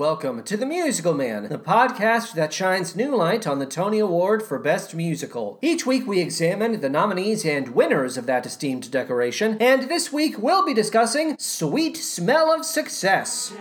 welcome 0.00 0.42
to 0.42 0.56
The 0.56 0.64
Musical 0.64 1.12
Man, 1.12 1.42
the 1.50 1.58
podcast 1.58 2.32
that 2.32 2.54
shines 2.54 2.96
new 2.96 3.14
light 3.14 3.46
on 3.46 3.58
the 3.58 3.66
Tony 3.66 3.98
Award 3.98 4.42
for 4.42 4.58
Best 4.58 4.94
Musical. 4.94 5.58
Each 5.60 5.84
week 5.84 6.06
we 6.06 6.20
examine 6.20 6.80
the 6.80 6.88
nominees 6.88 7.44
and 7.44 7.74
winners 7.74 8.16
of 8.16 8.24
that 8.24 8.46
esteemed 8.46 8.90
decoration, 8.90 9.58
and 9.60 9.90
this 9.90 10.10
week 10.10 10.38
we'll 10.38 10.64
be 10.64 10.72
discussing 10.72 11.36
Sweet 11.38 11.98
Smell 11.98 12.50
of 12.50 12.64
Success. 12.64 13.52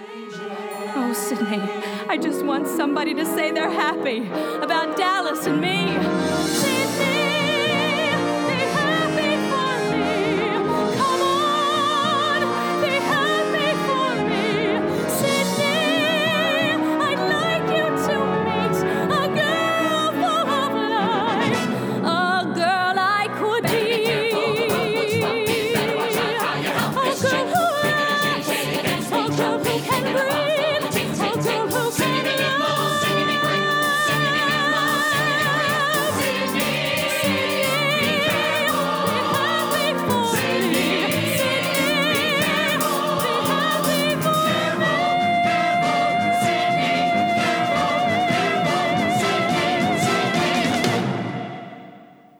Oh, 0.96 1.12
Sidney, 1.14 1.60
I 2.08 2.18
just 2.18 2.46
want 2.46 2.68
somebody 2.68 3.14
to 3.16 3.26
say 3.26 3.52
they're 3.52 3.70
happy 3.70 4.26
about 4.64 4.96
Dallas 4.96 5.46
and 5.46 5.60
me. 5.60 6.79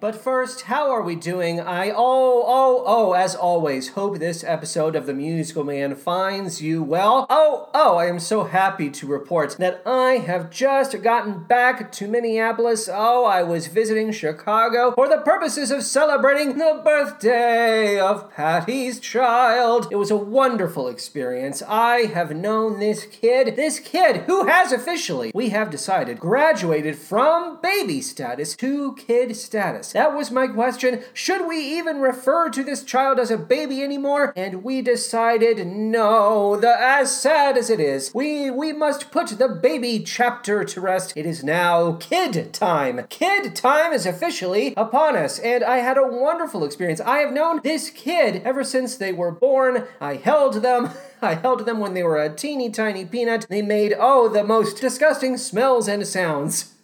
But 0.10 0.19
first, 0.30 0.62
how 0.62 0.92
are 0.92 1.02
we 1.02 1.16
doing? 1.16 1.60
I, 1.60 1.90
oh, 1.90 2.44
oh, 2.46 2.84
oh, 2.86 3.14
as 3.14 3.34
always, 3.34 3.90
hope 3.90 4.20
this 4.20 4.44
episode 4.44 4.96
of 4.96 5.08
The 5.08 5.14
Musical 5.14 5.64
Man 5.64 5.96
finds 5.96 6.62
you 6.62 6.84
well. 6.84 7.26
Oh, 7.32 7.68
oh, 7.74 7.98
I 7.98 8.06
am 8.06 8.20
so 8.20 8.44
happy 8.44 8.92
to 8.92 9.08
report 9.08 9.58
that 9.58 9.82
I 9.88 10.18
have 10.18 10.52
just 10.52 11.02
gotten 11.02 11.46
back 11.46 11.92
to 11.94 12.08
Minneapolis. 12.08 12.88
Oh, 12.92 13.26
I 13.26 13.42
was 13.42 13.66
visiting 13.66 14.12
Chicago 14.12 14.92
for 14.94 15.10
the 15.10 15.18
purposes 15.18 15.72
of 15.72 15.82
celebrating 15.82 16.60
the 16.60 16.80
birthday 16.84 18.00
of 18.00 18.32
Patty's 18.32 19.00
child. 19.00 19.88
It 19.90 19.96
was 19.96 20.12
a 20.12 20.16
wonderful 20.16 20.88
experience. 20.88 21.64
I 21.68 22.02
have 22.14 22.36
known 22.36 22.80
this 22.80 23.06
kid, 23.06 23.56
this 23.56 23.80
kid 23.80 24.18
who 24.28 24.46
has 24.46 24.72
officially, 24.72 25.32
we 25.34 25.50
have 25.50 25.72
decided, 25.72 26.20
graduated 26.20 27.00
from 27.00 27.60
baby 27.62 28.00
status 28.00 28.56
to 28.58 28.94
kid 28.94 29.36
status. 29.36 29.94
That 29.94 30.19
was 30.20 30.32
my 30.32 30.48
question. 30.48 31.02
Should 31.14 31.48
we 31.48 31.58
even 31.78 32.02
refer 32.02 32.50
to 32.50 32.62
this 32.62 32.84
child 32.84 33.20
as 33.20 33.32
a 33.32 33.38
baby 33.38 33.82
anymore? 33.82 34.34
And 34.36 34.66
we 34.66 34.82
decided 34.82 35.66
no. 35.66 36.58
The 36.60 36.76
as 36.78 37.16
sad 37.16 37.58
as 37.58 37.70
it 37.70 37.80
is, 37.80 38.12
we 38.14 38.52
we 38.52 38.74
must 38.74 39.12
put 39.12 39.28
the 39.30 39.48
baby 39.48 40.00
chapter 40.00 40.66
to 40.66 40.82
rest. 40.82 41.14
It 41.16 41.26
is 41.26 41.42
now 41.42 41.94
kid 42.02 42.54
time. 42.54 43.06
Kid 43.08 43.56
time 43.56 43.94
is 43.94 44.06
officially 44.06 44.74
upon 44.76 45.16
us, 45.16 45.40
and 45.40 45.64
I 45.64 45.78
had 45.78 45.98
a 45.98 46.06
wonderful 46.06 46.66
experience. 46.66 47.00
I 47.00 47.20
have 47.20 47.32
known 47.32 47.62
this 47.64 47.90
kid 47.90 48.42
ever 48.44 48.66
since 48.66 48.98
they 48.98 49.14
were 49.14 49.32
born. 49.32 49.86
I 50.02 50.16
held 50.16 50.56
them. 50.56 50.90
I 51.22 51.36
held 51.36 51.66
them 51.66 51.80
when 51.80 51.94
they 51.94 52.04
were 52.04 52.22
a 52.22 52.34
teeny 52.34 52.70
tiny 52.70 53.06
peanut. 53.06 53.46
They 53.50 53.62
made, 53.62 53.94
oh, 53.98 54.28
the 54.28 54.44
most 54.44 54.82
disgusting 54.82 55.38
smells 55.38 55.88
and 55.88 56.06
sounds 56.06 56.76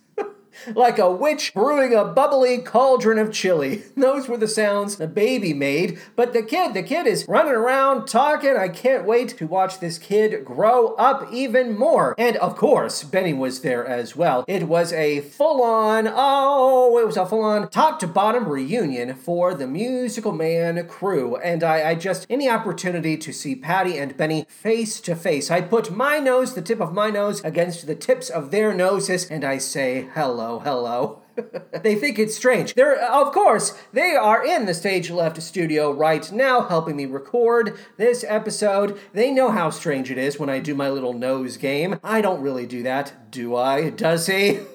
like 0.74 0.98
a 1.00 1.12
witch 1.12 1.54
brewing 1.54 1.94
a 1.94 2.06
bubbly 2.06 2.60
cauldron 2.60 3.20
of 3.20 3.32
chili. 3.32 3.84
Those 3.98 4.28
were 4.28 4.38
the 4.38 4.48
sounds 4.48 4.96
the 4.96 5.08
baby 5.08 5.54
made. 5.54 6.00
But 6.16 6.34
the 6.34 6.44
kid, 6.44 6.74
the 6.74 6.84
kid 6.84 7.08
is 7.08 7.26
running 7.28 7.54
around 7.54 8.08
talking. 8.08 8.56
I 8.58 8.70
can't 8.70 9.06
wait 9.06 9.30
to 9.38 9.48
watch 9.48 9.80
this 9.80 9.98
kid 9.98 10.46
grow 10.46 10.94
up 10.96 11.32
even 11.32 11.78
more. 11.78 12.16
And 12.18 12.38
of 12.38 12.56
course, 12.56 13.04
Benny 13.04 13.34
was 13.34 13.62
there 13.62 13.86
as 13.86 14.16
well. 14.16 14.46
It 14.48 14.68
was 14.68 14.94
a 14.94 15.22
full 15.22 15.62
on, 15.62 16.08
oh, 16.12 16.98
it 17.00 17.06
was 17.06 17.18
a 17.18 17.26
full 17.26 17.44
on 17.44 17.70
top 17.70 18.00
to 18.00 18.08
bottom 18.08 18.48
reunion 18.48 19.16
for 19.16 19.54
the 19.54 19.68
Musical 19.68 20.32
Man 20.32 20.88
crew. 20.88 21.36
And 21.38 21.64
I, 21.64 21.90
I 21.90 21.96
just, 21.96 22.26
any 22.30 22.50
opportunity 22.50 23.18
to 23.18 23.34
see 23.34 23.56
Patty 23.56 23.98
and 23.98 24.16
Benny 24.16 24.46
face 24.48 25.00
to 25.02 25.16
face, 25.16 25.52
I 25.52 25.62
put 25.62 25.92
my 25.92 26.20
nose, 26.20 26.54
the 26.54 26.62
tip 26.62 26.80
of 26.80 26.94
my 26.94 27.10
nose, 27.10 27.44
against 27.44 27.88
the 27.88 27.96
tips 27.96 28.30
of 28.30 28.52
their 28.52 28.74
noses, 28.74 29.30
and 29.30 29.44
I 29.44 29.58
say, 29.58 30.08
hello, 30.14 30.55
hello. 30.60 31.22
they 31.84 31.96
think 31.96 32.18
it's 32.18 32.36
strange. 32.36 32.74
They're, 32.74 33.02
of 33.02 33.34
course, 33.34 33.78
they 33.94 34.16
are 34.16 34.46
in 34.46 34.66
the 34.66 34.74
Stage 34.74 35.10
Left 35.10 35.42
studio 35.42 35.92
right 35.92 36.32
now 36.32 36.62
helping 36.62 36.96
me 36.96 37.06
record 37.06 37.78
this 37.98 38.24
episode. 38.28 38.98
They 39.14 39.32
know 39.32 39.52
how 39.52 39.70
strange 39.70 40.12
it 40.12 40.18
is 40.18 40.40
when 40.40 40.50
I 40.50 40.60
do 40.60 40.76
my 40.76 40.90
little 40.90 41.14
nose 41.14 41.58
game. 41.58 42.00
I 42.04 42.22
don't 42.22 42.42
really 42.42 42.66
do 42.66 42.84
that, 42.84 43.32
do 43.32 43.56
I? 43.56 43.90
Does 43.90 44.28
he? 44.28 44.60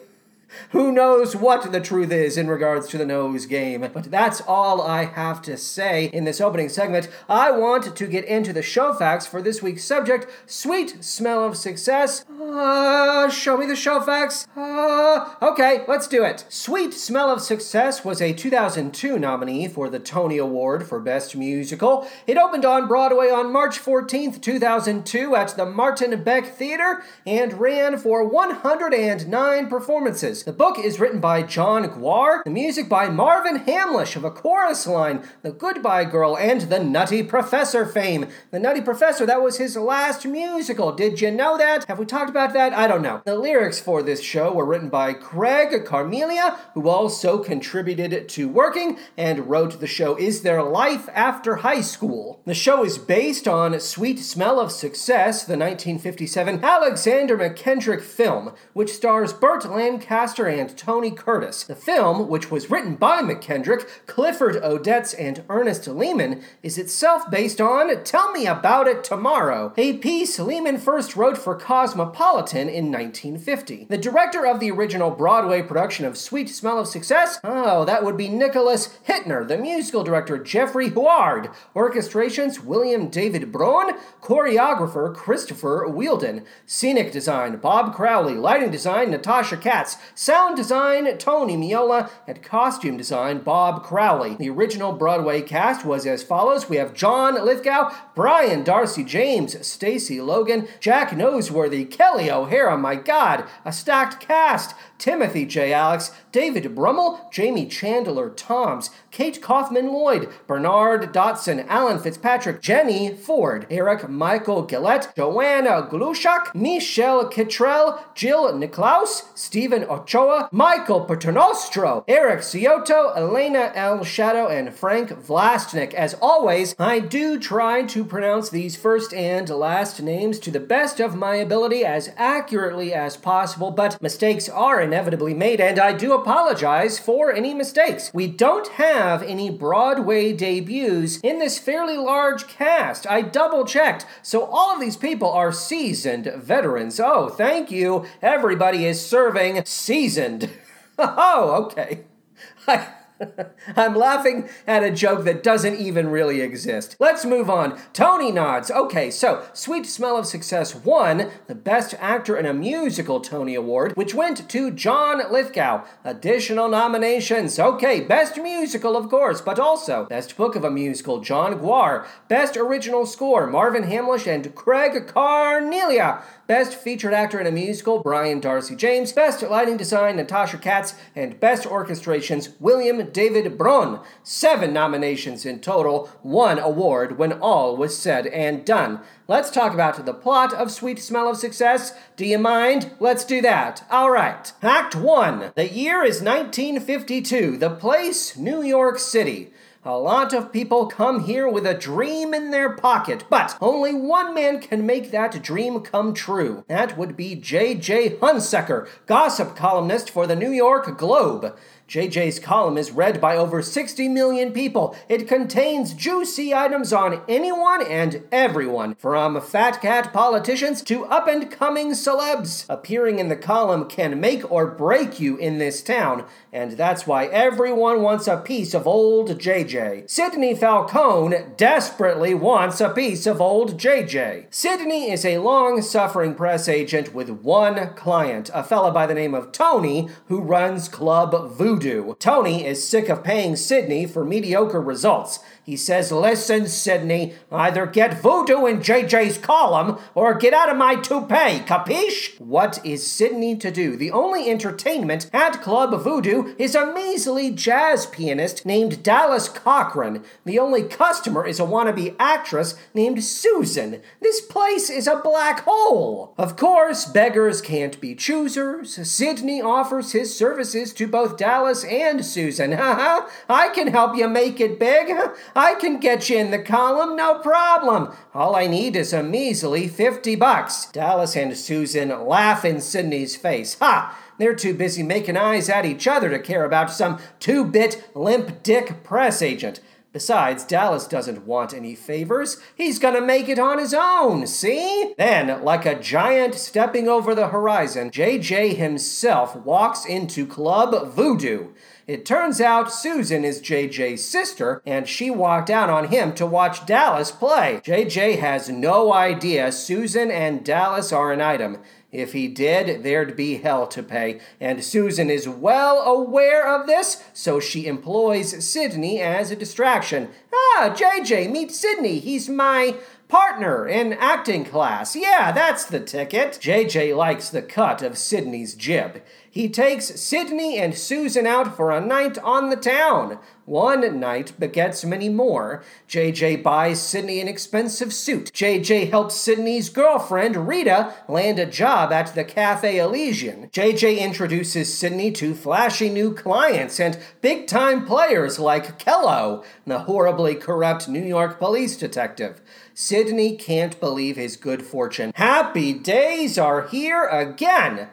Who 0.71 0.93
knows 0.93 1.37
what 1.37 1.71
the 1.71 1.81
truth 1.81 2.11
is 2.11 2.37
in 2.37 2.49
regards 2.49 2.89
to 2.89 2.99
the 2.99 3.07
nose 3.07 3.47
game? 3.47 3.89
But 3.93 4.11
that's 4.11 4.41
all 4.43 4.83
I 4.83 5.05
have 5.05 5.43
to 5.43 5.57
say 5.57 6.07
in 6.07 6.25
this 6.25 6.41
opening 6.41 6.69
segment. 6.69 7.09
I 7.29 7.51
want 7.51 7.97
to 7.97 8.07
get 8.07 8.25
into 8.25 8.53
the 8.53 8.63
show 8.63 8.93
facts 8.93 9.27
for 9.27 9.41
this 9.41 9.63
week's 9.63 9.85
subject 9.85 10.27
Sweet 10.47 11.03
Smell 11.05 11.45
of 11.45 11.57
Success. 11.57 12.25
Uh, 12.41 13.29
show 13.29 13.59
me 13.59 13.67
the 13.67 13.77
show 13.77 14.01
facts. 14.01 14.49
Uh, 14.57 15.35
okay, 15.43 15.85
let's 15.87 16.09
do 16.09 16.25
it. 16.25 16.47
Sweet 16.49 16.95
Smell 16.95 17.31
of 17.31 17.43
Success 17.43 18.03
was 18.03 18.23
a 18.23 18.33
2002 18.33 19.19
nominee 19.19 19.69
for 19.69 19.91
the 19.91 19.99
Tony 19.99 20.39
Award 20.39 20.89
for 20.89 21.01
Best 21.01 21.37
Musical. 21.37 22.09
It 22.27 22.39
opened 22.39 22.65
on 22.65 22.89
Broadway 22.89 23.29
on 23.29 23.53
March 23.53 23.79
14th, 23.79 24.41
2002 24.41 25.37
at 25.37 25.55
the 25.55 25.67
Martin 25.67 26.23
Beck 26.23 26.47
Theater 26.47 27.03
and 27.27 27.53
ran 27.61 27.99
for 27.99 28.27
109 28.27 29.67
performances. 29.69 30.45
The 30.45 30.53
book 30.53 30.79
is 30.79 30.99
written 30.99 31.21
by 31.21 31.43
John 31.43 31.85
Guare, 31.91 32.43
the 32.45 32.51
music 32.51 32.89
by 32.89 33.11
Marvin 33.11 33.65
Hamlisch 33.67 34.17
of 34.17 34.25
A 34.25 34.31
Chorus 34.31 34.87
Line, 34.87 35.23
The 35.43 35.53
Goodbye 35.53 36.07
Girl, 36.07 36.39
and 36.39 36.63
The 36.63 36.83
Nutty 36.83 37.23
Professor 37.23 37.85
fame. 37.85 38.29
The 38.51 38.59
Nutty 38.59 38.81
Professor, 38.81 39.27
that 39.27 39.43
was 39.43 39.59
his 39.59 39.77
last 39.77 40.25
musical. 40.25 40.93
Did 40.93 41.21
you 41.21 41.31
know 41.31 41.59
that? 41.59 41.85
Have 41.85 41.99
we 41.99 42.07
talked 42.07 42.31
about 42.31 42.40
that? 42.49 42.73
I 42.73 42.87
don't 42.87 43.03
know. 43.03 43.23
The 43.25 43.37
lyrics 43.37 43.81
for 43.81 44.03
this 44.03 44.23
show 44.23 44.53
were 44.53 44.65
written 44.65 44.89
by 44.89 45.13
Craig 45.13 45.85
Carnelia, 45.85 46.59
who 46.75 46.89
also 46.89 47.39
contributed 47.39 48.29
to 48.31 48.49
Working 48.49 48.99
and 49.17 49.51
wrote 49.51 49.81
the 49.81 49.87
show 49.87 50.17
Is 50.17 50.43
There 50.43 50.63
Life 50.63 51.09
After 51.15 51.57
High 51.57 51.83
School? 51.83 52.41
The 52.47 52.55
show 52.55 52.85
is 52.85 52.99
based 52.99 53.47
on 53.47 53.79
Sweet 53.81 54.19
Smell 54.19 54.59
of 54.59 54.73
Success, 54.73 55.45
the 55.45 55.59
1957 55.59 56.65
Alexander 56.65 57.37
Mackendrick 57.37 58.01
film, 58.01 58.55
which 58.73 58.93
stars 58.93 59.33
Burt 59.33 59.65
Lancaster 59.65 60.47
and 60.47 60.77
Tony 60.77 61.11
Curtis. 61.11 61.65
The 61.65 61.75
film, 61.75 62.29
which 62.29 62.51
was 62.51 62.71
written 62.71 62.95
by 62.95 63.23
Mackendrick, 63.23 63.87
Clifford 64.07 64.57
Odets, 64.63 65.15
and 65.19 65.45
Ernest 65.49 65.87
Lehman, 65.89 66.43
is 66.63 66.79
itself 66.79 67.31
based 67.31 67.61
on 67.61 68.03
Tell 68.05 68.33
Me 68.33 68.47
About 68.47 68.87
It 68.87 69.05
Tomorrow, 69.05 69.75
a 69.77 69.99
piece 69.99 70.39
Lehman 70.39 70.79
first 70.79 71.17
wrote 71.17 71.37
for 71.37 71.55
Cosmopolitan 71.57 72.20
in 72.21 72.93
1950. 72.93 73.87
The 73.89 73.97
director 73.97 74.47
of 74.47 74.61
the 74.61 74.71
original 74.71 75.11
Broadway 75.11 75.63
production 75.63 76.05
of 76.05 76.19
Sweet 76.19 76.51
Smell 76.51 76.79
of 76.79 76.87
Success, 76.87 77.41
oh, 77.43 77.87
that 77.87 78.05
would 78.05 78.19
be 78.19 78.29
Nicholas 78.29 78.99
Hytner, 79.09 79.49
the 79.49 79.57
musical 79.57 80.05
director 80.05 80.37
Jeffrey 80.37 80.91
Huard, 80.91 81.49
orchestrations 81.75 82.63
William 82.63 83.09
David 83.09 83.51
Brown, 83.51 83.99
choreographer 84.21 85.15
Christopher 85.15 85.87
Wheeldon, 85.89 86.45
scenic 86.67 87.11
design 87.11 87.57
Bob 87.57 87.95
Crowley, 87.95 88.35
lighting 88.35 88.71
design 88.71 89.11
Natasha 89.11 89.57
Katz, 89.57 89.97
sound 90.15 90.57
design 90.57 91.17
Tony 91.17 91.57
Meola, 91.57 92.11
and 92.27 92.43
costume 92.43 92.99
design 92.99 93.39
Bob 93.39 93.83
Crowley. 93.83 94.35
The 94.35 94.51
original 94.51 94.93
Broadway 94.93 95.41
cast 95.41 95.87
was 95.87 96.05
as 96.05 96.23
follows: 96.23 96.69
we 96.69 96.77
have 96.77 96.93
John 96.93 97.43
Lithgow, 97.43 97.91
Brian 98.15 98.63
Darcy 98.63 99.05
James, 99.05 99.67
Stacey 99.67 100.21
Logan, 100.21 100.69
Jack 100.81 101.13
Noseworthy, 101.13 101.89
Kelli 101.89 102.10
O'Hara. 102.19 102.77
My 102.77 102.97
God, 102.97 103.45
a 103.65 103.73
stacked 103.73 104.21
cast. 104.21 104.75
Timothy 105.01 105.47
J. 105.47 105.73
Alex, 105.73 106.13
David 106.31 106.75
Brummel, 106.75 107.29
Jamie 107.33 107.67
Chandler 107.67 108.31
Toms, 108.31 108.91
Kate 109.11 109.43
Kaufman 109.43 109.89
Lloyd, 109.89 110.29
Bernard 110.47 111.13
Dotson, 111.13 111.67
Alan 111.67 111.99
Fitzpatrick, 111.99 112.61
Jenny 112.61 113.15
Ford, 113.15 113.67
Eric 113.71 114.09
Michael 114.09 114.67
Gillett, 114.67 115.13
Joanna 115.17 115.89
Glushak, 115.91 116.55
Michelle 116.55 117.29
Kittrell, 117.29 118.01
Jill 118.15 118.57
Nicklaus, 118.57 119.25
Stephen 119.35 119.85
Ochoa, 119.85 120.49
Michael 120.53 121.07
Paternostro, 121.07 122.05
Eric 122.07 122.41
Sciotto, 122.41 123.17
Elena 123.17 123.73
L. 123.75 124.05
Shaddow, 124.05 124.49
and 124.51 124.73
Frank 124.75 125.11
Vlastnik. 125.11 125.95
As 125.95 126.15
always, 126.21 126.75
I 126.79 127.01
do 127.01 127.39
try 127.39 127.83
to 127.85 128.05
pronounce 128.05 128.51
these 128.51 128.77
first 128.77 129.15
and 129.15 129.49
last 129.49 130.03
names 130.03 130.39
to 130.41 130.51
the 130.51 130.61
best 130.61 131.01
of 131.01 131.17
my 131.17 131.37
ability 131.37 131.85
as 131.85 132.13
accurately 132.17 132.93
as 132.93 133.17
possible, 133.17 133.71
but 133.71 134.01
mistakes 134.03 134.49
are 134.49 134.81
inevitably 134.91 135.35
made, 135.35 135.61
and 135.61 135.79
I 135.79 135.93
do 135.93 136.13
apologize 136.13 136.99
for 136.99 137.33
any 137.33 137.55
mistakes. 137.55 138.11
We 138.13 138.27
don't 138.27 138.67
have 138.73 139.23
any 139.23 139.49
Broadway 139.49 140.33
debuts 140.33 141.21
in 141.23 141.39
this 141.39 141.61
fairly 141.61 141.97
large 141.97 142.49
cast. 142.49 143.07
I 143.07 143.23
double 143.23 143.65
checked, 143.65 144.05
so 144.21 144.47
all 144.47 144.75
of 144.75 144.81
these 144.81 144.97
people 144.97 145.31
are 145.31 145.53
seasoned 145.53 146.33
veterans. 146.37 146.99
Oh, 146.99 147.29
thank 147.29 147.71
you. 147.71 148.05
Everybody 148.21 148.85
is 148.85 149.05
serving 149.05 149.65
seasoned. 149.65 150.51
oh, 150.99 151.67
okay. 151.67 152.01
I. 152.67 152.89
I'm 153.77 153.95
laughing 153.95 154.49
at 154.67 154.83
a 154.83 154.91
joke 154.91 155.25
that 155.25 155.43
doesn't 155.43 155.77
even 155.77 156.09
really 156.09 156.41
exist. 156.41 156.97
Let's 156.99 157.25
move 157.25 157.51
on. 157.51 157.79
Tony 157.93 158.33
nods. 158.33 158.71
Okay, 158.71 159.11
so 159.11 159.45
Sweet 159.53 159.87
Smell 159.87 160.17
of 160.17 160.27
Success 160.27 160.75
won 160.75 161.31
the 161.47 161.55
Best 161.55 161.95
Actor 161.99 162.37
in 162.37 162.47
a 162.47 162.55
Musical 162.55 163.21
Tony 163.21 163.55
Award, 163.55 163.97
which 163.97 164.15
went 164.15 164.49
to 164.49 164.71
John 164.71 165.21
Lithgow. 165.31 165.85
Additional 166.05 166.69
nominations. 166.69 167.59
Okay, 167.59 168.01
Best 168.01 168.37
Musical, 168.39 168.97
of 168.97 169.09
course, 169.09 169.41
but 169.41 169.59
also 169.59 170.07
Best 170.07 170.37
Book 170.37 170.57
of 170.57 170.65
a 170.65 170.71
Musical, 170.71 171.21
John 171.21 171.59
Guare. 171.59 172.07
Best 172.29 172.57
Original 172.57 173.07
Score, 173.07 173.47
Marvin 173.47 173.85
Hamlisch 173.85 174.27
and 174.27 174.55
Craig 174.55 175.07
Carnelia. 175.07 176.23
Best 176.51 176.75
Featured 176.75 177.15
Actor 177.15 177.39
in 177.39 177.47
a 177.47 177.53
Musical, 177.53 178.01
Brian 178.01 178.41
Darcy 178.41 178.75
James. 178.75 179.13
Best 179.13 179.41
Lighting 179.41 179.77
Design, 179.77 180.17
Natasha 180.17 180.59
Katz. 180.59 180.95
And 181.15 181.39
Best 181.39 181.63
Orchestrations, 181.63 182.55
William 182.59 183.09
David 183.13 183.57
Brown. 183.57 184.03
Seven 184.25 184.73
nominations 184.73 185.47
in 185.47 185.61
total, 185.61 186.11
one 186.23 186.59
award 186.59 187.19
when 187.19 187.35
all 187.35 187.77
was 187.77 187.97
said 187.97 188.27
and 188.27 188.65
done. 188.65 188.99
Let's 189.29 189.53
talk 189.53 189.73
about 189.73 190.05
the 190.05 190.13
plot 190.13 190.53
of 190.53 190.73
Sweet 190.73 190.99
Smell 190.99 191.31
of 191.31 191.37
Success. 191.37 191.93
Do 192.17 192.27
you 192.27 192.37
mind? 192.37 192.91
Let's 192.99 193.25
do 193.25 193.41
that. 193.43 193.85
All 193.89 194.11
right. 194.11 194.53
Act 194.61 194.97
1. 194.97 195.53
The 195.55 195.69
year 195.69 196.03
is 196.03 196.21
1952. 196.21 197.59
The 197.59 197.71
place, 197.71 198.37
New 198.37 198.61
York 198.61 198.99
City. 198.99 199.53
A 199.83 199.97
lot 199.97 200.35
of 200.35 200.53
people 200.53 200.89
come 200.89 201.25
here 201.25 201.49
with 201.49 201.65
a 201.65 201.73
dream 201.73 202.35
in 202.35 202.51
their 202.51 202.77
pocket, 202.77 203.25
but 203.31 203.57
only 203.63 203.95
one 203.95 204.35
man 204.35 204.61
can 204.61 204.85
make 204.85 205.11
that 205.11 205.43
dream 205.43 205.81
come 205.81 206.13
true. 206.13 206.67
That 206.69 206.99
would 206.99 207.17
be 207.17 207.35
J.J. 207.35 208.17
Hunsecker, 208.17 208.87
gossip 209.07 209.57
columnist 209.57 210.11
for 210.11 210.27
the 210.27 210.37
New 210.37 210.51
York 210.51 210.99
Globe. 210.99 211.57
JJ's 211.91 212.39
column 212.39 212.79
is 212.79 212.93
read 212.93 213.21
by 213.21 213.37
over 213.37 213.61
60 213.61 214.09
million 214.09 214.53
people. 214.53 214.95
It 215.09 215.27
contains 215.27 215.93
juicy 215.93 216.55
items 216.55 216.93
on 216.93 217.21
anyone 217.29 217.85
and 217.85 218.23
everyone, 218.31 218.95
from 218.95 219.41
fat 219.41 219.83
cat 219.83 220.13
politicians 220.13 220.83
to 220.83 221.05
up 221.07 221.27
and 221.27 221.51
coming 221.51 221.91
celebs. 221.91 222.65
Appearing 222.69 223.19
in 223.19 223.29
the 223.29 223.35
column 223.35 223.89
can 223.89 224.21
make 224.21 224.49
or 224.53 224.69
break 224.69 225.19
you 225.19 225.37
in 225.37 225.59
this 225.59 225.83
town, 225.83 226.27
and 226.53 226.73
that's 226.73 227.09
why 227.09 227.27
everyone 227.27 228.03
wants 228.03 228.29
a 228.29 228.37
piece 228.37 228.73
of 228.73 228.87
old 228.87 229.41
JJ. 229.41 230.09
Sidney 230.09 230.55
Falcone 230.55 231.39
desperately 231.57 232.35
wants 232.35 232.81
a 232.81 232.91
piece 232.91 233.27
of 233.27 233.41
old 233.41 233.81
JJ. 233.81 234.47
Sidney 234.51 235.11
is 235.11 235.25
a 235.25 235.39
long 235.39 235.83
suffering 235.83 236.37
press 236.37 236.69
agent 236.69 237.13
with 237.13 237.31
one 237.31 237.95
client, 237.97 238.49
a 238.55 238.63
fella 238.63 238.93
by 238.93 239.09
the 239.09 239.15
name 239.15 239.35
of 239.35 239.51
Tony 239.51 240.09
who 240.29 240.41
runs 240.41 240.89
Club 240.89 241.51
Voodoo 241.51 241.80
voodoo. 241.81 242.15
Tony 242.19 242.65
is 242.65 242.87
sick 242.87 243.09
of 243.09 243.25
paying 243.25 243.57
Sidney 243.57 244.07
for 244.07 244.25
mediocre 244.25 244.81
results. 244.81 245.41
He 245.71 245.77
says, 245.77 246.11
Listen, 246.11 246.67
Sidney, 246.67 247.35
either 247.53 247.87
get 247.87 248.21
voodoo 248.21 248.67
in 248.67 248.81
JJ's 248.81 249.39
column 249.39 249.99
or 250.17 250.35
get 250.35 250.53
out 250.53 250.69
of 250.69 250.77
my 250.77 250.97
toupee, 250.97 251.61
capiche? 251.61 252.41
What 252.41 252.85
is 252.85 253.07
Sidney 253.07 253.55
to 253.59 253.71
do? 253.71 253.97
The 253.97 254.11
only 254.11 254.51
entertainment 254.51 255.31
at 255.33 255.63
Club 255.63 255.91
Voodoo 256.03 256.57
is 256.59 256.75
a 256.75 256.93
measly 256.93 257.53
jazz 257.53 258.05
pianist 258.05 258.67
named 258.67 259.05
Dallas 259.05 259.49
Cochran. 259.49 260.25
The 260.45 260.59
only 260.59 260.83
customer 260.83 261.47
is 261.47 261.61
a 261.61 261.63
wannabe 261.63 262.17
actress 262.19 262.75
named 262.93 263.23
Susan. 263.23 264.03
This 264.21 264.41
place 264.41 264.91
is 264.91 265.07
a 265.07 265.21
black 265.23 265.61
hole. 265.61 266.35
Of 266.37 266.57
course, 266.57 267.05
beggars 267.05 267.61
can't 267.61 268.01
be 268.01 268.17
choosers. 268.17 268.99
Sidney 269.09 269.63
offers 269.63 270.11
his 270.11 270.37
services 270.37 270.93
to 270.95 271.07
both 271.07 271.37
Dallas 271.37 271.85
and 271.85 272.27
Susan. 272.27 272.75
I 272.75 273.71
can 273.73 273.87
help 273.87 274.17
you 274.17 274.27
make 274.27 274.59
it 274.59 274.81
big. 274.81 275.15
I 275.61 275.75
can 275.75 276.01
get 276.01 276.31
you 276.31 276.39
in 276.39 276.53
the 276.53 276.59
column, 276.59 277.17
no 277.17 277.39
problem. 277.41 278.17
All 278.33 278.57
I 278.57 278.67
need 278.67 278.97
is 278.97 279.13
a 279.13 279.23
measly 279.23 279.89
50 279.89 280.35
bucks. 280.37 280.87
Dallas 280.87 281.37
and 281.37 281.55
Susan 281.55 282.09
laugh 282.27 282.65
in 282.65 282.81
Sidney's 282.81 283.37
face. 283.37 283.79
Ha! 283.79 284.19
They're 284.39 284.55
too 284.55 284.73
busy 284.73 285.03
making 285.03 285.37
eyes 285.37 285.69
at 285.69 285.85
each 285.85 286.09
other 286.09 286.31
to 286.31 286.39
care 286.39 286.65
about 286.65 286.91
some 286.91 287.19
two 287.41 287.63
bit 287.63 288.09
limp 288.15 288.63
dick 288.63 289.05
press 289.05 289.43
agent. 289.43 289.81
Besides, 290.13 290.65
Dallas 290.65 291.07
doesn't 291.07 291.47
want 291.47 291.73
any 291.73 291.95
favors. 291.95 292.57
He's 292.75 292.99
gonna 292.99 293.21
make 293.21 293.49
it 293.49 293.61
on 293.61 293.79
his 293.79 293.95
own, 293.95 294.45
see? 294.49 295.15
Then, 295.17 295.63
like 295.63 295.87
a 295.87 296.01
giant 296.01 296.57
stepping 296.57 297.09
over 297.09 297.33
the 297.33 297.49
horizon, 297.49 298.11
JJ 298.11 298.75
himself 298.75 299.55
walks 299.55 300.05
into 300.05 300.47
Club 300.47 301.13
Voodoo. 301.13 301.69
It 302.09 302.27
turns 302.27 302.61
out 302.61 302.93
Susan 302.93 303.45
is 303.45 303.63
JJ's 303.63 304.25
sister, 304.25 304.83
and 304.85 305.07
she 305.07 305.31
walked 305.31 305.71
out 305.71 305.89
on 305.89 306.09
him 306.09 306.35
to 306.35 306.45
watch 306.45 306.85
Dallas 306.85 307.31
play. 307.31 307.81
JJ 307.85 308.41
has 308.41 308.69
no 308.69 309.13
idea 309.13 309.71
Susan 309.71 310.29
and 310.29 310.65
Dallas 310.65 311.13
are 311.13 311.31
an 311.33 311.41
item. 311.41 311.79
If 312.13 312.33
he 312.33 312.49
did, 312.49 313.05
there'd 313.05 313.37
be 313.37 313.59
hell 313.59 313.87
to 313.89 314.03
pay, 314.03 314.41
and 314.61 314.83
Susan 314.83 315.31
is 315.31 315.49
well 315.49 316.01
aware 316.01 316.67
of 316.69 316.89
this, 316.89 317.23
so 317.33 317.61
she 317.61 317.87
employs 317.87 318.65
Sidney 318.65 319.21
as 319.21 319.51
a 319.51 319.57
distraction. 319.57 320.31
Ah, 320.53 320.93
JJ, 320.97 321.51
meet 321.53 321.71
Sidney. 321.71 322.19
He's 322.19 322.49
my 322.49 322.97
partner 323.29 323.87
in 323.87 324.13
acting 324.15 324.65
class. 324.65 325.15
Yeah, 325.15 325.53
that's 325.53 325.85
the 325.85 326.01
ticket. 326.01 326.59
JJ 326.61 327.17
likes 327.17 327.49
the 327.49 327.63
cut 327.63 328.03
of 328.03 328.19
Sidney's 328.19 328.75
jib 328.75 329.23
he 329.51 329.69
takes 329.69 330.21
Sidney 330.21 330.79
and 330.79 330.97
Susan 330.97 331.45
out 331.45 331.77
for 331.77 331.91
a 331.91 332.01
night 332.01 332.39
on 332.39 332.71
the 332.71 332.77
town. 332.77 333.39
One 333.71 334.19
night 334.19 334.59
begets 334.59 335.05
many 335.05 335.29
more. 335.29 335.85
JJ 336.09 336.61
buys 336.61 337.01
Sidney 337.01 337.41
an 337.41 337.47
expensive 337.47 338.13
suit. 338.13 338.51
JJ 338.53 339.11
helps 339.11 339.37
Sidney's 339.37 339.91
girlfriend, 339.91 340.67
Rita, 340.67 341.15
land 341.29 341.61
a 341.61 341.67
job 341.67 342.11
at 342.11 342.35
the 342.35 342.43
Cafe 342.43 342.99
Elysian. 342.99 343.69
JJ 343.69 344.19
introduces 344.19 344.93
Sidney 344.93 345.31
to 345.31 345.55
flashy 345.55 346.09
new 346.09 346.35
clients 346.35 346.99
and 346.99 347.17
big 347.43 347.69
time 347.69 348.05
players 348.05 348.59
like 348.59 348.99
Kello, 348.99 349.65
the 349.87 350.01
horribly 350.01 350.57
corrupt 350.57 351.07
New 351.07 351.23
York 351.23 351.61
police 351.61 351.97
detective. 351.97 352.61
Sidney 352.93 353.55
can't 353.57 354.01
believe 354.01 354.35
his 354.35 354.57
good 354.57 354.83
fortune. 354.85 355.31
Happy 355.37 355.93
days 355.93 356.59
are 356.59 356.89
here 356.89 357.25
again! 357.29 358.09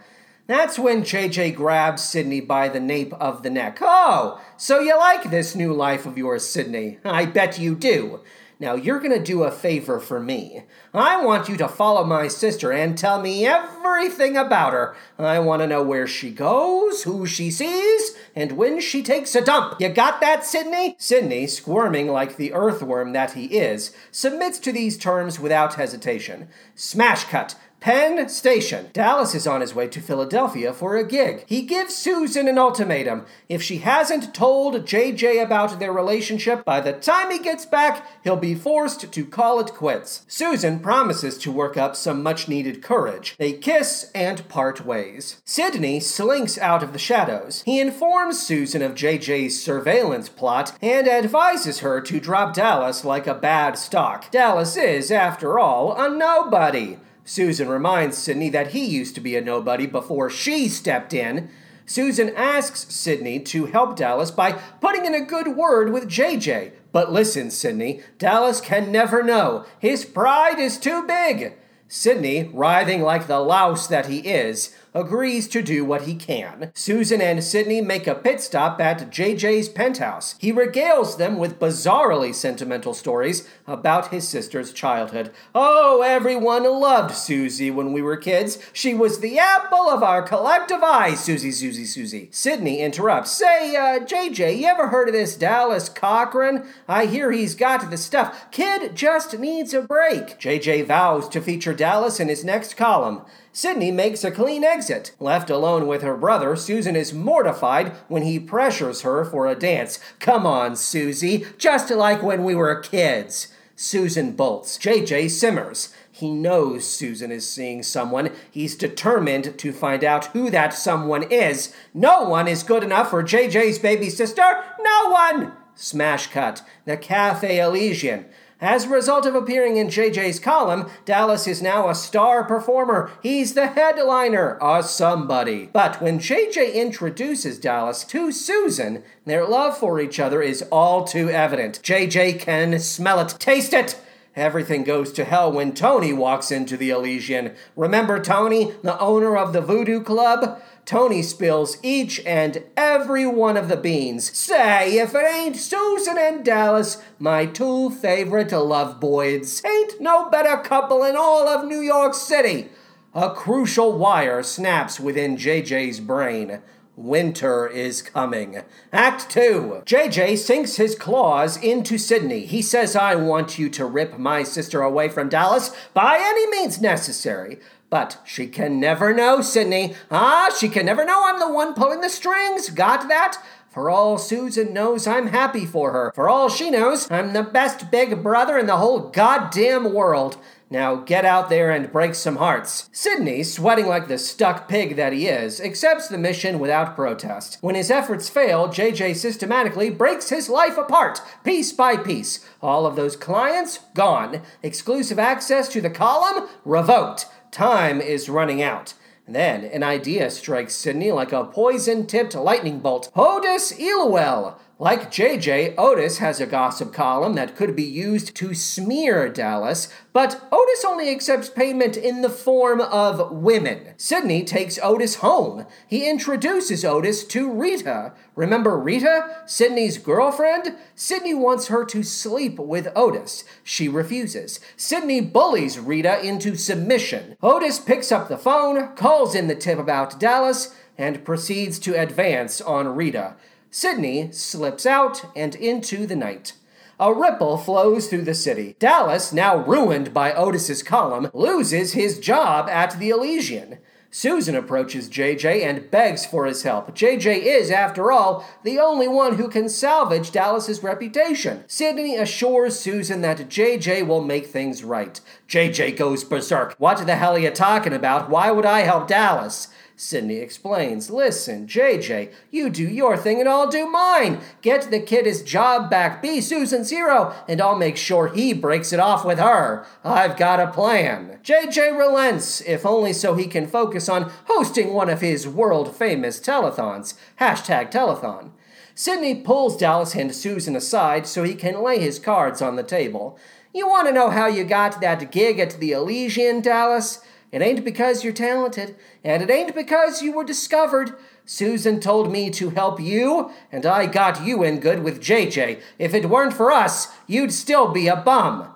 That's 0.48 0.80
when 0.80 1.04
JJ 1.04 1.56
grabs 1.56 2.02
Sidney 2.02 2.40
by 2.40 2.70
the 2.70 2.80
nape 2.80 3.14
of 3.16 3.44
the 3.44 3.50
neck. 3.50 3.80
Oh, 3.82 4.42
so 4.56 4.80
you 4.80 4.98
like 4.98 5.30
this 5.30 5.56
new 5.56 5.74
life 5.74 6.06
of 6.06 6.18
yours, 6.18 6.48
Sidney? 6.48 7.00
I 7.04 7.26
bet 7.26 7.60
you 7.60 7.76
do. 7.76 8.22
Now 8.60 8.74
you're 8.74 9.00
gonna 9.00 9.24
do 9.24 9.44
a 9.44 9.52
favor 9.52 10.00
for 10.00 10.20
me. 10.20 10.64
I 10.94 11.24
want 11.24 11.48
you 11.48 11.58
to 11.58 11.68
follow 11.68 12.04
my 12.04 12.28
sister 12.28 12.72
and 12.72 12.98
tell 12.98 13.22
me 13.22 13.46
everything 13.46 14.36
about 14.36 14.74
her. 14.74 14.96
I 15.20 15.38
want 15.40 15.62
to 15.62 15.68
know 15.68 15.84
where 15.84 16.08
she 16.08 16.32
goes, 16.32 17.04
who 17.04 17.28
she 17.28 17.52
sees, 17.52 18.18
and 18.36 18.54
when 18.54 18.80
she 18.82 19.04
takes 19.04 19.36
a 19.36 19.44
dump. 19.44 19.80
You 19.80 19.90
got 19.90 20.22
that, 20.22 20.44
Sidney? 20.44 20.96
Sidney, 20.98 21.46
squirming 21.46 22.08
like 22.08 22.38
the 22.38 22.54
earthworm 22.54 23.14
that 23.14 23.34
he 23.34 23.46
is, 23.46 23.96
submits 24.12 24.58
to 24.60 24.72
these 24.72 24.98
terms 24.98 25.40
without 25.40 25.76
hesitation. 25.76 26.48
Smash 26.74 27.26
cut. 27.26 27.56
Penn 27.88 28.28
Station. 28.28 28.90
Dallas 28.92 29.34
is 29.34 29.48
on 29.48 29.62
his 29.62 29.74
way 29.74 29.88
to 29.88 30.02
Philadelphia 30.02 30.74
for 30.74 30.98
a 30.98 31.08
gig. 31.08 31.46
He 31.48 31.62
gives 31.62 31.96
Susan 31.96 32.50
an 32.50 32.58
ultimatum. 32.58 33.26
If 33.48 33.64
she 33.64 33.78
hasn't 33.78 34.36
told 34.36 34.86
JJ 34.86 35.42
about 35.42 35.80
their 35.80 35.94
relationship, 35.94 36.66
by 36.66 36.82
the 36.82 36.92
time 36.92 37.32
he 37.32 37.40
gets 37.40 37.66
back, 37.66 38.06
he'll 38.26 38.36
be 38.36 38.56
forced 38.56 39.10
to 39.14 39.26
call 39.26 39.62
it 39.62 39.72
quits. 39.72 40.26
Susan 40.28 40.82
promises 40.82 41.38
to 41.38 41.50
work 41.50 41.78
up 41.78 41.96
some 41.96 42.22
much 42.22 42.50
needed 42.50 42.84
courage. 42.84 43.38
They 43.40 43.54
kiss 43.54 44.12
and 44.14 44.46
part 44.50 44.86
ways. 44.86 45.42
Sidney 45.46 46.02
slinks 46.02 46.58
out 46.58 46.84
of 46.84 46.92
the 46.92 47.00
shadows. 47.00 47.64
He 47.64 47.80
informs 47.80 48.38
Susan 48.38 48.82
of 48.82 48.96
JJ's 48.96 49.64
surveillance 49.64 50.28
plot 50.28 50.78
and 50.82 51.08
advises 51.08 51.80
her 51.80 52.02
to 52.02 52.20
drop 52.20 52.54
Dallas 52.54 53.06
like 53.06 53.28
a 53.28 53.34
bad 53.34 53.78
stock. 53.78 54.30
Dallas 54.30 54.76
is, 54.76 55.10
after 55.10 55.58
all, 55.58 55.96
a 55.96 56.10
nobody. 56.10 56.98
Susan 57.28 57.68
reminds 57.68 58.18
Sidney 58.18 58.48
that 58.50 58.72
he 58.72 58.86
used 58.86 59.14
to 59.14 59.20
be 59.20 59.36
a 59.36 59.42
nobody 59.42 59.86
before 59.86 60.30
she 60.30 60.70
stepped 60.70 61.14
in. 61.14 61.50
Susan 61.86 62.34
asks 62.38 62.86
Sidney 62.94 63.38
to 63.42 63.66
help 63.66 63.98
Dallas 63.98 64.32
by 64.32 64.54
putting 64.54 65.06
in 65.06 65.14
a 65.14 65.26
good 65.26 65.50
word 65.50 65.92
with 65.92 66.08
JJ. 66.08 66.72
But 66.94 67.12
listen, 67.12 67.52
Sidney, 67.52 68.02
Dallas 68.18 68.62
can 68.62 68.94
never 68.94 69.22
know. 69.22 69.66
His 69.78 70.06
pride 70.06 70.58
is 70.58 70.78
too 70.78 71.06
big. 71.06 71.56
Sidney, 71.90 72.50
writhing 72.54 73.02
like 73.02 73.28
the 73.28 73.40
louse 73.40 73.88
that 73.88 74.06
he 74.06 74.20
is, 74.20 74.74
agrees 74.98 75.48
to 75.50 75.62
do 75.62 75.86
what 75.86 76.04
he 76.04 76.16
can. 76.16 76.72
Susan 76.74 77.22
and 77.22 77.44
Sidney 77.44 77.82
make 77.82 78.08
a 78.08 78.16
pit 78.16 78.42
stop 78.42 78.82
at 78.82 79.12
JJ's 79.12 79.70
penthouse. 79.70 80.36
He 80.40 80.52
regales 80.52 81.18
them 81.18 81.38
with 81.38 81.60
bizarrely 81.60 82.34
sentimental 82.34 82.94
stories 82.94 83.48
about 83.68 84.08
his 84.08 84.28
sister's 84.28 84.74
childhood. 84.74 85.32
Oh, 85.54 86.02
everyone 86.02 86.64
loved 86.64 87.14
Susie 87.14 87.70
when 87.70 87.94
we 87.94 88.02
were 88.02 88.18
kids. 88.18 88.58
She 88.74 88.94
was 88.94 89.20
the 89.20 89.38
apple 89.38 89.90
of 89.90 90.02
our 90.02 90.24
collective 90.24 90.82
eye, 90.82 91.14
Susie, 91.14 91.52
Susie, 91.52 91.86
Susie. 91.86 92.30
Sidney 92.32 92.80
interrupts. 92.80 93.32
Say, 93.32 93.76
uh, 93.76 94.00
JJ, 94.00 94.58
you 94.58 94.66
ever 94.66 94.88
heard 94.88 95.10
of 95.10 95.14
this 95.14 95.36
Dallas 95.36 95.90
Cochran? 95.90 96.66
I 96.88 97.06
hear 97.06 97.32
he's 97.32 97.56
got 97.56 97.90
the 97.90 97.98
stuff. 97.98 98.50
Kid 98.52 98.96
just 98.96 99.38
needs 99.38 99.74
a 99.74 99.82
break. 99.82 100.40
JJ 100.40 100.86
vows 100.86 101.30
to 101.30 101.42
feature 101.42 101.74
Dallas 101.74 102.20
in 102.20 102.30
his 102.30 102.44
next 102.44 102.76
column. 102.76 103.22
Sidney 103.58 103.90
makes 103.90 104.24
a 104.24 104.30
clean 104.30 104.64
exit. 104.64 105.16
Left 105.20 105.50
alone 105.50 105.88
with 105.88 106.04
her 106.04 106.16
brother, 106.16 106.56
Susan 106.56 106.96
is 106.96 107.12
mortified 107.12 107.92
when 108.08 108.22
he 108.22 108.40
pressures 108.40 109.02
her 109.02 109.26
for 109.26 109.48
a 109.48 109.56
dance. 109.56 110.00
Come 110.20 110.46
on, 110.46 110.76
Susie, 110.76 111.44
just 111.58 111.90
like 111.90 112.22
when 112.22 112.44
we 112.44 112.54
were 112.54 112.80
kids. 112.80 113.48
Susan 113.76 114.34
bolts. 114.34 114.78
JJ 114.78 115.32
simmers. 115.32 115.92
He 116.12 116.30
knows 116.30 116.88
Susan 116.88 117.32
is 117.32 117.50
seeing 117.50 117.82
someone. 117.82 118.30
He's 118.52 118.76
determined 118.76 119.58
to 119.58 119.74
find 119.74 120.04
out 120.04 120.28
who 120.28 120.52
that 120.52 120.76
someone 120.76 121.24
is. 121.24 121.74
No 121.96 122.30
one 122.30 122.48
is 122.48 122.62
good 122.62 122.84
enough 122.84 123.10
for 123.10 123.24
JJ's 123.24 123.80
baby 123.80 124.12
sister. 124.12 124.64
No 124.80 125.10
one! 125.10 125.54
Smash 125.74 126.28
cut. 126.28 126.62
The 126.86 126.96
Cafe 126.96 127.60
Elysian. 127.60 128.26
As 128.60 128.86
a 128.86 128.90
result 128.90 129.28
of 129.28 129.36
appearing 129.36 129.78
in 129.78 129.88
JJ's 129.88 130.40
column, 130.40 130.90
Dallas 131.06 131.48
is 131.48 131.62
now 131.62 131.90
a 131.90 131.96
star 131.96 132.44
performer. 132.44 133.12
He's 133.22 133.54
the 133.54 133.68
headliner, 133.68 134.58
a 134.60 134.82
somebody. 134.82 135.70
But 135.72 136.02
when 136.02 136.18
JJ 136.18 136.74
introduces 136.74 137.60
Dallas 137.60 138.04
to 138.06 138.32
Susan, 138.32 139.04
their 139.26 139.46
love 139.46 139.78
for 139.78 140.00
each 140.00 140.20
other 140.20 140.42
is 140.42 140.64
all 140.72 141.04
too 141.04 141.30
evident. 141.30 141.82
JJ 141.84 142.40
can 142.40 142.80
smell 142.80 143.20
it, 143.20 143.36
taste 143.38 143.74
it. 143.74 144.02
Everything 144.38 144.84
goes 144.84 145.12
to 145.14 145.26
hell 145.26 145.52
when 145.52 145.74
Tony 145.74 146.14
walks 146.14 146.52
into 146.52 146.78
the 146.78 146.92
Elysian. 146.92 147.56
Remember 147.76 148.20
Tony, 148.20 148.72
the 148.84 149.00
owner 149.00 149.36
of 149.36 149.52
the 149.52 149.62
Voodoo 149.62 150.00
Club? 150.00 150.62
Tony 150.86 151.24
spills 151.24 151.78
each 151.82 152.24
and 152.24 152.64
every 152.78 153.26
one 153.26 153.58
of 153.58 153.68
the 153.68 153.76
beans. 153.76 154.32
Say, 154.38 155.00
if 155.00 155.16
it 155.16 155.26
ain't 155.28 155.56
Susan 155.56 156.20
and 156.20 156.46
Dallas, 156.46 157.02
my 157.18 157.48
two 157.48 157.90
favorite 157.90 158.52
love 158.52 159.00
boys. 159.00 159.66
Ain't 159.66 160.00
no 160.00 160.30
better 160.30 160.58
couple 160.58 161.04
in 161.04 161.16
all 161.18 161.48
of 161.48 161.66
New 161.66 161.82
York 161.82 162.14
City. 162.14 162.70
A 163.16 163.32
crucial 163.32 163.98
wire 163.98 164.44
snaps 164.44 165.00
within 165.00 165.36
JJ's 165.36 166.00
brain. 166.00 166.62
Winter 166.98 167.68
is 167.68 168.02
coming. 168.02 168.64
Act 168.92 169.30
2. 169.30 169.84
JJ 169.86 170.36
sinks 170.40 170.78
his 170.78 170.96
claws 170.96 171.56
into 171.56 172.00
Sidney. 172.00 172.48
He 172.48 172.64
says, 172.64 172.96
I 172.96 173.14
want 173.16 173.60
you 173.60 173.70
to 173.70 173.86
rip 173.86 174.18
my 174.18 174.42
sister 174.42 174.82
away 174.82 175.08
from 175.08 175.30
Dallas 175.30 175.70
by 175.94 176.18
any 176.20 176.50
means 176.50 176.82
necessary. 176.82 177.60
But 177.92 178.20
she 178.26 178.48
can 178.48 178.80
never 178.80 179.14
know, 179.14 179.42
Sidney. 179.42 179.94
Ah, 180.10 180.50
she 180.60 180.70
can 180.70 180.88
never 180.88 181.06
know 181.06 181.22
I'm 181.24 181.40
the 181.40 181.54
one 181.54 181.76
pulling 181.76 182.02
the 182.02 182.10
strings. 182.10 182.72
Got 182.72 183.08
that? 183.10 183.38
For 183.70 183.92
all 183.92 184.18
Susan 184.18 184.74
knows, 184.74 185.06
I'm 185.06 185.28
happy 185.28 185.68
for 185.68 185.92
her. 185.92 186.12
For 186.16 186.28
all 186.28 186.50
she 186.50 186.72
knows, 186.72 187.10
I'm 187.12 187.34
the 187.34 187.44
best 187.44 187.92
big 187.92 188.24
brother 188.24 188.58
in 188.58 188.66
the 188.66 188.78
whole 188.78 189.12
goddamn 189.12 189.94
world. 189.94 190.38
Now 190.70 190.96
get 190.96 191.24
out 191.24 191.50
there 191.50 191.72
and 191.72 191.92
break 191.92 192.14
some 192.14 192.36
hearts. 192.36 192.90
Sidney, 192.92 193.44
sweating 193.44 193.88
like 193.88 194.10
the 194.10 194.18
stuck 194.18 194.68
pig 194.68 194.98
that 194.98 195.14
he 195.14 195.28
is, 195.28 195.62
accepts 195.62 196.10
the 196.10 196.18
mission 196.18 196.60
without 196.60 196.96
protest. 196.96 197.58
When 197.62 197.76
his 197.76 197.90
efforts 197.90 198.28
fail, 198.28 198.68
JJ 198.68 199.16
systematically 199.16 199.90
breaks 199.90 200.30
his 200.30 200.50
life 200.50 200.78
apart, 200.78 201.22
piece 201.46 201.72
by 201.72 201.96
piece. 201.96 202.46
All 202.62 202.86
of 202.86 202.98
those 202.98 203.16
clients, 203.16 203.80
gone. 203.94 204.42
Exclusive 204.62 205.20
access 205.20 205.70
to 205.70 205.80
the 205.80 205.90
column, 205.90 206.50
revoked. 206.66 207.28
Time 207.50 208.02
is 208.02 208.28
running 208.28 208.62
out. 208.62 208.94
Then 209.26 209.64
an 209.66 209.84
idea 209.84 210.30
strikes 210.30 210.76
Sidney 210.76 211.12
like 211.12 211.34
a 211.34 211.46
poison 211.46 212.08
tipped 212.08 212.36
lightning 212.36 212.80
bolt. 212.80 213.12
Otis 213.16 213.78
Elwell! 213.80 214.60
Like 214.80 215.10
JJ, 215.10 215.74
Otis 215.76 216.20
has 216.20 216.40
a 216.40 216.46
gossip 216.46 216.94
column 216.94 217.34
that 217.34 217.56
could 217.56 217.76
be 217.76 217.82
used 217.82 218.36
to 218.36 218.54
smear 218.54 219.28
Dallas, 219.28 219.92
but 220.14 220.48
Otis 220.52 220.86
only 220.86 221.10
accepts 221.10 221.50
payment 221.50 221.98
in 221.98 222.22
the 222.22 222.30
form 222.30 222.80
of 222.80 223.32
women. 223.32 223.96
Sidney 223.98 224.44
takes 224.44 224.78
Otis 224.84 225.16
home. 225.16 225.66
He 225.88 226.08
introduces 226.08 226.86
Otis 226.86 227.24
to 227.24 227.52
Rita. 227.52 228.14
Remember 228.36 228.78
Rita, 228.78 229.42
Sidney's 229.48 229.98
girlfriend? 229.98 230.76
Sidney 230.94 231.34
wants 231.34 231.70
her 231.70 231.84
to 231.86 232.04
sleep 232.04 232.60
with 232.60 232.88
Otis. 232.96 233.46
She 233.64 233.88
refuses. 233.88 234.60
Sidney 234.76 235.22
bullies 235.22 235.80
Rita 235.80 236.24
into 236.24 236.56
submission. 236.56 237.36
Otis 237.42 237.80
picks 237.80 238.12
up 238.12 238.28
the 238.28 238.38
phone, 238.38 238.96
calls 238.96 239.34
in 239.34 239.48
the 239.48 239.56
tip 239.56 239.80
about 239.80 240.20
Dallas, 240.20 240.76
and 241.00 241.26
proceeds 241.26 241.80
to 241.80 242.00
advance 242.00 242.62
on 242.62 242.90
Rita. 242.96 243.38
Sidney 243.78 244.32
slips 244.32 244.88
out 244.88 245.24
and 245.36 245.54
into 245.54 246.08
the 246.08 246.16
night. 246.16 246.54
A 247.00 247.14
ripple 247.14 247.60
flows 247.60 248.08
through 248.08 248.24
the 248.24 248.34
city. 248.34 248.76
Dallas, 248.80 249.32
now 249.32 249.56
ruined 249.56 250.16
by 250.16 250.34
Otis's 250.34 250.82
column, 250.82 251.30
loses 251.32 251.94
his 251.94 252.18
job 252.18 252.68
at 252.70 252.98
the 252.98 253.12
Elysian. 253.12 253.78
Susan 254.10 254.56
approaches 254.56 255.08
JJ 255.08 255.64
and 255.64 255.92
begs 255.92 256.26
for 256.26 256.48
his 256.48 256.64
help. 256.64 256.96
JJ 256.96 257.44
is, 257.44 257.70
after 257.70 258.12
all, 258.12 258.44
the 258.64 258.80
only 258.80 259.08
one 259.08 259.36
who 259.36 259.48
can 259.48 259.70
salvage 259.70 260.32
Dallas's 260.32 260.82
reputation. 260.82 261.64
Sidney 261.68 262.16
assures 262.16 262.80
Susan 262.80 263.22
that 263.22 263.48
JJ 263.48 264.08
will 264.08 264.24
make 264.24 264.48
things 264.48 264.84
right. 264.84 265.22
JJ 265.48 265.98
goes 265.98 266.24
berserk. 266.24 266.74
What 266.80 267.06
the 267.06 267.16
hell 267.16 267.36
are 267.36 267.40
you 267.40 267.52
talking 267.52 267.94
about? 267.94 268.28
Why 268.28 268.50
would 268.50 268.66
I 268.66 268.80
help 268.80 269.08
Dallas? 269.08 269.68
Sidney 270.00 270.36
explains. 270.36 271.10
Listen, 271.10 271.66
JJ, 271.66 272.32
you 272.52 272.70
do 272.70 272.84
your 272.84 273.18
thing 273.18 273.40
and 273.40 273.50
I'll 273.50 273.68
do 273.68 273.90
mine. 273.90 274.42
Get 274.62 274.92
the 274.92 275.00
kid 275.00 275.26
his 275.26 275.42
job 275.42 275.90
back, 275.90 276.22
be 276.22 276.40
Susan 276.40 276.84
Zero, 276.84 277.34
and 277.48 277.60
I'll 277.60 277.76
make 277.76 277.98
sure 277.98 278.28
he 278.28 278.54
breaks 278.54 278.94
it 278.94 279.00
off 279.00 279.26
with 279.26 279.40
her. 279.40 279.88
I've 280.04 280.38
got 280.38 280.60
a 280.60 280.68
plan. 280.68 281.40
JJ 281.44 281.98
relents, 281.98 282.62
if 282.62 282.86
only 282.86 283.12
so 283.12 283.34
he 283.34 283.48
can 283.48 283.66
focus 283.66 284.08
on 284.08 284.32
hosting 284.46 284.94
one 284.94 285.10
of 285.10 285.22
his 285.22 285.48
world 285.48 285.96
famous 285.96 286.40
telethons. 286.40 287.16
Hashtag 287.42 287.92
telethon. 287.92 288.52
Sidney 288.94 289.34
pulls 289.34 289.78
Dallas 289.78 290.16
and 290.16 290.34
Susan 290.34 290.76
aside 290.76 291.26
so 291.26 291.42
he 291.42 291.56
can 291.56 291.82
lay 291.82 291.98
his 292.00 292.20
cards 292.20 292.62
on 292.62 292.76
the 292.76 292.84
table. 292.84 293.40
You 293.74 293.88
want 293.88 294.08
to 294.08 294.14
know 294.14 294.30
how 294.30 294.46
you 294.46 294.64
got 294.64 295.02
that 295.02 295.32
gig 295.32 295.58
at 295.58 295.80
the 295.80 295.92
Elysian, 295.92 296.62
Dallas? 296.62 297.20
It 297.58 297.64
ain't 297.64 297.84
because 297.84 298.24
you're 298.24 298.34
talented, 298.34 298.96
and 299.24 299.42
it 299.42 299.50
ain't 299.50 299.74
because 299.74 300.22
you 300.22 300.32
were 300.32 300.44
discovered. 300.44 301.16
Susan 301.44 302.00
told 302.00 302.32
me 302.32 302.52
to 302.52 302.70
help 302.70 303.00
you, 303.02 303.50
and 303.72 303.84
I 303.84 304.06
got 304.06 304.46
you 304.46 304.62
in 304.62 304.80
good 304.80 305.02
with 305.02 305.20
JJ. 305.20 305.82
If 305.98 306.14
it 306.14 306.30
weren't 306.30 306.54
for 306.54 306.72
us, 306.72 307.08
you'd 307.26 307.52
still 307.52 307.88
be 307.88 308.08
a 308.08 308.16
bum. 308.16 308.68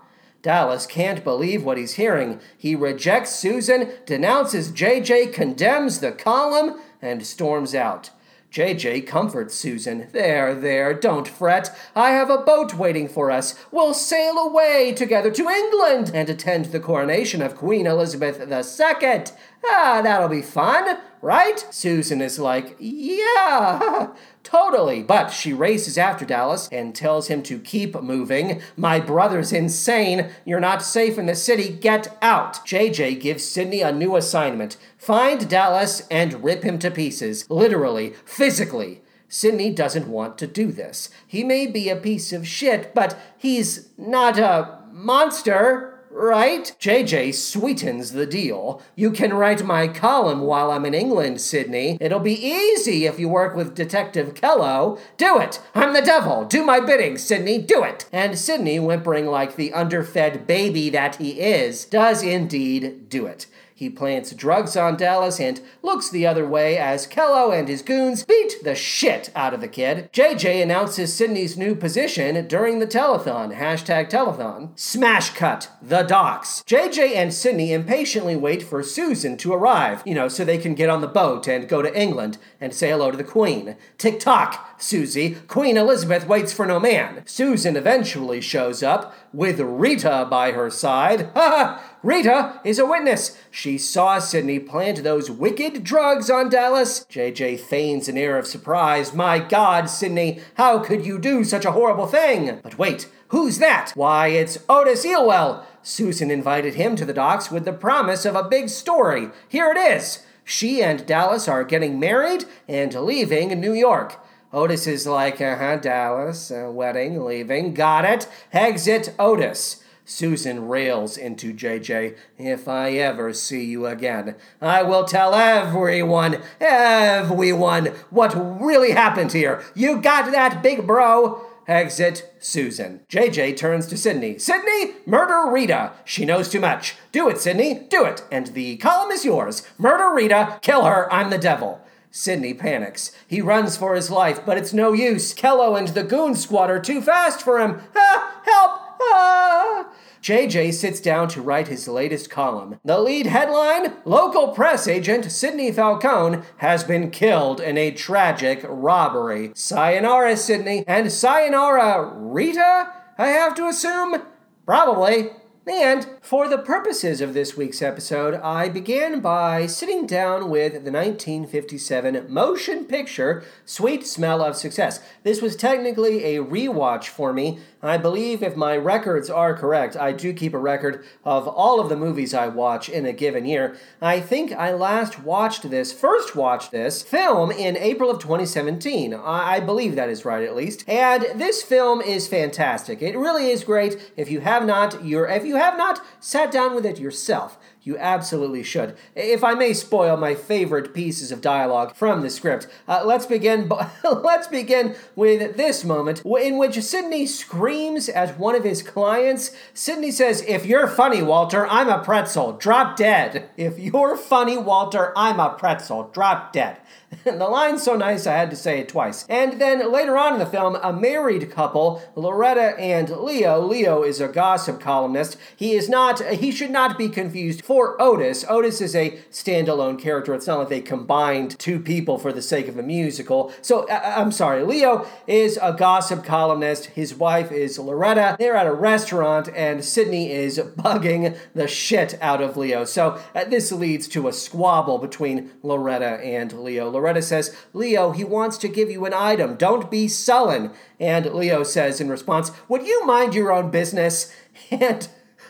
Dallas 0.41 0.87
can't 0.87 1.23
believe 1.23 1.63
what 1.63 1.77
he's 1.77 1.93
hearing. 1.93 2.39
He 2.57 2.73
rejects 2.73 3.35
Susan, 3.35 3.91
denounces 4.07 4.71
JJ, 4.71 5.31
condemns 5.31 5.99
the 5.99 6.11
column, 6.11 6.81
and 7.03 7.23
storms 7.23 7.75
out. 7.75 8.09
JJ 8.51 9.07
comforts 9.07 9.55
Susan. 9.55 10.09
There, 10.11 10.53
there, 10.53 10.93
don't 10.93 11.25
fret. 11.25 11.73
I 11.95 12.09
have 12.09 12.29
a 12.29 12.37
boat 12.37 12.73
waiting 12.73 13.07
for 13.07 13.31
us. 13.31 13.55
We'll 13.71 13.93
sail 13.93 14.37
away 14.37 14.91
together 14.91 15.31
to 15.31 15.47
England 15.47 16.11
and 16.13 16.29
attend 16.29 16.65
the 16.65 16.81
coronation 16.81 17.41
of 17.41 17.55
Queen 17.55 17.87
Elizabeth 17.87 18.41
II. 18.41 19.23
Ah, 19.63 20.01
that'll 20.03 20.27
be 20.27 20.41
fun, 20.41 20.97
right? 21.21 21.65
Susan 21.69 22.19
is 22.19 22.39
like, 22.39 22.75
Yeah, 22.77 24.07
totally. 24.43 25.03
But 25.03 25.29
she 25.29 25.53
races 25.53 25.97
after 25.97 26.25
Dallas 26.25 26.69
and 26.71 26.93
tells 26.93 27.27
him 27.27 27.43
to 27.43 27.59
keep 27.59 28.01
moving. 28.01 28.61
My 28.75 28.99
brother's 28.99 29.51
insane. 29.53 30.29
You're 30.45 30.59
not 30.59 30.81
safe 30.81 31.17
in 31.17 31.25
the 31.25 31.35
city. 31.35 31.69
Get 31.69 32.17
out. 32.21 32.65
JJ 32.65 33.19
gives 33.19 33.43
Sidney 33.43 33.81
a 33.81 33.91
new 33.91 34.15
assignment 34.15 34.77
find 35.01 35.49
Dallas 35.49 36.07
and 36.11 36.43
rip 36.43 36.61
him 36.61 36.77
to 36.77 36.91
pieces. 36.91 37.49
Literally, 37.49 38.13
physically. 38.23 39.01
Sidney 39.27 39.71
doesn't 39.71 40.07
want 40.07 40.37
to 40.37 40.45
do 40.45 40.71
this. 40.71 41.09
He 41.25 41.43
may 41.43 41.65
be 41.65 41.89
a 41.89 41.95
piece 41.95 42.31
of 42.31 42.47
shit, 42.47 42.93
but 42.93 43.17
he's 43.35 43.89
not 43.97 44.37
a 44.37 44.79
monster 44.91 45.90
right? 46.13 46.75
JJ 46.79 47.33
sweetens 47.33 48.11
the 48.11 48.25
deal. 48.25 48.81
You 48.95 49.11
can 49.11 49.33
write 49.33 49.63
my 49.63 49.87
column 49.87 50.41
while 50.41 50.71
I'm 50.71 50.85
in 50.85 50.93
England, 50.93 51.41
Sidney. 51.41 51.97
It'll 51.99 52.19
be 52.19 52.33
easy 52.33 53.05
if 53.05 53.19
you 53.19 53.29
work 53.29 53.55
with 53.55 53.75
Detective 53.75 54.33
Kello. 54.33 54.99
Do 55.17 55.39
it! 55.39 55.61
I'm 55.73 55.93
the 55.93 56.01
devil! 56.01 56.45
Do 56.45 56.63
my 56.63 56.79
bidding, 56.79 57.17
Sidney! 57.17 57.59
Do 57.59 57.83
it! 57.83 58.07
And 58.11 58.37
Sidney, 58.37 58.79
whimpering 58.79 59.27
like 59.27 59.55
the 59.55 59.73
underfed 59.73 60.45
baby 60.47 60.89
that 60.89 61.15
he 61.15 61.39
is, 61.39 61.85
does 61.85 62.23
indeed 62.23 63.09
do 63.09 63.25
it. 63.25 63.47
He 63.81 63.89
plants 63.89 64.31
drugs 64.33 64.77
on 64.77 64.95
Dallas 64.95 65.39
and 65.39 65.59
looks 65.81 66.07
the 66.07 66.27
other 66.27 66.47
way 66.47 66.77
as 66.77 67.07
Kello 67.07 67.51
and 67.51 67.67
his 67.67 67.81
goons 67.81 68.23
beat 68.23 68.63
the 68.63 68.75
shit 68.75 69.31
out 69.35 69.55
of 69.55 69.59
the 69.59 69.67
kid. 69.67 70.07
JJ 70.13 70.61
announces 70.61 71.11
Sidney's 71.11 71.57
new 71.57 71.73
position 71.73 72.47
during 72.47 72.77
the 72.77 72.85
telethon. 72.85 73.57
Hashtag 73.57 74.11
telethon. 74.11 74.77
Smash 74.79 75.31
cut. 75.31 75.71
The 75.81 76.03
docks. 76.03 76.63
JJ 76.67 77.15
and 77.15 77.33
Sidney 77.33 77.73
impatiently 77.73 78.35
wait 78.35 78.61
for 78.61 78.83
Susan 78.83 79.35
to 79.37 79.51
arrive, 79.51 80.03
you 80.05 80.13
know, 80.13 80.27
so 80.27 80.45
they 80.45 80.59
can 80.59 80.75
get 80.75 80.91
on 80.91 81.01
the 81.01 81.07
boat 81.07 81.47
and 81.47 81.67
go 81.67 81.81
to 81.81 81.99
England 81.99 82.37
and 82.59 82.75
say 82.75 82.91
hello 82.91 83.09
to 83.09 83.17
the 83.17 83.23
Queen. 83.23 83.75
Tick 83.97 84.19
tock, 84.19 84.79
Susie. 84.79 85.37
Queen 85.47 85.75
Elizabeth 85.75 86.27
waits 86.27 86.53
for 86.53 86.67
no 86.67 86.79
man. 86.79 87.23
Susan 87.25 87.75
eventually 87.75 88.41
shows 88.41 88.83
up 88.83 89.15
with 89.33 89.59
Rita 89.59 90.27
by 90.29 90.51
her 90.51 90.69
side. 90.69 91.31
Ha 91.41 91.49
ha! 91.49 91.90
Rita 92.03 92.59
is 92.63 92.79
a 92.79 92.85
witness. 92.85 93.37
She 93.51 93.77
saw 93.77 94.17
Sidney 94.17 94.57
plant 94.57 95.03
those 95.03 95.29
wicked 95.29 95.83
drugs 95.83 96.31
on 96.31 96.49
Dallas. 96.49 97.05
JJ 97.05 97.59
feigns 97.59 98.09
an 98.09 98.17
air 98.17 98.39
of 98.39 98.47
surprise. 98.47 99.13
My 99.13 99.37
God, 99.37 99.87
Sidney, 99.87 100.41
how 100.55 100.79
could 100.79 101.05
you 101.05 101.19
do 101.19 101.43
such 101.43 101.63
a 101.63 101.73
horrible 101.73 102.07
thing? 102.07 102.59
But 102.63 102.79
wait, 102.79 103.07
who's 103.27 103.59
that? 103.59 103.91
Why, 103.93 104.29
it's 104.29 104.57
Otis 104.67 105.05
Elwell. 105.05 105.63
Susan 105.83 106.31
invited 106.31 106.73
him 106.73 106.95
to 106.95 107.05
the 107.05 107.13
docks 107.13 107.51
with 107.51 107.65
the 107.65 107.73
promise 107.73 108.25
of 108.25 108.35
a 108.35 108.49
big 108.49 108.69
story. 108.69 109.29
Here 109.47 109.71
it 109.71 109.77
is. 109.77 110.25
She 110.43 110.81
and 110.81 111.05
Dallas 111.05 111.47
are 111.47 111.63
getting 111.63 111.99
married 111.99 112.45
and 112.67 112.95
leaving 112.95 113.49
New 113.59 113.73
York. 113.73 114.19
Otis 114.51 114.87
is 114.87 115.05
like, 115.05 115.39
uh 115.39 115.55
huh, 115.55 115.75
Dallas, 115.77 116.49
uh, 116.49 116.69
wedding, 116.71 117.23
leaving, 117.23 117.75
got 117.75 118.05
it. 118.05 118.27
Exit 118.51 119.13
Otis. 119.19 119.80
Susan 120.05 120.67
rails 120.67 121.17
into 121.17 121.53
JJ. 121.53 122.17
If 122.37 122.67
I 122.67 122.91
ever 122.91 123.33
see 123.33 123.63
you 123.63 123.85
again, 123.85 124.35
I 124.61 124.83
will 124.83 125.05
tell 125.05 125.33
everyone, 125.33 126.41
everyone, 126.59 127.87
what 128.09 128.61
really 128.61 128.91
happened 128.91 129.31
here. 129.31 129.63
You 129.75 130.01
got 130.01 130.31
that, 130.31 130.61
big 130.61 130.85
bro? 130.85 131.45
Exit 131.67 132.33
Susan. 132.39 133.01
JJ 133.09 133.55
turns 133.55 133.87
to 133.87 133.97
Sidney. 133.97 134.37
Sidney, 134.39 134.93
murder 135.05 135.49
Rita. 135.49 135.93
She 136.03 136.25
knows 136.25 136.49
too 136.49 136.59
much. 136.59 136.95
Do 137.11 137.29
it, 137.29 137.39
Sidney. 137.39 137.87
Do 137.89 138.03
it. 138.05 138.23
And 138.31 138.47
the 138.47 138.77
column 138.77 139.11
is 139.11 139.23
yours. 139.23 139.67
Murder 139.77 140.13
Rita. 140.13 140.59
Kill 140.61 140.83
her. 140.83 141.11
I'm 141.13 141.29
the 141.29 141.37
devil. 141.37 141.79
Sidney 142.09 142.53
panics. 142.53 143.13
He 143.25 143.41
runs 143.41 143.77
for 143.77 143.95
his 143.95 144.11
life, 144.11 144.45
but 144.45 144.57
it's 144.57 144.73
no 144.73 144.91
use. 144.91 145.33
Kello 145.33 145.79
and 145.79 145.87
the 145.89 146.03
goon 146.03 146.35
squad 146.35 146.69
are 146.69 146.81
too 146.81 147.01
fast 147.01 147.41
for 147.41 147.59
him. 147.59 147.81
Ah, 147.95 148.41
help! 148.43 148.80
Ah! 149.01 149.91
JJ 150.21 150.73
sits 150.73 150.99
down 150.99 151.27
to 151.29 151.41
write 151.41 151.67
his 151.67 151.87
latest 151.87 152.29
column. 152.29 152.79
The 152.85 152.99
lead 152.99 153.25
headline 153.25 153.93
Local 154.05 154.49
press 154.49 154.87
agent 154.87 155.31
Sidney 155.31 155.71
Falcone 155.71 156.43
has 156.57 156.83
been 156.83 157.09
killed 157.09 157.59
in 157.59 157.75
a 157.77 157.89
tragic 157.89 158.63
robbery. 158.67 159.51
Sayonara, 159.55 160.37
Sidney. 160.37 160.83
And 160.87 161.11
sayonara, 161.11 162.13
Rita? 162.15 162.93
I 163.17 163.27
have 163.27 163.55
to 163.55 163.67
assume? 163.67 164.21
Probably. 164.65 165.31
And 165.67 166.07
for 166.21 166.47
the 166.47 166.57
purposes 166.57 167.21
of 167.21 167.35
this 167.35 167.55
week's 167.55 167.83
episode, 167.83 168.33
I 168.33 168.67
began 168.67 169.19
by 169.21 169.67
sitting 169.67 170.07
down 170.07 170.49
with 170.49 170.73
the 170.73 170.91
1957 170.91 172.25
motion 172.27 172.85
picture 172.85 173.43
Sweet 173.63 174.05
Smell 174.07 174.43
of 174.43 174.55
Success. 174.55 175.01
This 175.23 175.39
was 175.39 175.55
technically 175.55 176.35
a 176.35 176.43
rewatch 176.43 177.09
for 177.09 177.31
me. 177.31 177.59
I 177.83 177.97
believe, 177.97 178.43
if 178.43 178.55
my 178.55 178.77
records 178.77 179.29
are 179.29 179.55
correct, 179.55 179.95
I 179.95 180.11
do 180.11 180.33
keep 180.33 180.53
a 180.53 180.59
record 180.59 181.03
of 181.25 181.47
all 181.47 181.79
of 181.79 181.89
the 181.89 181.97
movies 181.97 182.33
I 182.33 182.47
watch 182.47 182.89
in 182.89 183.05
a 183.05 183.13
given 183.13 183.45
year. 183.45 183.75
I 184.01 184.19
think 184.19 184.51
I 184.51 184.71
last 184.71 185.23
watched 185.23 185.69
this, 185.69 185.91
first 185.91 186.35
watched 186.35 186.71
this 186.71 187.01
film 187.01 187.51
in 187.51 187.75
April 187.77 188.11
of 188.11 188.19
2017. 188.19 189.13
I, 189.13 189.59
believe 189.59 189.95
that 189.95 190.09
is 190.09 190.25
right, 190.25 190.43
at 190.43 190.55
least. 190.55 190.87
And 190.87 191.23
this 191.35 191.63
film 191.63 192.01
is 192.01 192.27
fantastic. 192.27 193.01
It 193.01 193.17
really 193.17 193.49
is 193.49 193.63
great. 193.63 194.11
If 194.17 194.29
you 194.29 194.41
have 194.41 194.65
not, 194.65 195.03
you're 195.05 195.27
if 195.27 195.45
you 195.45 195.55
have 195.55 195.77
not 195.77 196.01
sat 196.19 196.51
down 196.51 196.75
with 196.75 196.85
it 196.85 196.99
yourself, 196.99 197.57
you 197.83 197.97
absolutely 197.97 198.61
should. 198.63 198.95
If 199.15 199.43
I 199.43 199.55
may 199.55 199.73
spoil 199.73 200.15
my 200.15 200.35
favorite 200.35 200.93
pieces 200.93 201.31
of 201.31 201.41
dialogue 201.41 201.95
from 201.95 202.21
the 202.21 202.29
script, 202.29 202.67
uh, 202.87 203.01
let's 203.05 203.25
begin. 203.25 203.69
let's 204.03 204.47
begin 204.47 204.95
with 205.15 205.57
this 205.57 205.83
moment 205.83 206.21
in 206.23 206.57
which 206.57 206.81
Sidney 206.81 207.25
screams 207.25 208.07
at 208.09 208.37
one 208.37 208.55
of 208.55 208.63
his 208.63 208.83
clients. 208.83 209.51
Sidney 209.73 210.11
says, 210.11 210.43
"If 210.47 210.65
you're 210.65 210.87
funny, 210.87 211.23
Walter, 211.23 211.65
I'm 211.67 211.89
a 211.89 212.03
pretzel. 212.03 212.53
Drop 212.53 212.97
dead. 212.97 213.49
If 213.57 213.79
you're 213.79 214.15
funny, 214.15 214.57
Walter, 214.57 215.11
I'm 215.15 215.39
a 215.39 215.49
pretzel. 215.49 216.09
Drop 216.13 216.53
dead." 216.53 216.77
the 217.23 217.31
line's 217.47 217.83
so 217.83 217.95
nice 217.95 218.25
I 218.25 218.37
had 218.37 218.49
to 218.51 218.55
say 218.55 218.79
it 218.79 218.89
twice. 218.89 219.25
And 219.29 219.59
then 219.59 219.91
later 219.91 220.17
on 220.17 220.33
in 220.33 220.39
the 220.39 220.45
film, 220.45 220.77
a 220.81 220.93
married 220.93 221.51
couple, 221.51 222.01
Loretta 222.15 222.79
and 222.79 223.09
Leo. 223.09 223.59
Leo 223.61 224.01
is 224.03 224.21
a 224.21 224.27
gossip 224.27 224.79
columnist. 224.79 225.37
He 225.55 225.73
is 225.73 225.89
not, 225.89 226.21
he 226.35 226.51
should 226.51 226.71
not 226.71 226.97
be 226.97 227.09
confused 227.09 227.63
for 227.65 228.01
Otis. 228.01 228.45
Otis 228.47 228.81
is 228.81 228.95
a 228.95 229.11
standalone 229.31 229.99
character. 229.99 230.33
It's 230.33 230.47
not 230.47 230.59
like 230.59 230.69
they 230.69 230.81
combined 230.81 231.59
two 231.59 231.79
people 231.79 232.17
for 232.17 232.31
the 232.31 232.41
sake 232.41 232.67
of 232.67 232.77
a 232.77 232.83
musical. 232.83 233.51
So 233.61 233.87
I- 233.89 234.19
I'm 234.21 234.31
sorry, 234.31 234.63
Leo 234.63 235.05
is 235.27 235.59
a 235.61 235.73
gossip 235.73 236.23
columnist. 236.23 236.85
His 236.87 237.13
wife 237.13 237.51
is 237.51 237.77
Loretta. 237.77 238.35
They're 238.39 238.55
at 238.55 238.67
a 238.67 238.73
restaurant, 238.73 239.49
and 239.55 239.83
Sidney 239.83 240.31
is 240.31 240.57
bugging 240.59 241.37
the 241.53 241.67
shit 241.67 242.17
out 242.21 242.41
of 242.41 242.57
Leo. 242.57 242.85
So 242.85 243.19
uh, 243.35 243.43
this 243.45 243.71
leads 243.71 244.07
to 244.09 244.27
a 244.27 244.33
squabble 244.33 244.97
between 244.97 245.51
Loretta 245.61 246.19
and 246.23 246.51
Leo. 246.53 246.89
Loretta 247.01 247.23
says, 247.23 247.55
Leo, 247.73 248.11
he 248.11 248.23
wants 248.23 248.59
to 248.59 248.67
give 248.67 248.91
you 248.91 249.05
an 249.05 249.13
item. 249.13 249.55
Don't 249.55 249.89
be 249.89 250.07
sullen. 250.07 250.71
And 250.99 251.25
Leo 251.33 251.63
says 251.63 251.99
in 251.99 252.09
response, 252.09 252.51
Would 252.69 252.85
you 252.85 253.03
mind 253.05 253.33
your 253.33 253.51
own 253.51 253.71
business? 253.71 254.33
And 254.69 255.07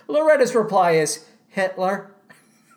Loretta's 0.07 0.55
reply 0.55 0.91
is, 0.91 1.25
Hitler. 1.49 2.13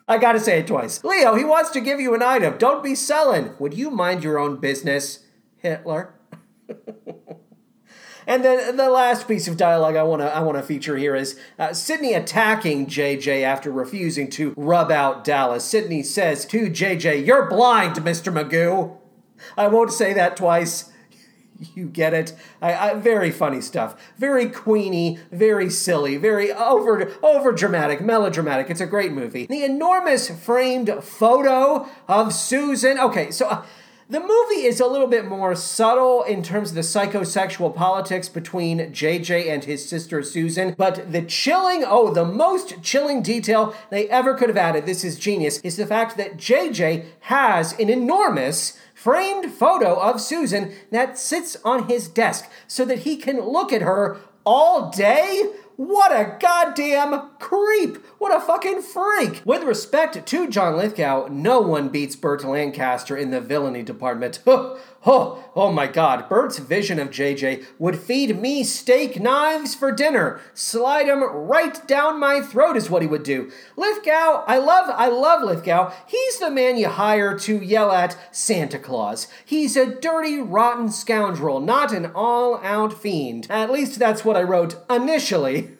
I 0.08 0.18
gotta 0.18 0.40
say 0.40 0.58
it 0.58 0.66
twice. 0.66 1.04
Leo, 1.04 1.36
he 1.36 1.44
wants 1.44 1.70
to 1.70 1.80
give 1.80 2.00
you 2.00 2.14
an 2.14 2.22
item. 2.22 2.58
Don't 2.58 2.82
be 2.82 2.94
sullen. 2.94 3.54
Would 3.58 3.74
you 3.74 3.90
mind 3.90 4.24
your 4.24 4.38
own 4.38 4.56
business? 4.56 5.20
Hitler. 5.58 6.14
And 8.26 8.44
then 8.44 8.76
the 8.76 8.90
last 8.90 9.28
piece 9.28 9.48
of 9.48 9.56
dialogue 9.56 9.96
I 9.96 10.02
want 10.02 10.22
to 10.22 10.34
I 10.34 10.40
want 10.40 10.58
to 10.58 10.62
feature 10.62 10.96
here 10.96 11.14
is 11.14 11.38
uh, 11.58 11.72
Sidney 11.72 12.14
attacking 12.14 12.86
JJ 12.86 13.42
after 13.42 13.70
refusing 13.70 14.30
to 14.30 14.54
rub 14.56 14.90
out 14.90 15.24
Dallas. 15.24 15.64
Sidney 15.64 16.02
says 16.02 16.46
to 16.46 16.70
JJ, 16.70 17.26
"You're 17.26 17.48
blind, 17.48 17.96
Mr. 17.96 18.32
Magoo." 18.32 18.96
I 19.56 19.68
won't 19.68 19.92
say 19.92 20.12
that 20.14 20.36
twice. 20.36 20.90
You 21.76 21.86
get 21.86 22.12
it. 22.12 22.34
I, 22.60 22.74
I, 22.74 22.94
very 22.94 23.30
funny 23.30 23.60
stuff. 23.60 23.94
Very 24.18 24.46
queeny, 24.46 25.20
very 25.30 25.70
silly, 25.70 26.16
very 26.16 26.52
over 26.52 27.12
over 27.22 27.52
dramatic, 27.52 28.00
melodramatic. 28.00 28.70
It's 28.70 28.80
a 28.80 28.86
great 28.86 29.12
movie. 29.12 29.46
The 29.46 29.62
enormous 29.62 30.28
framed 30.28 30.90
photo 31.02 31.88
of 32.08 32.34
Susan. 32.34 32.98
Okay, 32.98 33.30
so. 33.30 33.46
Uh, 33.46 33.64
The 34.06 34.20
movie 34.20 34.66
is 34.66 34.80
a 34.80 34.86
little 34.86 35.06
bit 35.06 35.24
more 35.24 35.54
subtle 35.54 36.24
in 36.24 36.42
terms 36.42 36.68
of 36.68 36.74
the 36.74 36.82
psychosexual 36.82 37.74
politics 37.74 38.28
between 38.28 38.92
JJ 38.92 39.48
and 39.48 39.64
his 39.64 39.88
sister 39.88 40.22
Susan, 40.22 40.74
but 40.76 41.10
the 41.10 41.22
chilling, 41.22 41.84
oh, 41.86 42.12
the 42.12 42.26
most 42.26 42.82
chilling 42.82 43.22
detail 43.22 43.74
they 43.88 44.06
ever 44.10 44.34
could 44.34 44.50
have 44.50 44.58
added, 44.58 44.84
this 44.84 45.04
is 45.04 45.18
genius, 45.18 45.58
is 45.60 45.78
the 45.78 45.86
fact 45.86 46.18
that 46.18 46.36
JJ 46.36 47.06
has 47.20 47.72
an 47.78 47.88
enormous 47.88 48.78
framed 48.94 49.50
photo 49.50 49.98
of 49.98 50.20
Susan 50.20 50.74
that 50.90 51.16
sits 51.16 51.56
on 51.64 51.88
his 51.88 52.06
desk 52.06 52.50
so 52.66 52.84
that 52.84 53.00
he 53.00 53.16
can 53.16 53.40
look 53.40 53.72
at 53.72 53.80
her 53.80 54.18
all 54.44 54.90
day? 54.90 55.50
What 55.76 56.12
a 56.12 56.36
goddamn 56.38 57.30
creep! 57.44 57.98
What 58.16 58.34
a 58.34 58.40
fucking 58.40 58.80
freak! 58.80 59.42
With 59.44 59.64
respect 59.64 60.24
to 60.24 60.48
John 60.48 60.78
Lithgow, 60.78 61.28
no 61.30 61.60
one 61.60 61.90
beats 61.90 62.16
Burt 62.16 62.42
Lancaster 62.42 63.18
in 63.18 63.32
the 63.32 63.40
villainy 63.40 63.82
department. 63.82 64.40
Oh, 64.46 64.80
oh 65.04 65.44
oh 65.54 65.70
my 65.70 65.86
god, 65.86 66.26
Burt's 66.30 66.58
vision 66.58 66.98
of 66.98 67.10
JJ 67.10 67.66
would 67.78 67.98
feed 67.98 68.40
me 68.40 68.64
steak 68.64 69.20
knives 69.20 69.74
for 69.74 69.92
dinner. 69.92 70.40
Slide 70.54 71.06
'em 71.06 71.22
right 71.22 71.86
down 71.86 72.18
my 72.18 72.40
throat 72.40 72.78
is 72.78 72.88
what 72.88 73.02
he 73.02 73.08
would 73.08 73.24
do. 73.24 73.50
Lithgow, 73.76 74.44
I 74.46 74.56
love, 74.56 74.88
I 74.96 75.08
love 75.08 75.42
Lithgow. 75.42 75.92
He's 76.06 76.38
the 76.38 76.50
man 76.50 76.78
you 76.78 76.88
hire 76.88 77.38
to 77.40 77.58
yell 77.58 77.92
at 77.92 78.16
Santa 78.32 78.78
Claus. 78.78 79.26
He's 79.44 79.76
a 79.76 79.84
dirty, 79.84 80.40
rotten 80.40 80.90
scoundrel, 80.90 81.60
not 81.60 81.92
an 81.92 82.10
all 82.14 82.56
out 82.64 82.94
fiend. 82.94 83.46
At 83.50 83.70
least 83.70 83.98
that's 83.98 84.24
what 84.24 84.36
I 84.36 84.42
wrote 84.42 84.76
initially. 84.88 85.72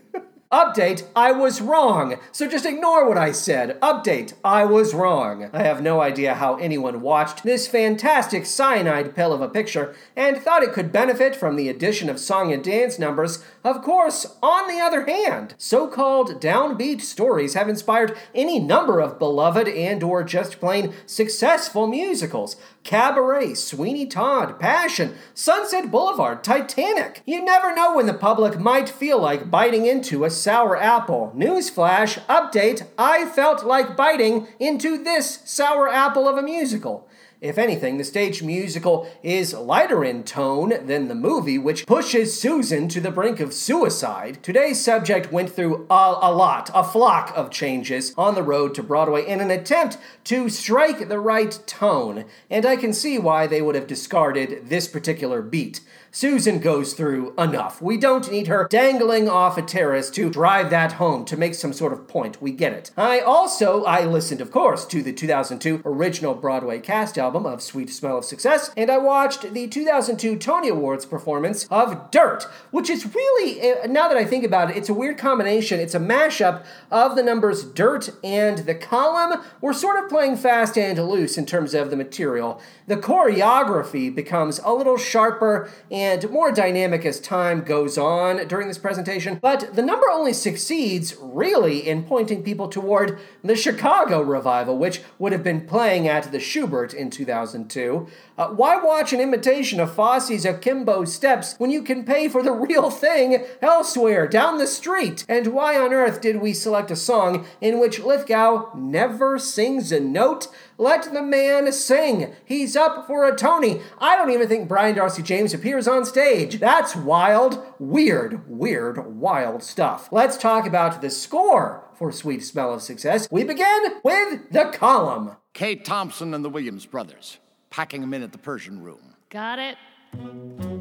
Update, 0.55 1.03
I 1.17 1.33
was 1.33 1.61
wrong. 1.61 2.15
So 2.31 2.47
just 2.47 2.65
ignore 2.65 3.09
what 3.09 3.19
I 3.19 3.33
said. 3.33 3.77
Update, 3.81 4.35
I 4.45 4.65
was 4.65 4.95
wrong. 4.95 5.51
I 5.53 5.65
have 5.65 5.83
no 5.83 6.01
idea 6.01 6.35
how 6.35 6.55
anyone 6.59 7.01
watched 7.01 7.43
this 7.43 7.67
fantastic 7.67 8.47
cyanide 8.47 9.17
pill 9.17 9.33
of 9.33 9.41
a 9.41 9.49
picture 9.49 9.97
and 10.15 10.39
thought 10.39 10.63
it 10.63 10.73
could 10.73 10.93
benefit 10.93 11.35
from 11.35 11.57
the 11.57 11.69
addition 11.69 12.09
of 12.09 12.21
song 12.21 12.53
and 12.53 12.63
dance 12.63 13.01
numbers. 13.01 13.45
Of 13.65 13.81
course, 13.81 14.37
on 14.43 14.69
the 14.69 14.79
other 14.79 15.07
hand, 15.07 15.55
so-called 15.57 16.39
downbeat 16.39 17.01
stories 17.01 17.55
have 17.55 17.67
inspired 17.67 18.15
any 18.35 18.61
number 18.61 19.01
of 19.01 19.19
beloved 19.19 19.67
and 19.67 20.03
or 20.03 20.23
just 20.23 20.61
plain 20.61 20.93
successful 21.07 21.87
musicals. 21.87 22.57
Cabaret, 22.83 23.55
Sweeney 23.55 24.05
Todd, 24.05 24.61
Passion, 24.61 25.15
Sunset 25.33 25.91
Boulevard, 25.91 26.45
Titanic. 26.45 27.23
You 27.25 27.43
never 27.43 27.75
know 27.75 27.97
when 27.97 28.05
the 28.05 28.13
public 28.13 28.61
might 28.61 28.91
feel 28.91 29.19
like 29.19 29.51
biting 29.51 29.87
into 29.87 30.25
a 30.25 30.31
sour 30.31 30.77
apple. 30.77 31.33
Newsflash, 31.35 32.19
update, 32.27 32.87
I 32.99 33.25
felt 33.25 33.65
like 33.65 33.97
biting 33.97 34.47
into 34.61 35.03
this 35.03 35.41
sour 35.47 35.89
apple 35.89 36.29
of 36.29 36.37
a 36.37 36.43
musical. 36.43 37.09
If 37.45 37.59
anything, 37.59 37.99
the 37.99 38.05
stage 38.05 38.43
musical 38.43 39.07
is 39.23 39.53
lighter 39.53 40.03
in 40.03 40.25
tone 40.25 40.87
than 40.87 41.09
the 41.09 41.15
movie, 41.15 41.59
which 41.59 41.85
pushes 41.85 42.41
Susan 42.41 42.89
to 42.89 43.03
the 43.03 43.11
brink 43.11 43.39
of 43.39 43.53
suicide. 43.53 44.39
Today's 44.43 44.83
subject 44.83 45.31
went 45.31 45.51
through 45.51 45.87
a, 45.91 46.19
a, 46.23 46.33
lot, 46.33 46.71
a 46.73 46.83
flock 46.83 47.35
of 47.37 47.51
changes 47.51 48.15
on 48.17 48.35
the 48.35 48.43
road 48.43 48.75
to 48.77 48.83
Broadway 48.83 49.27
in 49.27 49.43
an 49.43 49.51
attempt 49.51 49.99
to 50.25 50.49
strike 50.49 51.11
the 51.11 51.21
right 51.21 51.59
tone, 51.67 52.25
and 52.49 52.65
I 52.65 52.77
can 52.77 52.95
see 52.95 53.19
why 53.19 53.47
they 53.47 53.61
would 53.61 53.75
have 53.75 53.87
discarded 53.87 54.71
this 54.71 54.89
particular 54.89 55.43
beat. 55.43 55.81
Susan 56.15 56.61
goes 56.61 56.93
through 56.93 57.35
enough. 57.37 57.83
We 57.83 57.97
don't 57.97 58.31
need 58.31 58.47
her 58.47 58.69
dangling 58.71 59.29
off 59.29 59.59
a 59.59 59.63
terrace 59.63 60.11
to 60.11 60.31
drive 60.31 60.71
that 60.71 60.93
home 60.93 61.25
to 61.25 61.37
make 61.37 61.57
some 61.57 61.73
sort 61.73 61.93
of 61.93 62.07
point. 62.07 62.41
We 62.41 62.53
get 62.53 62.73
it. 62.73 62.93
I 62.97 63.19
also, 63.19 63.83
I 63.83 64.05
listened, 64.05 64.41
of 64.41 64.53
course, 64.53 64.87
to 64.87 65.03
the 65.03 65.13
2002 65.13 65.83
original 65.85 66.37
Broadway 66.37 66.79
cast 66.79 67.19
album 67.19 67.45
of 67.47 67.61
Sweet 67.61 67.91
Smell 67.91 68.19
of 68.19 68.25
Success, 68.25 68.71
and 68.77 68.93
I 68.93 68.99
watched 68.99 69.53
the 69.53 69.67
2002 69.67 70.37
Tony 70.37 70.69
Awards 70.69 71.05
performance 71.05 71.67
of 71.69 72.13
Dirt, 72.13 72.45
which 72.71 72.89
is 72.89 73.13
really, 73.13 73.61
eh, 73.61 73.87
now 73.89 74.07
that 74.07 74.17
I 74.17 74.25
think 74.25 74.45
about 74.45 74.71
it, 74.71 74.77
it's 74.77 74.89
a 74.89 74.95
weird 74.95 75.19
combination. 75.19 75.81
It's 75.81 75.97
a 75.97 76.01
mashup 76.01 76.65
of 76.93 77.17
the 77.17 77.25
numbers 77.25 77.65
Dirt 77.65 78.11
and 78.23 78.59
The 78.59 78.77
Column. 78.77 79.43
We're 79.61 79.73
sort 79.73 80.01
of 80.01 80.09
playing 80.09 80.37
fast 80.37 80.79
and 80.79 80.97
loose 80.97 81.37
in 81.37 81.45
terms 81.45 81.75
of 81.75 81.91
the 81.91 81.97
material. 81.97 82.61
The 82.87 82.99
choreography 82.99 84.15
becomes 84.15 84.61
a 84.63 84.73
little 84.73 84.97
sharper 84.97 85.71
and 85.91 86.04
more 86.31 86.53
dynamic 86.53 87.05
as 87.05 87.21
time 87.21 87.63
goes 87.63 87.97
on 87.99 88.47
during 88.49 88.69
this 88.69 88.79
presentation, 88.79 89.39
but 89.41 89.75
the 89.75 89.83
number 89.83 90.09
only 90.11 90.33
succeeds 90.33 91.17
really 91.21 91.87
in 91.87 92.05
pointing 92.05 92.43
people 92.43 92.69
toward 92.69 93.19
the 93.43 93.57
Chicago 93.57 94.21
revival, 94.21 94.77
which 94.77 95.03
would 95.19 95.33
have 95.33 95.43
been 95.43 95.67
playing 95.67 96.09
at 96.09 96.33
the 96.33 96.39
Shubert 96.39 96.95
in 96.95 97.11
2002. 97.11 98.07
Uh, 98.37 98.49
why 98.49 98.77
watch 98.77 99.13
an 99.13 99.21
imitation 99.21 99.79
of 99.79 99.95
Fosse's 99.95 100.45
Akimbo 100.45 101.05
Steps 101.05 101.55
when 101.59 101.71
you 101.71 101.83
can 101.83 102.05
pay 102.05 102.29
for 102.29 102.43
the 102.43 102.53
real 102.53 102.91
thing 102.91 103.45
elsewhere, 103.63 104.27
down 104.27 104.59
the 104.59 104.67
street? 104.67 105.25
And 105.29 105.49
why 105.49 105.79
on 105.79 105.93
earth 105.93 106.21
did 106.21 106.41
we 106.41 106.53
select 106.53 106.91
a 106.91 106.97
song 106.97 107.47
in 107.61 107.79
which 107.79 108.01
Lithgow 108.01 108.71
never 108.75 109.39
sings 109.39 109.93
a 109.93 110.01
note? 110.01 110.49
Let 110.77 111.13
the 111.13 111.23
man 111.23 111.71
sing. 111.73 112.35
He's 112.45 112.77
up 112.77 113.07
for 113.07 113.25
a 113.25 113.37
Tony. 113.37 113.81
I 113.99 114.17
don't 114.17 114.31
even 114.31 114.49
think 114.49 114.69
Brian 114.69 114.97
Darcy 114.97 115.23
James 115.23 115.55
appears 115.55 115.87
on 115.87 116.05
stage. 116.05 116.59
That's 116.59 116.97
wild, 116.97 117.65
weird, 117.79 118.49
weird, 118.49 119.17
wild 119.17 119.63
stuff. 119.63 120.09
Let's 120.11 120.37
talk 120.37 120.67
about 120.67 121.01
the 121.01 121.11
score 121.11 121.85
for 121.95 122.11
Sweet 122.11 122.41
Smell 122.41 122.75
of 122.75 122.83
Success. 122.83 123.29
We 123.31 123.45
begin 123.45 124.01
with 124.03 124.51
the 124.51 124.71
column. 124.73 125.37
Kate 125.53 125.85
Thompson 125.85 126.35
and 126.35 126.45
the 126.45 126.51
Williams 126.51 126.87
brothers, 126.87 127.39
packing 127.71 128.01
them 128.01 128.13
in 128.13 128.23
at 128.23 128.33
the 128.33 128.39
Persian 128.39 128.83
room. 128.83 129.15
Got 129.31 129.61
it? 129.61 129.77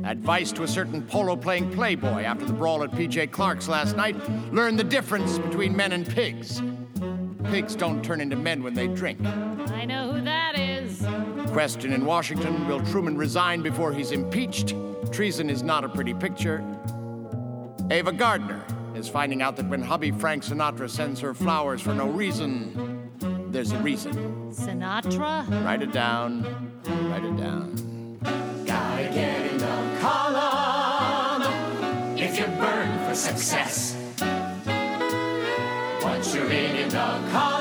Advice 0.06 0.52
to 0.52 0.64
a 0.64 0.68
certain 0.68 1.02
polo 1.02 1.36
playing 1.36 1.72
playboy 1.72 2.24
after 2.24 2.46
the 2.46 2.54
brawl 2.54 2.84
at 2.84 2.92
PJ 2.92 3.32
Clarke's 3.32 3.68
last 3.68 3.96
night 3.96 4.16
learn 4.52 4.76
the 4.76 4.84
difference 4.84 5.40
between 5.40 5.76
men 5.76 5.92
and 5.92 6.08
pigs. 6.08 6.62
Pigs 7.46 7.76
don't 7.76 8.04
turn 8.04 8.20
into 8.22 8.36
men 8.36 8.64
when 8.64 8.74
they 8.74 8.88
drink. 8.88 9.24
I 9.24 9.86
know 9.86 10.12
who 10.12 10.22
that 10.22 10.58
is. 10.58 11.06
Question 11.52 11.94
in 11.94 12.06
Washington 12.06 12.68
Will 12.68 12.84
Truman 12.86 13.16
resign 13.18 13.62
before 13.62 13.94
he's 13.94 14.12
impeached? 14.12 14.74
Treason 15.12 15.50
is 15.50 15.62
not 15.62 15.84
a 15.84 15.90
pretty 15.90 16.14
picture. 16.14 16.64
Ava 17.92 18.12
Gardner 18.12 18.66
is 18.96 19.08
finding 19.10 19.42
out 19.42 19.56
that 19.58 19.68
when 19.70 19.82
hubby 19.82 20.12
Frank 20.12 20.44
Sinatra 20.44 20.90
sends 20.90 21.20
her 21.20 21.34
flowers 21.34 21.82
for 21.82 21.94
no 21.94 22.08
reason, 22.08 23.12
there's 23.52 23.72
a 23.72 23.78
reason. 23.78 24.14
Sinatra? 24.52 25.64
Write 25.64 25.82
it 25.84 25.92
down. 25.92 26.44
Write 26.86 27.26
it 27.26 27.38
down. 27.38 28.20
Gotta 28.66 29.04
get 29.04 29.52
in 29.52 29.58
the 29.58 29.98
column 30.02 31.44
if 32.18 32.40
you 32.40 32.46
burn 32.46 33.08
for 33.08 33.14
success. 33.14 34.03
In 36.54 36.88
the 36.90 37.53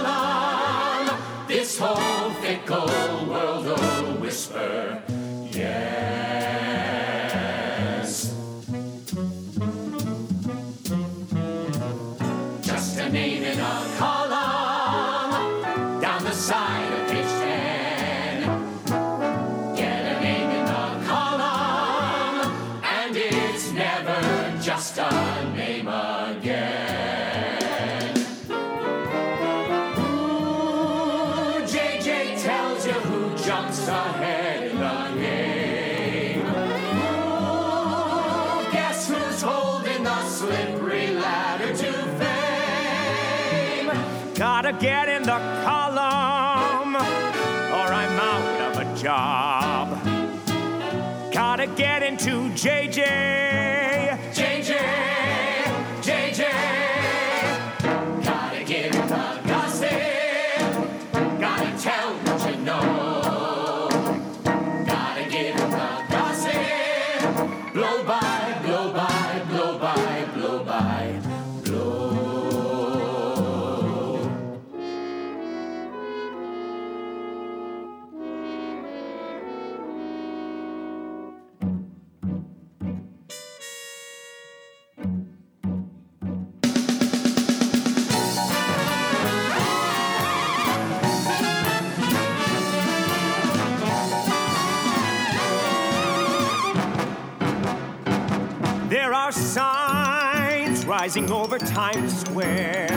rising 101.12 101.30
over 101.30 101.58
Times 101.58 102.20
Square 102.22 102.88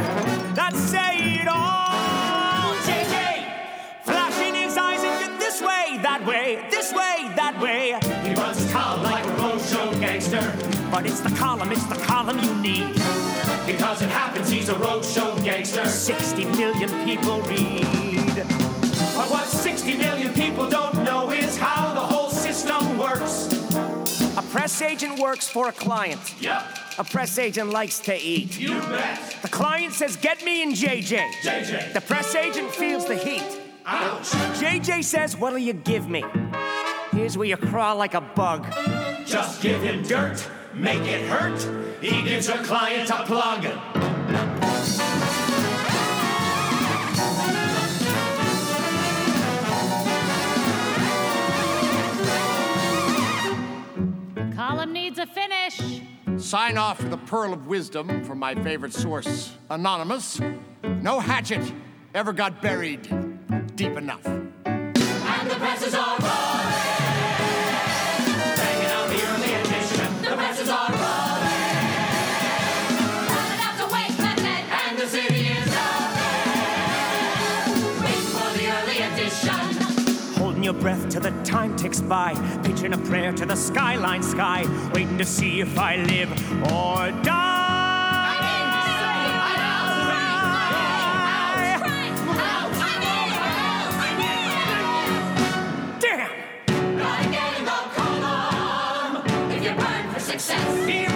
that 0.56 0.74
say 0.74 1.42
it 1.42 1.50
all. 1.50 2.74
JJ, 2.86 3.44
flashing 4.04 4.56
his 4.56 4.78
eyes 4.78 5.04
at 5.04 5.20
you 5.20 5.38
this 5.38 5.62
way, 5.62 6.00
that 6.02 6.26
way, 6.26 6.66
this 6.72 6.94
way, 6.94 7.30
that 7.36 7.60
way. 7.60 8.00
He 8.26 8.34
runs 8.36 8.60
his 8.60 8.72
column 8.72 9.04
like 9.04 9.26
a 9.26 9.28
roadshow 9.32 10.00
gangster. 10.00 10.40
But 10.90 11.06
it's 11.06 11.20
the 11.20 11.36
column, 11.36 11.74
it's 11.74 11.86
the 11.88 11.96
column 12.06 12.40
you 12.40 12.56
need. 12.62 12.94
Because 13.66 14.02
it 14.02 14.10
happens, 14.10 14.50
he's 14.50 14.70
a 14.70 14.76
roadshow 14.76 15.44
gangster. 15.44 15.86
60 15.86 16.46
million 16.46 16.90
people 17.04 17.42
read. 17.42 18.36
But 19.18 19.28
what 19.30 19.46
60 19.46 19.98
million 19.98 20.34
people 20.34 20.70
don't 20.70 21.04
know 21.04 21.32
is 21.32 21.58
how 21.58 21.94
the 21.94 22.00
whole 22.00 22.30
system 22.30 22.98
works. 22.98 23.52
A 24.38 24.42
press 24.52 24.82
agent 24.82 25.20
works 25.20 25.50
for 25.50 25.68
a 25.68 25.74
client. 25.74 26.34
Yep, 26.40 26.85
A 26.98 27.04
press 27.04 27.38
agent 27.38 27.72
likes 27.72 28.00
to 28.00 28.16
eat. 28.16 28.58
you 28.58 28.80
bet. 28.80 29.38
The 29.42 29.50
client 29.50 29.94
says, 29.94 30.16
Get 30.16 30.44
me 30.46 30.64
in 30.64 30.72
JJ. 30.72 31.20
JJ. 31.44 31.94
The 31.94 32.00
press 32.00 32.34
agent 32.36 32.72
feels 32.72 33.06
the 33.06 33.16
heat. 33.16 33.44
Ouch. 33.86 34.30
JJ 34.60 35.04
says, 35.04 35.36
What'll 35.36 35.60
you 35.60 35.74
give 35.74 36.08
me? 36.08 36.24
Here's 37.12 37.38
where 37.38 37.48
you 37.48 37.58
crawl 37.58 37.98
like 37.98 38.14
a 38.14 38.22
bug. 38.22 38.66
Just 39.26 39.62
give 39.62 39.82
him 39.82 40.04
dirt, 40.04 40.48
make 40.74 41.02
it 41.02 41.28
hurt. 41.28 41.62
He 42.02 42.22
gives 42.22 42.48
your 42.48 42.64
client 42.64 43.10
a 43.10 43.24
plug. 43.26 43.66
Column 54.56 54.94
needs 54.94 55.20
a 55.20 55.26
finish. 55.26 55.55
Sign 56.46 56.78
off 56.78 57.02
with 57.02 57.10
the 57.10 57.18
pearl 57.18 57.54
of 57.54 57.66
wisdom 57.66 58.24
from 58.24 58.38
my 58.38 58.54
favorite 58.54 58.94
source, 58.94 59.52
Anonymous. 59.72 60.40
No 61.02 61.20
hatchet 61.20 61.74
ever 62.14 62.34
got 62.34 62.62
buried 62.62 63.02
deep 63.76 63.98
enough. 63.98 64.24
And 64.28 65.50
the. 65.50 66.55
Breath 80.80 81.10
till 81.10 81.22
the 81.22 81.32
time 81.44 81.76
ticks 81.76 82.02
by. 82.02 82.34
Pitching 82.64 82.94
a 82.94 82.98
prayer 82.98 83.32
to 83.34 83.46
the 83.46 83.56
skyline 83.56 84.24
sky. 84.24 84.66
Waiting 84.94 85.18
to 85.18 85.26
see 85.26 85.62
if 85.62 85.78
I 85.78 85.98
live 85.98 86.32
or 86.72 87.12
die. 87.24 88.14
Damn! 96.00 96.30
Gotta 96.98 97.30
get 97.32 97.60
in 97.60 97.66
the 97.66 97.72
column. 97.96 99.52
If 99.52 99.64
you 99.64 99.74
burn 99.74 100.14
for 100.14 100.20
success. 100.20 101.15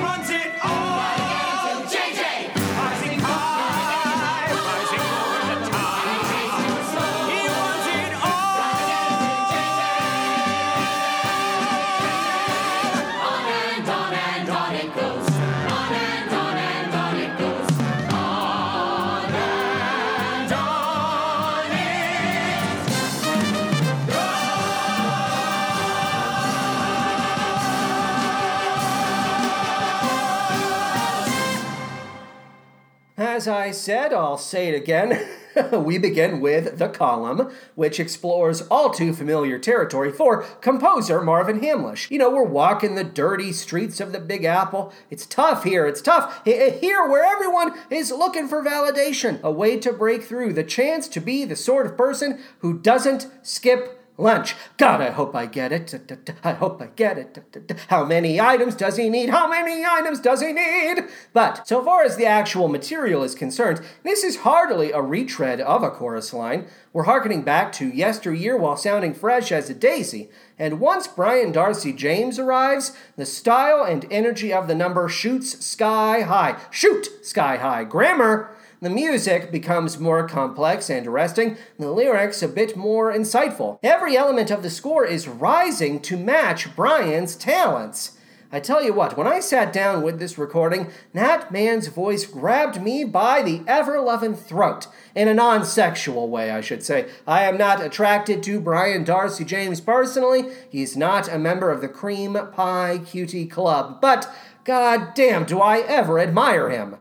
As 33.40 33.48
I 33.48 33.72
said, 33.72 34.12
I'll 34.12 34.38
say 34.38 34.68
it 34.68 34.76
again. 34.76 35.26
we 35.72 35.98
begin 35.98 36.42
with 36.42 36.78
The 36.78 36.90
Column, 36.90 37.50
which 37.74 37.98
explores 37.98 38.64
all 38.64 38.90
too 38.90 39.14
familiar 39.14 39.58
territory 39.58 40.12
for 40.12 40.44
composer 40.60 41.22
Marvin 41.22 41.62
Hamlisch. 41.62 42.12
You 42.12 42.18
know, 42.18 42.30
we're 42.30 42.44
walking 42.44 42.96
the 42.96 43.06
dirty 43.06 43.54
streets 43.54 44.02
of 44.02 44.12
the 44.12 44.20
Big 44.20 44.44
Apple. 44.44 44.92
It's 45.10 45.26
tough 45.26 45.64
here, 45.64 45.88
it's 45.88 46.02
tough 46.02 46.42
H- 46.46 46.54
eh, 46.54 46.80
here 46.80 47.08
where 47.08 47.24
everyone 47.24 47.80
is 47.90 48.12
looking 48.12 48.50
for 48.50 48.62
validation, 48.62 49.42
a 49.42 49.50
way 49.50 49.80
to 49.80 49.94
break 49.94 50.24
through, 50.24 50.52
the 50.52 50.66
chance 50.66 51.08
to 51.08 51.22
be 51.22 51.46
the 51.46 51.56
sort 51.56 51.86
of 51.86 51.96
person 51.96 52.40
who 52.58 52.78
doesn't 52.78 53.30
skip 53.42 53.99
lunch. 54.20 54.56
God, 54.78 55.02
I 55.02 55.10
hope 55.12 55.36
I 55.36 55.46
get 55.46 55.72
it. 55.72 56.32
I 56.44 56.54
hope 56.54 56.82
I 56.82 56.88
get 56.88 57.18
it. 57.18 57.80
How 57.88 58.06
many 58.06 58.40
items 58.40 58.76
does 58.76 58.98
he 58.98 59.10
need? 59.10 59.30
How 59.30 59.48
many 59.50 59.86
items 59.86 60.20
does 60.20 60.42
he 60.42 60.52
need? 60.52 61.06
But 61.34 61.68
so 61.68 61.84
far 61.84 62.04
as 62.04 62.18
the 62.18 62.26
actual 62.26 62.68
material 62.68 63.24
is 63.24 63.34
concerned, 63.34 63.82
this 64.04 64.24
is 64.24 64.38
hardly 64.38 64.92
a 64.92 65.02
retread 65.02 65.62
of 65.62 65.84
a 65.84 65.90
chorus 65.90 66.34
line. 66.34 66.68
We're 66.92 67.04
hearkening 67.04 67.44
back 67.44 67.72
to 67.74 67.88
yesteryear 67.88 68.58
while 68.58 68.76
sounding 68.76 69.14
fresh 69.14 69.52
as 69.52 69.70
a 69.70 69.74
daisy. 69.74 70.30
And 70.58 70.80
once 70.80 71.08
Brian 71.08 71.52
Darcy 71.52 71.94
James 71.94 72.38
arrives, 72.38 72.96
the 73.16 73.26
style 73.26 73.84
and 73.84 74.06
energy 74.12 74.52
of 74.52 74.68
the 74.68 74.76
number 74.76 75.08
shoots 75.08 75.66
sky 75.66 76.22
high. 76.22 76.60
Shoot 76.72 77.26
sky 77.26 77.58
high. 77.58 77.84
Grammar 77.86 78.56
the 78.82 78.90
music 78.90 79.52
becomes 79.52 80.00
more 80.00 80.28
complex 80.28 80.90
and 80.90 81.06
arresting, 81.06 81.58
the 81.78 81.92
lyrics 81.92 82.42
a 82.42 82.48
bit 82.48 82.78
more 82.78 83.12
insightful. 83.12 83.78
Every 83.84 84.16
element 84.16 84.52
of 84.52 84.64
the 84.64 84.70
score 84.70 85.06
is 85.06 85.28
rising 85.28 86.00
to 86.02 86.16
match 86.16 86.76
Brian's 86.76 87.36
talents. 87.36 88.18
I 88.52 88.60
tell 88.60 88.84
you 88.84 88.94
what, 88.94 89.16
when 89.16 89.28
I 89.28 89.42
sat 89.42 89.72
down 89.72 90.02
with 90.02 90.18
this 90.18 90.40
recording, 90.40 90.90
that 91.14 91.52
man's 91.52 91.88
voice 91.88 92.26
grabbed 92.26 92.82
me 92.82 93.04
by 93.04 93.44
the 93.44 93.62
ever 93.68 94.00
loving 94.00 94.36
throat. 94.36 94.88
In 95.14 95.28
a 95.28 95.36
non 95.36 95.66
sexual 95.66 96.30
way, 96.30 96.50
I 96.50 96.62
should 96.62 96.82
say. 96.82 97.10
I 97.28 97.44
am 97.44 97.58
not 97.58 97.84
attracted 97.84 98.42
to 98.44 98.60
Brian 98.60 99.04
Darcy 99.04 99.46
James 99.46 99.82
personally. 99.82 100.46
He's 100.68 100.98
not 100.98 101.32
a 101.32 101.38
member 101.38 101.70
of 101.70 101.82
the 101.82 101.88
Cream 101.88 102.36
Pie 102.54 103.02
Cutie 103.06 103.46
Club. 103.46 104.02
But, 104.02 104.28
god 104.64 105.14
damn, 105.14 105.46
do 105.46 105.60
I 105.60 105.80
ever 105.82 106.20
admire 106.20 106.70
him. 106.70 106.96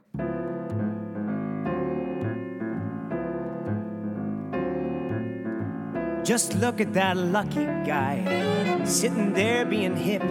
Just 6.28 6.52
look 6.56 6.78
at 6.78 6.92
that 6.92 7.16
lucky 7.16 7.64
guy 7.86 8.84
sitting 8.84 9.32
there 9.32 9.64
being 9.64 9.96
hip, 9.96 10.22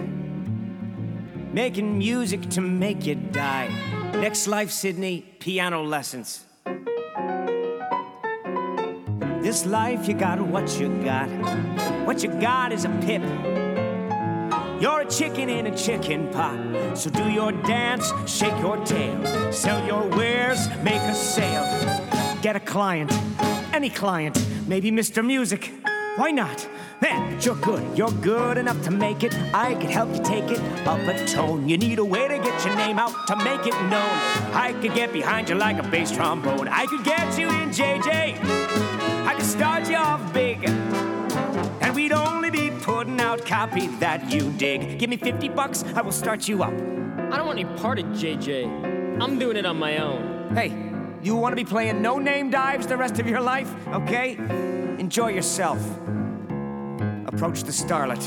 making 1.52 1.98
music 1.98 2.48
to 2.52 2.62
make 2.62 3.08
you 3.08 3.16
die. 3.16 3.68
Next 4.14 4.46
life, 4.46 4.70
Sidney, 4.70 5.22
piano 5.40 5.82
lessons. 5.82 6.46
This 9.42 9.66
life, 9.66 10.08
you 10.08 10.14
got 10.14 10.40
what 10.40 10.80
you 10.80 10.90
got. 11.04 11.30
What 12.06 12.22
you 12.22 12.30
got 12.30 12.72
is 12.72 12.86
a 12.86 12.90
pip. 13.02 13.24
You're 14.80 15.02
a 15.02 15.10
chicken 15.10 15.50
in 15.50 15.66
a 15.66 15.76
chicken 15.76 16.28
pot. 16.32 16.96
So 16.96 17.10
do 17.10 17.28
your 17.28 17.52
dance, 17.64 18.14
shake 18.28 18.60
your 18.60 18.78
tail, 18.86 19.52
sell 19.52 19.84
your 19.88 20.08
wares, 20.10 20.70
make 20.84 21.02
a 21.02 21.16
sale. 21.16 22.07
Get 22.42 22.56
a 22.56 22.60
client, 22.60 23.12
any 23.74 23.90
client, 23.90 24.38
maybe 24.68 24.92
Mr. 24.92 25.26
Music. 25.26 25.72
Why 26.18 26.30
not? 26.30 26.68
Man, 27.02 27.34
but 27.34 27.44
you're 27.46 27.56
good. 27.56 27.98
You're 27.98 28.12
good 28.12 28.58
enough 28.58 28.82
to 28.84 28.92
make 28.92 29.24
it. 29.24 29.34
I 29.54 29.74
could 29.74 29.90
help 29.90 30.16
you 30.16 30.24
take 30.24 30.52
it 30.52 30.60
up 30.88 31.00
a 31.00 31.26
tone. 31.26 31.68
You 31.68 31.78
need 31.78 31.98
a 31.98 32.06
way 32.06 32.28
to 32.28 32.38
get 32.38 32.66
your 32.66 32.76
name 32.76 33.00
out 33.00 33.28
to 33.28 33.36
make 33.38 33.66
it 33.66 33.74
known. 33.90 34.18
I 34.54 34.76
could 34.82 34.94
get 34.94 35.12
behind 35.14 35.50
you 35.50 35.56
like 35.56 35.78
a 35.78 35.88
bass 35.90 36.12
trombone. 36.12 36.68
I 36.68 36.86
could 36.86 37.04
get 37.04 37.38
you 37.40 37.50
in 37.50 37.70
JJ. 37.70 38.38
I 39.26 39.34
could 39.36 39.46
start 39.46 39.90
you 39.90 39.96
off 39.96 40.32
big. 40.32 40.64
And 41.82 41.96
we'd 41.96 42.14
only 42.14 42.52
be 42.52 42.70
putting 42.82 43.20
out 43.20 43.46
copy 43.46 43.88
that 44.00 44.32
you 44.32 44.52
dig. 44.58 45.00
Give 45.00 45.10
me 45.10 45.18
50 45.18 45.50
bucks, 45.50 45.84
I 45.96 46.02
will 46.02 46.12
start 46.12 46.48
you 46.48 46.62
up. 46.62 46.74
I 46.74 47.38
don't 47.38 47.48
want 47.48 47.60
any 47.60 47.78
part 47.80 47.98
of 47.98 48.06
JJ. 48.06 49.22
I'm 49.22 49.40
doing 49.40 49.58
it 49.58 49.66
on 49.66 49.78
my 49.78 49.98
own. 49.98 50.56
Hey, 50.56 50.70
you 51.22 51.36
want 51.36 51.52
to 51.52 51.56
be 51.56 51.66
playing 51.66 52.02
no 52.02 52.20
name 52.20 52.50
dives 52.50 52.88
the 52.88 52.98
rest 52.98 53.20
of 53.20 53.28
your 53.28 53.42
life? 53.42 53.74
Okay? 53.88 54.36
Enjoy 55.00 55.30
yourself. 55.30 55.80
Approach 57.28 57.64
the 57.64 57.72
starlet. 57.72 58.26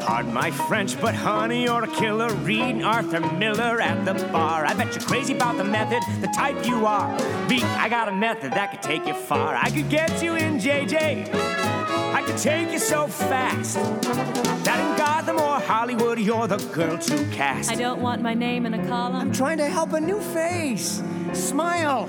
Pardon 0.00 0.34
my 0.34 0.50
French, 0.50 1.00
but 1.00 1.14
honey, 1.14 1.64
you're 1.64 1.84
a 1.84 1.88
killer. 1.88 2.32
Reading 2.34 2.84
Arthur 2.84 3.20
Miller 3.20 3.80
at 3.80 4.04
the 4.04 4.14
bar. 4.28 4.66
I 4.66 4.74
bet 4.74 4.94
you're 4.94 5.04
crazy 5.04 5.34
about 5.34 5.56
the 5.56 5.64
method, 5.64 6.02
the 6.20 6.28
type 6.28 6.66
you 6.66 6.86
are. 6.86 7.16
B, 7.48 7.62
I 7.62 7.88
got 7.88 8.08
a 8.08 8.12
method 8.12 8.52
that 8.52 8.70
could 8.70 8.82
take 8.82 9.06
you 9.06 9.14
far. 9.14 9.56
I 9.56 9.70
could 9.70 9.88
get 9.88 10.22
you 10.22 10.36
in 10.36 10.58
JJ. 10.58 11.34
I 12.14 12.22
could 12.26 12.36
take 12.36 12.70
you 12.70 12.78
so 12.78 13.06
fast 13.06 13.76
that 14.64 14.78
in 14.78 15.02
or 15.02 15.11
Hollywood, 15.72 16.18
you're 16.18 16.46
the 16.46 16.58
girl 16.74 16.98
to 16.98 17.24
cast. 17.30 17.70
I 17.70 17.76
don't 17.76 18.02
want 18.02 18.20
my 18.20 18.34
name 18.34 18.66
in 18.66 18.74
a 18.74 18.86
column. 18.86 19.16
I'm 19.16 19.32
trying 19.32 19.56
to 19.56 19.70
help 19.70 19.94
a 19.94 20.00
new 20.00 20.20
face. 20.20 21.02
Smile. 21.32 22.04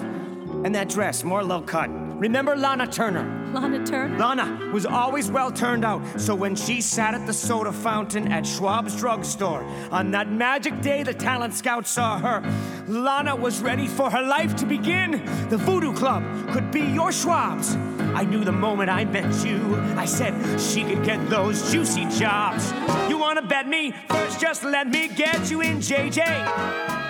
And 0.65 0.75
that 0.75 0.89
dress, 0.89 1.23
more 1.23 1.41
low 1.41 1.61
cut. 1.61 1.89
Remember 2.19 2.57
Lana 2.57 2.85
Turner? 2.87 3.23
Lana 3.53 3.85
Turner. 3.85 4.17
Lana 4.17 4.69
was 4.73 4.85
always 4.85 5.31
well 5.31 5.49
turned 5.49 5.85
out, 5.85 6.01
so 6.19 6.35
when 6.35 6.57
she 6.57 6.81
sat 6.81 7.13
at 7.13 7.25
the 7.25 7.33
soda 7.33 7.71
fountain 7.71 8.33
at 8.33 8.45
Schwab's 8.45 8.97
drugstore, 8.97 9.63
on 9.91 10.11
that 10.11 10.29
magic 10.29 10.81
day 10.81 11.03
the 11.03 11.13
talent 11.13 11.53
scout 11.53 11.87
saw 11.87 12.19
her, 12.19 12.41
Lana 12.87 13.33
was 13.33 13.61
ready 13.61 13.87
for 13.87 14.09
her 14.09 14.21
life 14.21 14.57
to 14.57 14.65
begin. 14.65 15.23
The 15.47 15.57
Voodoo 15.57 15.93
Club 15.93 16.23
could 16.51 16.69
be 16.69 16.81
your 16.81 17.13
Schwab's. 17.13 17.77
I 18.15 18.25
knew 18.25 18.43
the 18.43 18.51
moment 18.51 18.89
I 18.89 19.05
met 19.05 19.45
you, 19.45 19.75
I 19.97 20.05
said 20.05 20.33
she 20.59 20.83
could 20.83 21.03
get 21.03 21.29
those 21.29 21.71
juicy 21.71 22.05
jobs. 22.09 22.71
You 23.09 23.17
wanna 23.17 23.41
bet 23.41 23.67
me? 23.67 23.93
First, 24.09 24.39
just 24.39 24.63
let 24.63 24.87
me 24.87 25.07
get 25.07 25.49
you 25.49 25.61
in, 25.61 25.79
JJ. 25.79 27.02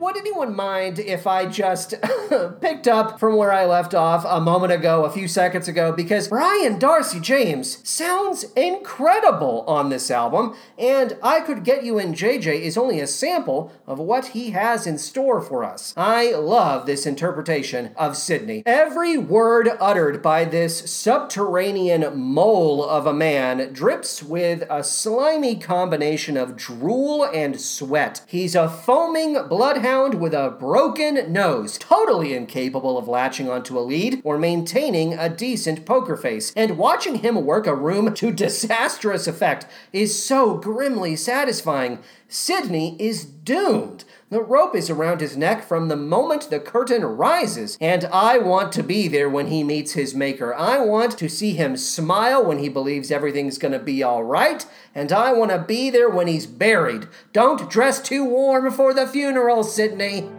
Would 0.00 0.16
anyone 0.16 0.56
mind 0.56 0.98
if 0.98 1.26
I 1.26 1.44
just 1.44 1.94
picked 2.62 2.88
up 2.88 3.20
from 3.20 3.36
where 3.36 3.52
I 3.52 3.66
left 3.66 3.94
off 3.94 4.24
a 4.26 4.40
moment 4.40 4.72
ago, 4.72 5.04
a 5.04 5.10
few 5.10 5.28
seconds 5.28 5.68
ago? 5.68 5.92
Because 5.92 6.28
Brian 6.28 6.78
Darcy 6.78 7.20
James 7.20 7.86
sounds 7.86 8.44
incredible 8.56 9.62
on 9.68 9.90
this 9.90 10.10
album, 10.10 10.56
and 10.78 11.18
I 11.22 11.40
Could 11.40 11.64
Get 11.64 11.84
You 11.84 11.98
in 11.98 12.14
JJ 12.14 12.62
is 12.62 12.78
only 12.78 12.98
a 12.98 13.06
sample 13.06 13.72
of 13.86 13.98
what 13.98 14.28
he 14.28 14.52
has 14.52 14.86
in 14.86 14.96
store 14.96 15.42
for 15.42 15.62
us. 15.62 15.92
I 15.98 16.30
love 16.30 16.86
this 16.86 17.04
interpretation 17.04 17.90
of 17.94 18.16
Sydney. 18.16 18.62
Every 18.64 19.18
word 19.18 19.68
uttered 19.78 20.22
by 20.22 20.46
this 20.46 20.90
subterranean 20.90 22.18
mole 22.18 22.82
of 22.82 23.04
a 23.04 23.12
man 23.12 23.74
drips 23.74 24.22
with 24.22 24.62
a 24.70 24.82
slimy 24.82 25.56
combination 25.56 26.38
of 26.38 26.56
drool 26.56 27.24
and 27.24 27.60
sweat. 27.60 28.22
He's 28.26 28.54
a 28.54 28.66
foaming 28.66 29.36
bloodhound 29.46 29.89
with 29.90 30.32
a 30.32 30.50
broken 30.50 31.32
nose, 31.32 31.76
totally 31.76 32.32
incapable 32.32 32.96
of 32.96 33.08
latching 33.08 33.50
onto 33.50 33.76
a 33.76 33.80
lead 33.80 34.20
or 34.22 34.38
maintaining 34.38 35.14
a 35.14 35.28
decent 35.28 35.84
poker 35.84 36.16
face. 36.16 36.52
And 36.54 36.78
watching 36.78 37.16
him 37.16 37.44
work 37.44 37.66
a 37.66 37.74
room 37.74 38.14
to 38.14 38.30
disastrous 38.30 39.26
effect 39.26 39.66
is 39.92 40.24
so 40.24 40.56
grimly 40.58 41.16
satisfying. 41.16 41.98
Sydney 42.28 42.96
is 43.00 43.24
doomed. 43.24 44.04
The 44.30 44.40
rope 44.40 44.76
is 44.76 44.88
around 44.88 45.20
his 45.20 45.36
neck 45.36 45.64
from 45.64 45.88
the 45.88 45.96
moment 45.96 46.50
the 46.50 46.60
curtain 46.60 47.04
rises, 47.04 47.76
and 47.80 48.04
I 48.12 48.38
want 48.38 48.70
to 48.74 48.84
be 48.84 49.08
there 49.08 49.28
when 49.28 49.48
he 49.48 49.64
meets 49.64 49.94
his 49.94 50.14
maker. 50.14 50.54
I 50.54 50.78
want 50.78 51.18
to 51.18 51.28
see 51.28 51.54
him 51.54 51.76
smile 51.76 52.44
when 52.44 52.60
he 52.60 52.68
believes 52.68 53.10
everything's 53.10 53.58
gonna 53.58 53.80
be 53.80 54.04
alright, 54.04 54.66
and 54.94 55.10
I 55.10 55.32
want 55.32 55.50
to 55.50 55.58
be 55.58 55.90
there 55.90 56.08
when 56.08 56.28
he's 56.28 56.46
buried. 56.46 57.08
Don't 57.32 57.68
dress 57.68 58.00
too 58.00 58.24
warm 58.24 58.70
for 58.70 58.94
the 58.94 59.08
funeral, 59.08 59.64
Sydney. 59.64 60.30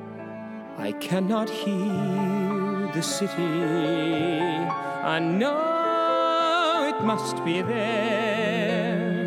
I 0.78 0.94
cannot 0.94 1.50
hear 1.50 2.90
the 2.94 3.02
city. 3.02 3.44
I 3.44 5.20
know 5.20 6.96
it 6.96 7.04
must 7.04 7.44
be 7.44 7.62
there. 7.62 9.26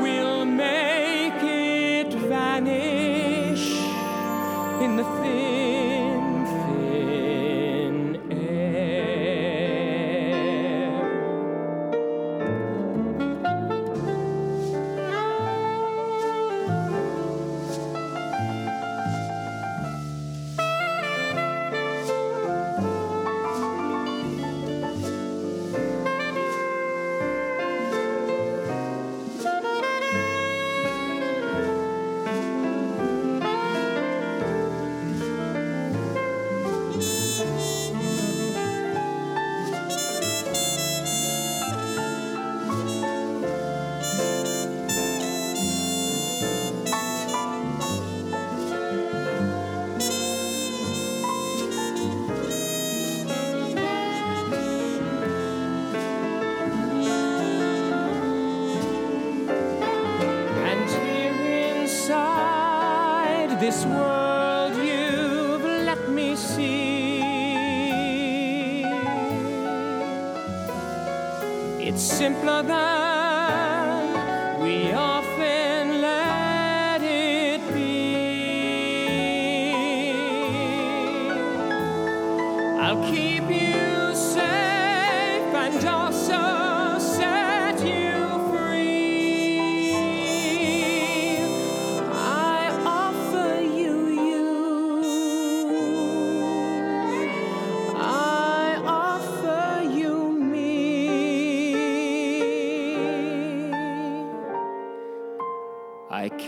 We'll 0.00 0.46
make 0.46 1.42
it 1.42 2.14
vanish 2.14 3.70
in 4.82 4.96
the 4.96 5.04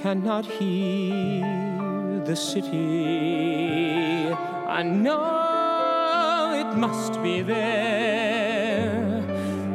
cannot 0.09 0.47
hear 0.47 2.23
the 2.25 2.35
city. 2.35 4.33
I 4.33 4.83
know 4.83 6.55
it 6.63 6.75
must 6.79 7.23
be 7.23 7.43
there. 7.43 9.21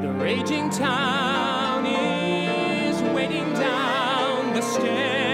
The 0.01 0.09
raging 0.27 0.71
town 0.71 1.85
is 1.85 2.99
waiting 3.13 3.53
down 3.53 4.55
the 4.55 4.61
stair. 4.61 5.32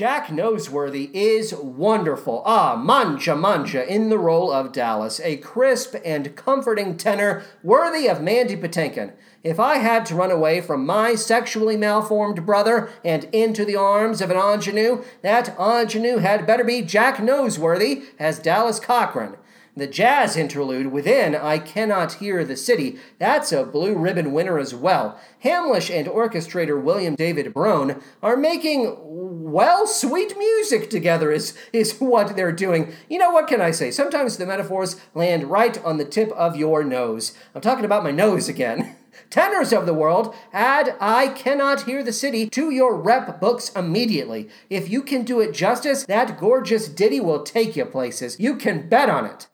Jack 0.00 0.28
Noseworthy 0.28 1.10
is 1.12 1.52
wonderful. 1.52 2.42
Ah, 2.46 2.74
manja 2.74 3.36
manja 3.36 3.86
in 3.86 4.08
the 4.08 4.16
role 4.16 4.50
of 4.50 4.72
Dallas, 4.72 5.20
a 5.20 5.36
crisp 5.36 5.94
and 6.02 6.34
comforting 6.34 6.96
tenor 6.96 7.44
worthy 7.62 8.08
of 8.08 8.22
Mandy 8.22 8.56
Patinkin. 8.56 9.12
If 9.44 9.60
I 9.60 9.76
had 9.76 10.06
to 10.06 10.14
run 10.14 10.30
away 10.30 10.62
from 10.62 10.86
my 10.86 11.16
sexually 11.16 11.76
malformed 11.76 12.46
brother 12.46 12.88
and 13.04 13.24
into 13.24 13.66
the 13.66 13.76
arms 13.76 14.22
of 14.22 14.30
an 14.30 14.38
ingenue, 14.38 15.04
that 15.20 15.54
ingenue 15.60 16.16
had 16.16 16.46
better 16.46 16.64
be 16.64 16.80
Jack 16.80 17.18
Noseworthy 17.18 18.04
as 18.18 18.38
Dallas 18.38 18.80
Cochran. 18.80 19.36
The 19.76 19.86
jazz 19.86 20.36
interlude 20.36 20.88
within 20.88 21.36
I 21.36 21.58
Cannot 21.58 22.14
Hear 22.14 22.44
the 22.44 22.56
City, 22.56 22.98
that's 23.18 23.52
a 23.52 23.64
blue 23.64 23.96
ribbon 23.96 24.32
winner 24.32 24.58
as 24.58 24.74
well. 24.74 25.18
Hamlish 25.44 25.90
and 25.90 26.08
orchestrator 26.08 26.82
William 26.82 27.14
David 27.14 27.54
Brohn 27.54 28.02
are 28.20 28.36
making, 28.36 28.96
well, 28.98 29.86
sweet 29.86 30.36
music 30.36 30.90
together, 30.90 31.30
is, 31.30 31.56
is 31.72 31.96
what 32.00 32.34
they're 32.34 32.52
doing. 32.52 32.92
You 33.08 33.18
know, 33.18 33.30
what 33.30 33.46
can 33.46 33.60
I 33.60 33.70
say? 33.70 33.90
Sometimes 33.90 34.36
the 34.36 34.46
metaphors 34.46 35.00
land 35.14 35.44
right 35.44 35.82
on 35.84 35.98
the 35.98 36.04
tip 36.04 36.30
of 36.32 36.56
your 36.56 36.82
nose. 36.82 37.32
I'm 37.54 37.60
talking 37.60 37.84
about 37.84 38.04
my 38.04 38.10
nose 38.10 38.48
again. 38.48 38.96
Tenors 39.28 39.72
of 39.72 39.86
the 39.86 39.94
world, 39.94 40.34
add 40.52 40.96
I 41.00 41.28
Cannot 41.28 41.82
Hear 41.82 42.02
the 42.02 42.12
City 42.12 42.48
to 42.50 42.70
your 42.70 42.96
rep 42.96 43.40
books 43.40 43.70
immediately. 43.70 44.48
If 44.68 44.88
you 44.88 45.02
can 45.02 45.24
do 45.24 45.40
it 45.40 45.52
justice, 45.52 46.04
that 46.04 46.38
gorgeous 46.38 46.88
ditty 46.88 47.20
will 47.20 47.42
take 47.42 47.76
you 47.76 47.84
places. 47.84 48.38
You 48.40 48.56
can 48.56 48.88
bet 48.88 49.08
on 49.08 49.26
it. 49.26 49.48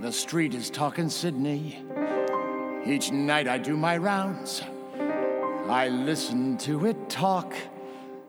The 0.00 0.12
street 0.12 0.54
is 0.54 0.70
talking 0.70 1.08
Sydney. 1.08 1.84
Each 2.86 3.12
night 3.12 3.46
I 3.46 3.58
do 3.58 3.76
my 3.76 3.96
rounds. 3.96 4.62
I 5.68 5.88
listen 5.88 6.56
to 6.58 6.86
it 6.86 7.08
talk. 7.08 7.54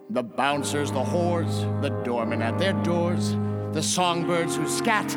The 0.10 0.22
bouncers, 0.22 0.92
the 0.92 1.04
whores, 1.04 1.82
the 1.82 1.90
doormen 2.04 2.42
at 2.42 2.60
their 2.60 2.74
doors, 2.84 3.38
the 3.72 3.82
songbirds 3.82 4.58
who 4.58 4.68
scat, 4.68 5.08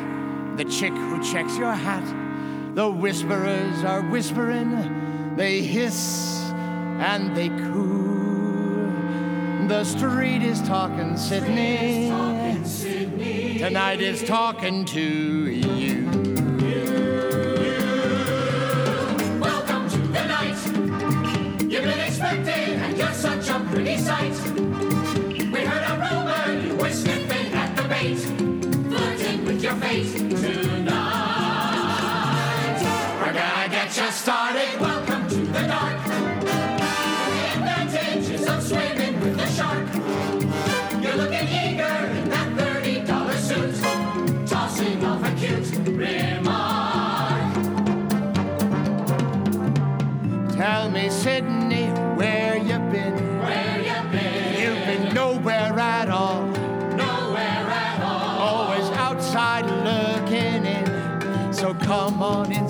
the 0.57 0.63
chick 0.63 0.93
who 0.93 1.21
checks 1.21 1.57
your 1.57 1.73
hat. 1.73 2.24
The 2.75 2.89
whisperers 2.89 3.85
are 3.85 4.01
whispering, 4.01 5.35
they 5.37 5.61
hiss 5.61 6.41
and 6.99 7.33
they 7.33 7.47
coo. 7.47 8.91
The 9.69 9.85
street 9.85 10.43
is 10.43 10.61
talking 10.63 11.15
Sydney. 11.15 12.09
Tonight 13.59 14.01
is 14.01 14.23
talking 14.23 14.83
to 14.87 14.99
you. 14.99 16.03
Welcome 19.39 19.87
to 19.91 19.97
the 19.97 20.25
night. 20.27 21.61
You've 21.61 21.85
been 21.85 21.99
expecting, 22.01 22.75
and 22.81 22.97
you're 22.97 23.13
such 23.13 23.47
a 23.47 23.59
pretty 23.71 23.97
sight. 23.99 24.33
We 25.49 25.61
heard 25.61 25.85
a 25.87 25.95
rumor 25.95 26.67
you 26.67 26.75
were 26.75 26.91
sniffing 26.91 27.53
at 27.53 27.73
the 27.77 27.83
bait, 27.87 28.17
flirting 28.89 29.45
with 29.45 29.63
your 29.63 29.75
fate 29.75 30.84
you 33.97 34.11
started. 34.11 34.79
Welcome 34.81 35.25
to 35.29 35.35
the 35.35 35.61
dark. 35.67 36.03
The 36.05 36.51
advantages 37.55 38.45
of 38.45 38.61
swimming 38.61 39.19
with 39.21 39.37
the 39.37 39.47
shark. 39.47 39.87
You're 41.01 41.15
looking 41.15 41.47
eager 41.47 41.97
in 42.17 42.29
that 42.29 42.57
thirty 42.57 43.01
dollar 43.05 43.37
suit, 43.37 43.75
tossing 44.47 45.05
off 45.05 45.23
a 45.23 45.31
cute 45.35 45.71
remark. 45.87 47.53
Tell 50.57 50.89
me, 50.89 51.09
Sydney, 51.09 51.87
where 52.17 52.57
you 52.57 52.79
been? 52.91 53.39
Where 53.39 53.79
you 53.79 54.09
been? 54.11 54.59
You've 54.61 54.85
been 54.85 55.13
nowhere 55.13 55.79
at 55.79 56.09
all. 56.09 56.45
Nowhere 56.97 57.37
at 57.39 58.01
all. 58.01 58.39
Always 58.41 58.89
outside 58.97 59.65
looking 59.85 60.65
in. 60.65 61.53
So 61.53 61.73
come 61.75 62.21
on 62.21 62.51
inside. 62.51 62.64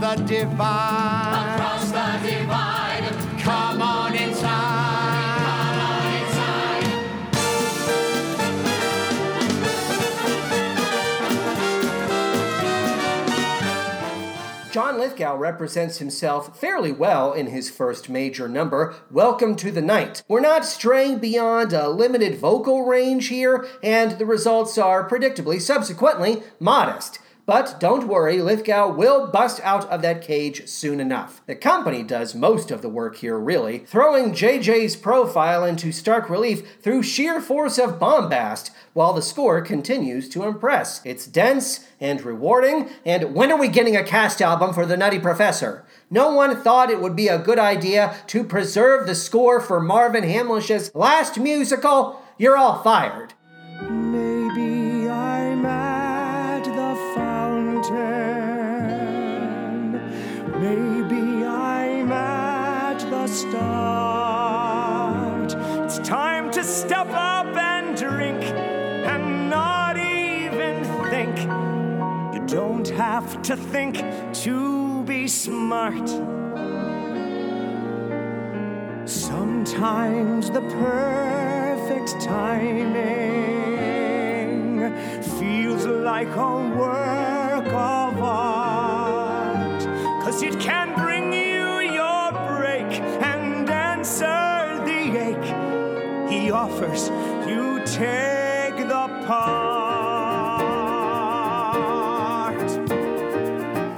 The 0.00 0.14
divide. 0.14 1.56
Across 1.56 1.90
the 1.90 2.18
divide. 2.26 3.04
Come 3.38 3.82
on 3.82 4.14
inside. 4.14 4.46
Come 5.36 5.78
on 5.78 6.14
inside. 6.22 7.10
John 14.72 14.98
Lithgow 14.98 15.36
represents 15.36 15.98
himself 15.98 16.58
fairly 16.58 16.92
well 16.92 17.34
in 17.34 17.48
his 17.48 17.68
first 17.68 18.08
major 18.08 18.48
number, 18.48 18.94
Welcome 19.10 19.54
to 19.56 19.70
the 19.70 19.82
Night. 19.82 20.22
We're 20.26 20.40
not 20.40 20.64
straying 20.64 21.18
beyond 21.18 21.74
a 21.74 21.90
limited 21.90 22.38
vocal 22.38 22.86
range 22.86 23.28
here, 23.28 23.66
and 23.82 24.12
the 24.12 24.24
results 24.24 24.78
are 24.78 25.06
predictably, 25.06 25.60
subsequently, 25.60 26.42
modest. 26.58 27.18
But 27.50 27.80
don't 27.80 28.06
worry, 28.06 28.40
Lithgow 28.40 28.92
will 28.92 29.26
bust 29.26 29.60
out 29.64 29.84
of 29.90 30.02
that 30.02 30.22
cage 30.22 30.68
soon 30.68 31.00
enough. 31.00 31.42
The 31.46 31.56
company 31.56 32.04
does 32.04 32.32
most 32.32 32.70
of 32.70 32.80
the 32.80 32.88
work 32.88 33.16
here, 33.16 33.36
really, 33.36 33.78
throwing 33.78 34.30
JJ's 34.30 34.94
profile 34.94 35.64
into 35.64 35.90
stark 35.90 36.30
relief 36.30 36.80
through 36.80 37.02
sheer 37.02 37.40
force 37.40 37.76
of 37.76 37.98
bombast, 37.98 38.70
while 38.92 39.12
the 39.12 39.20
score 39.20 39.62
continues 39.62 40.28
to 40.28 40.44
impress. 40.44 41.04
It's 41.04 41.26
dense 41.26 41.88
and 41.98 42.22
rewarding, 42.24 42.88
and 43.04 43.34
when 43.34 43.50
are 43.50 43.58
we 43.58 43.66
getting 43.66 43.96
a 43.96 44.04
cast 44.04 44.40
album 44.40 44.72
for 44.72 44.86
The 44.86 44.96
Nutty 44.96 45.18
Professor? 45.18 45.84
No 46.08 46.32
one 46.32 46.62
thought 46.62 46.88
it 46.88 47.00
would 47.00 47.16
be 47.16 47.26
a 47.26 47.36
good 47.36 47.58
idea 47.58 48.14
to 48.28 48.44
preserve 48.44 49.08
the 49.08 49.16
score 49.16 49.58
for 49.58 49.80
Marvin 49.80 50.22
Hamlish's 50.22 50.94
last 50.94 51.36
musical? 51.36 52.22
You're 52.38 52.56
all 52.56 52.80
fired. 52.84 53.34
It's 65.90 66.08
time 66.08 66.52
to 66.52 66.62
step 66.62 67.08
up 67.08 67.46
and 67.56 67.96
drink 67.96 68.44
and 68.44 69.50
not 69.50 69.96
even 69.96 70.84
think. 71.10 71.36
You 72.32 72.46
don't 72.46 72.88
have 72.90 73.42
to 73.42 73.56
think 73.56 73.96
to 74.44 75.02
be 75.02 75.26
smart. 75.26 76.08
Sometimes 79.04 80.52
the 80.52 80.60
perfect 80.60 82.20
timing 82.20 83.02
feels 85.40 85.86
like 85.86 86.28
a 86.36 86.68
work 86.78 87.66
of 87.66 88.22
art. 88.22 89.82
Cause 90.22 90.40
it 90.44 90.60
can 90.60 90.89
offers. 96.60 97.02
You 97.48 97.64
take 97.86 98.76
the 98.92 99.06
part. 99.26 99.80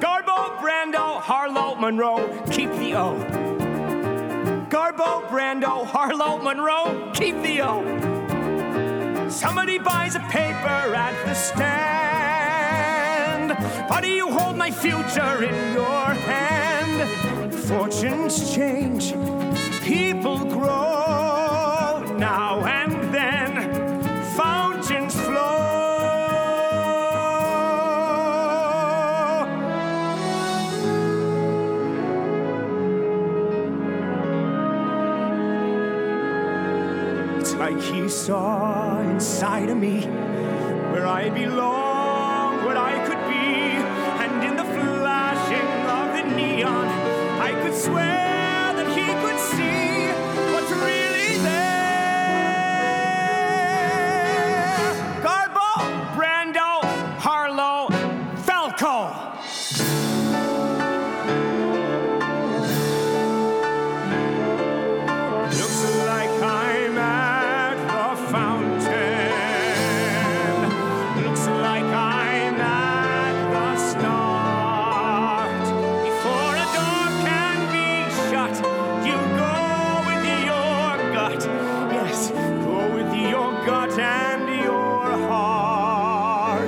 Garbo, 0.05 0.39
Brando, 0.61 1.07
Harlow, 1.29 1.75
Monroe, 1.75 2.23
keep 2.53 2.71
the 2.83 2.95
O. 2.95 3.09
Garbo, 4.75 5.11
Brando, 5.31 5.85
Harlow, 5.85 6.39
Monroe, 6.39 7.11
keep 7.15 7.37
the 7.43 7.63
O. 7.63 7.75
Somebody 9.29 9.79
buys 9.79 10.15
a 10.15 10.21
paper 10.39 10.95
at 11.05 11.15
the 11.27 11.35
stand. 11.35 11.73
Why 13.91 14.01
do 14.01 14.09
you 14.09 14.31
hold 14.31 14.57
my 14.57 14.71
future 14.71 15.43
in 15.43 15.75
your 15.75 16.07
hand? 16.31 17.11
Fortunes 17.67 18.55
change, 18.55 19.15
people 19.83 20.39
grow 20.45 20.92
I 41.23 41.31
belong, 41.31 41.82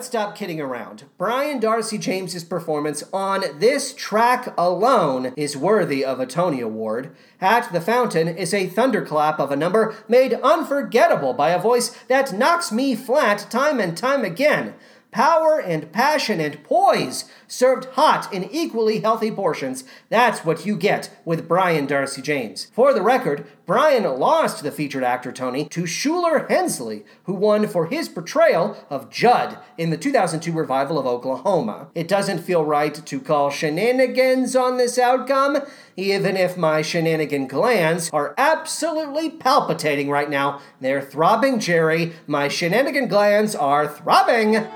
Let's 0.00 0.08
stop 0.08 0.34
kidding 0.34 0.62
around. 0.62 1.04
Brian 1.18 1.60
Darcy 1.60 1.98
James's 1.98 2.42
performance 2.42 3.04
on 3.12 3.44
this 3.58 3.92
track 3.92 4.54
alone 4.56 5.34
is 5.36 5.58
worthy 5.58 6.02
of 6.02 6.18
a 6.18 6.24
Tony 6.24 6.62
Award. 6.62 7.14
At 7.38 7.70
the 7.70 7.82
Fountain 7.82 8.26
is 8.26 8.54
a 8.54 8.66
thunderclap 8.66 9.38
of 9.38 9.52
a 9.52 9.56
number 9.56 9.94
made 10.08 10.32
unforgettable 10.42 11.34
by 11.34 11.50
a 11.50 11.60
voice 11.60 11.90
that 12.08 12.32
knocks 12.32 12.72
me 12.72 12.96
flat 12.96 13.48
time 13.50 13.78
and 13.78 13.94
time 13.94 14.24
again. 14.24 14.72
Power 15.12 15.58
and 15.58 15.90
passion 15.90 16.40
and 16.40 16.62
poise 16.62 17.24
served 17.48 17.86
hot 17.94 18.32
in 18.32 18.44
equally 18.44 19.00
healthy 19.00 19.30
portions. 19.32 19.82
That's 20.08 20.44
what 20.44 20.64
you 20.64 20.76
get 20.76 21.10
with 21.24 21.48
Brian 21.48 21.86
Darcy 21.86 22.22
James. 22.22 22.68
For 22.72 22.94
the 22.94 23.02
record, 23.02 23.44
Brian 23.66 24.04
lost 24.04 24.62
the 24.62 24.70
featured 24.70 25.02
actor 25.02 25.32
Tony 25.32 25.64
to 25.66 25.82
Shuler 25.82 26.48
Hensley, 26.48 27.04
who 27.24 27.34
won 27.34 27.66
for 27.66 27.86
his 27.86 28.08
portrayal 28.08 28.76
of 28.88 29.10
Judd 29.10 29.58
in 29.76 29.90
the 29.90 29.96
2002 29.96 30.52
revival 30.52 30.98
of 30.98 31.06
Oklahoma. 31.06 31.88
It 31.94 32.06
doesn't 32.06 32.40
feel 32.40 32.64
right 32.64 32.94
to 32.94 33.20
call 33.20 33.50
shenanigans 33.50 34.54
on 34.54 34.76
this 34.76 34.98
outcome, 34.98 35.58
even 35.96 36.36
if 36.36 36.56
my 36.56 36.82
shenanigan 36.82 37.48
glands 37.48 38.10
are 38.12 38.34
absolutely 38.38 39.30
palpitating 39.30 40.08
right 40.08 40.30
now. 40.30 40.60
They're 40.80 41.02
throbbing, 41.02 41.58
Jerry. 41.58 42.12
My 42.26 42.46
shenanigan 42.48 43.08
glands 43.08 43.54
are 43.56 43.88
throbbing. 43.88 44.66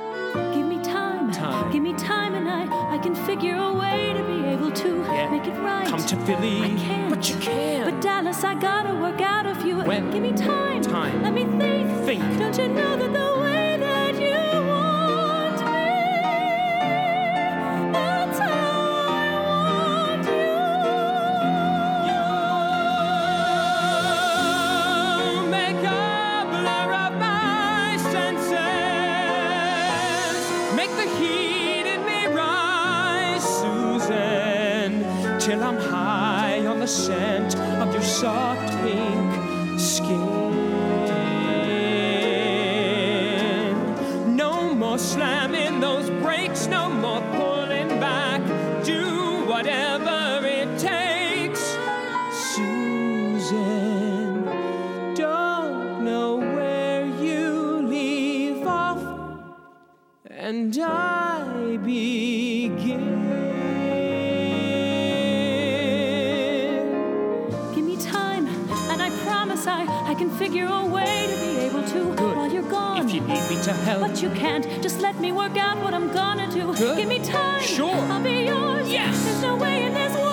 Give 1.44 1.52
me 1.52 1.52
time. 1.52 1.62
Time. 1.62 1.72
Give 1.72 1.82
me 1.82 1.92
time, 1.94 2.34
and 2.34 2.48
I, 2.48 2.94
I 2.94 2.98
can 2.98 3.14
figure 3.14 3.56
a 3.56 3.72
way 3.74 4.12
to 4.16 4.22
be 4.24 4.44
able 4.48 4.70
to 4.72 4.88
Yeah. 5.12 5.30
make 5.30 5.46
it 5.46 5.58
right. 5.60 5.86
Come 5.86 6.00
to 6.00 6.16
Philly. 6.26 6.62
I 6.62 6.68
can't. 6.70 7.10
But 7.10 7.28
you 7.28 7.36
can. 7.36 7.84
But 7.90 8.00
Dallas, 8.00 8.44
I 8.44 8.54
gotta 8.54 8.94
work 8.94 9.20
out 9.20 9.46
a 9.46 9.54
few. 9.54 9.76
When? 9.78 10.10
Give 10.10 10.22
me 10.22 10.32
time. 10.32 10.82
Time. 10.82 11.22
Let 11.22 11.34
me 11.34 11.44
think. 11.44 11.90
Think. 12.06 12.22
Don't 12.38 12.56
you 12.58 12.68
know 12.68 12.96
that 12.96 13.12
the 13.12 13.40
way 13.42 13.73
of 38.24 38.63
I, 70.14 70.16
can 70.16 70.30
figure 70.30 70.66
a 70.66 70.86
way 70.86 71.26
to 71.28 71.36
be 71.44 71.58
able 71.66 71.82
to 71.82 72.14
Good. 72.14 72.36
while 72.36 72.48
you're 72.48 72.70
gone. 72.70 73.04
If 73.04 73.12
you 73.12 73.20
need 73.22 73.50
me 73.50 73.60
to 73.64 73.72
help, 73.72 74.00
But 74.00 74.22
you 74.22 74.30
can't. 74.30 74.64
Just 74.80 75.00
let 75.00 75.18
me 75.18 75.32
work 75.32 75.56
out 75.56 75.82
what 75.82 75.92
I'm 75.92 76.12
gonna 76.12 76.48
do. 76.52 76.72
Good. 76.72 76.98
Give 76.98 77.08
me 77.08 77.18
time. 77.18 77.60
Sure. 77.60 77.88
I'll 78.12 78.22
be 78.22 78.44
yours. 78.44 78.88
Yes. 78.88 79.24
There's 79.24 79.42
no 79.42 79.56
way 79.56 79.82
in 79.82 79.92
this 79.92 80.14
world 80.14 80.23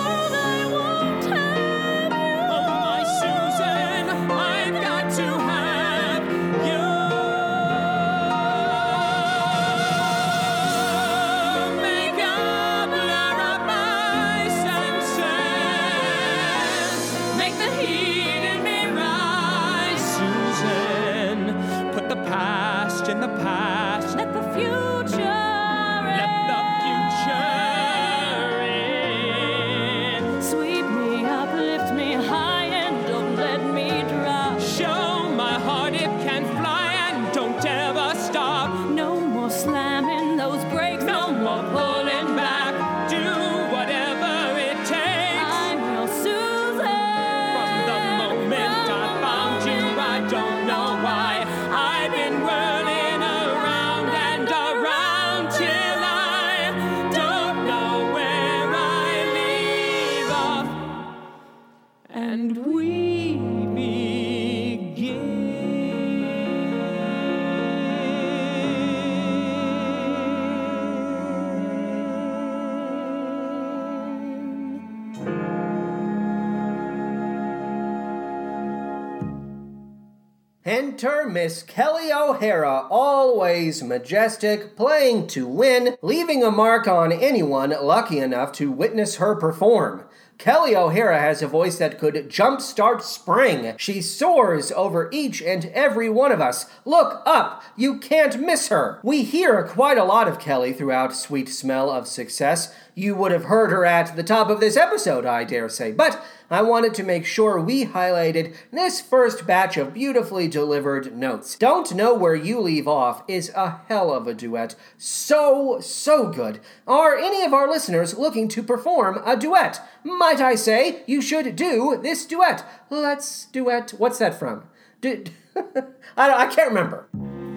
O'Hara, 82.32 82.86
always 82.88 83.82
majestic, 83.82 84.74
playing 84.74 85.26
to 85.26 85.46
win, 85.46 85.98
leaving 86.00 86.42
a 86.42 86.50
mark 86.50 86.88
on 86.88 87.12
anyone 87.12 87.74
lucky 87.82 88.20
enough 88.20 88.52
to 88.52 88.72
witness 88.72 89.16
her 89.16 89.34
perform. 89.34 90.04
Kelly 90.38 90.74
O'Hara 90.74 91.20
has 91.20 91.42
a 91.42 91.46
voice 91.46 91.76
that 91.76 91.98
could 91.98 92.14
jumpstart 92.30 93.02
spring. 93.02 93.74
She 93.76 94.00
soars 94.00 94.72
over 94.72 95.10
each 95.12 95.42
and 95.42 95.66
every 95.66 96.08
one 96.08 96.32
of 96.32 96.40
us. 96.40 96.66
Look 96.86 97.22
up! 97.26 97.62
You 97.76 97.98
can't 97.98 98.40
miss 98.40 98.68
her! 98.68 98.98
We 99.02 99.24
hear 99.24 99.62
quite 99.64 99.98
a 99.98 100.04
lot 100.04 100.26
of 100.26 100.40
Kelly 100.40 100.72
throughout 100.72 101.14
Sweet 101.14 101.50
Smell 101.50 101.90
of 101.90 102.08
Success. 102.08 102.74
You 102.94 103.14
would 103.14 103.32
have 103.32 103.44
heard 103.44 103.70
her 103.70 103.86
at 103.86 104.16
the 104.16 104.22
top 104.22 104.50
of 104.50 104.60
this 104.60 104.76
episode, 104.76 105.24
I 105.24 105.44
dare 105.44 105.70
say, 105.70 105.92
but 105.92 106.22
I 106.50 106.60
wanted 106.60 106.92
to 106.94 107.02
make 107.02 107.24
sure 107.24 107.58
we 107.58 107.86
highlighted 107.86 108.54
this 108.70 109.00
first 109.00 109.46
batch 109.46 109.78
of 109.78 109.94
beautifully 109.94 110.46
delivered 110.46 111.16
notes. 111.16 111.56
Don't 111.56 111.94
Know 111.94 112.12
Where 112.12 112.34
You 112.34 112.60
Leave 112.60 112.86
Off 112.86 113.22
is 113.26 113.50
a 113.56 113.80
hell 113.88 114.12
of 114.12 114.26
a 114.26 114.34
duet. 114.34 114.74
So, 114.98 115.80
so 115.80 116.28
good. 116.28 116.60
Are 116.86 117.16
any 117.16 117.42
of 117.42 117.54
our 117.54 117.66
listeners 117.66 118.18
looking 118.18 118.46
to 118.48 118.62
perform 118.62 119.22
a 119.24 119.38
duet? 119.38 119.80
Might 120.04 120.42
I 120.42 120.54
say, 120.54 121.02
you 121.06 121.22
should 121.22 121.56
do 121.56 121.98
this 122.02 122.26
duet. 122.26 122.62
Let's 122.90 123.46
duet. 123.46 123.92
What's 123.96 124.18
that 124.18 124.38
from? 124.38 124.64
Du- 125.00 125.24
I, 125.56 126.28
don't, 126.28 126.40
I 126.40 126.46
can't 126.46 126.68
remember. 126.68 127.08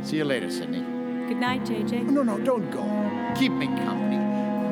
See 0.02 0.16
you 0.16 0.24
later, 0.24 0.50
Sydney. 0.50 0.80
Good 1.28 1.38
night, 1.38 1.66
JJ. 1.66 2.08
Oh, 2.08 2.12
no, 2.12 2.24
no, 2.24 2.40
don't 2.40 2.70
go. 2.72 2.84
Keep 3.36 3.52
me 3.52 3.68
company. 3.68 4.25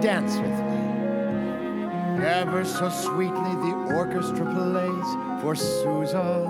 Dance 0.04 0.36
with 0.36 0.60
me. 0.68 2.26
Ever 2.26 2.66
so 2.66 2.90
sweetly 2.90 3.56
the 3.64 3.74
orchestra 3.96 4.44
plays 4.44 5.42
for 5.42 5.56
Susan. 5.56 6.46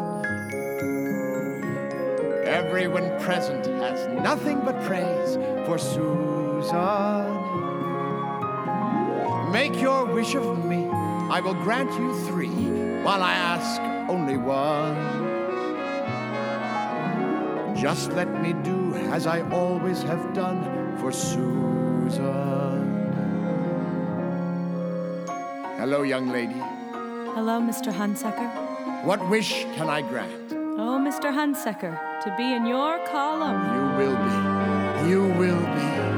Everyone 2.48 3.12
present 3.20 3.68
has 3.68 4.08
nothing 4.24 4.62
but 4.62 4.82
praise 4.82 5.38
for 5.68 5.78
Susan. 5.78 6.72
Make 9.52 9.80
your 9.80 10.06
wish 10.06 10.34
of 10.34 10.66
me, 10.66 10.90
I 11.30 11.40
will 11.40 11.54
grant 11.54 11.92
you 11.92 12.12
three, 12.26 13.04
while 13.04 13.22
I 13.22 13.34
ask 13.34 13.80
only 14.10 14.38
one. 14.38 14.96
Just 17.76 18.14
let 18.14 18.30
me 18.42 18.54
do 18.64 18.96
as 19.14 19.28
I 19.28 19.48
always 19.52 20.02
have 20.02 20.34
done 20.34 20.98
for 20.98 21.12
Susan. 21.12 22.63
Hello, 25.84 26.02
young 26.04 26.30
lady. 26.30 26.62
Hello, 27.36 27.60
Mr. 27.60 27.92
Hunsaker. 27.92 29.04
What 29.04 29.20
wish 29.30 29.66
can 29.76 29.90
I 29.90 30.02
grant? 30.02 30.54
Oh, 30.54 30.98
Mr. 30.98 31.30
Hunsaker, 31.30 32.00
to 32.24 32.34
be 32.38 32.54
in 32.54 32.66
your 32.66 33.06
column. 33.10 33.60
You 33.76 33.86
will 34.00 34.18
be. 34.24 35.10
You 35.10 35.24
will 35.38 35.60
be. 35.60 36.13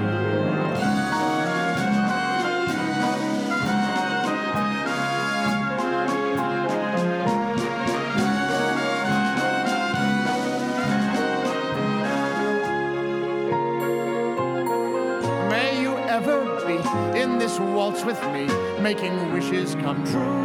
Making 18.85 19.33
wishes 19.33 19.73
come 19.81 20.03
true. 20.05 20.35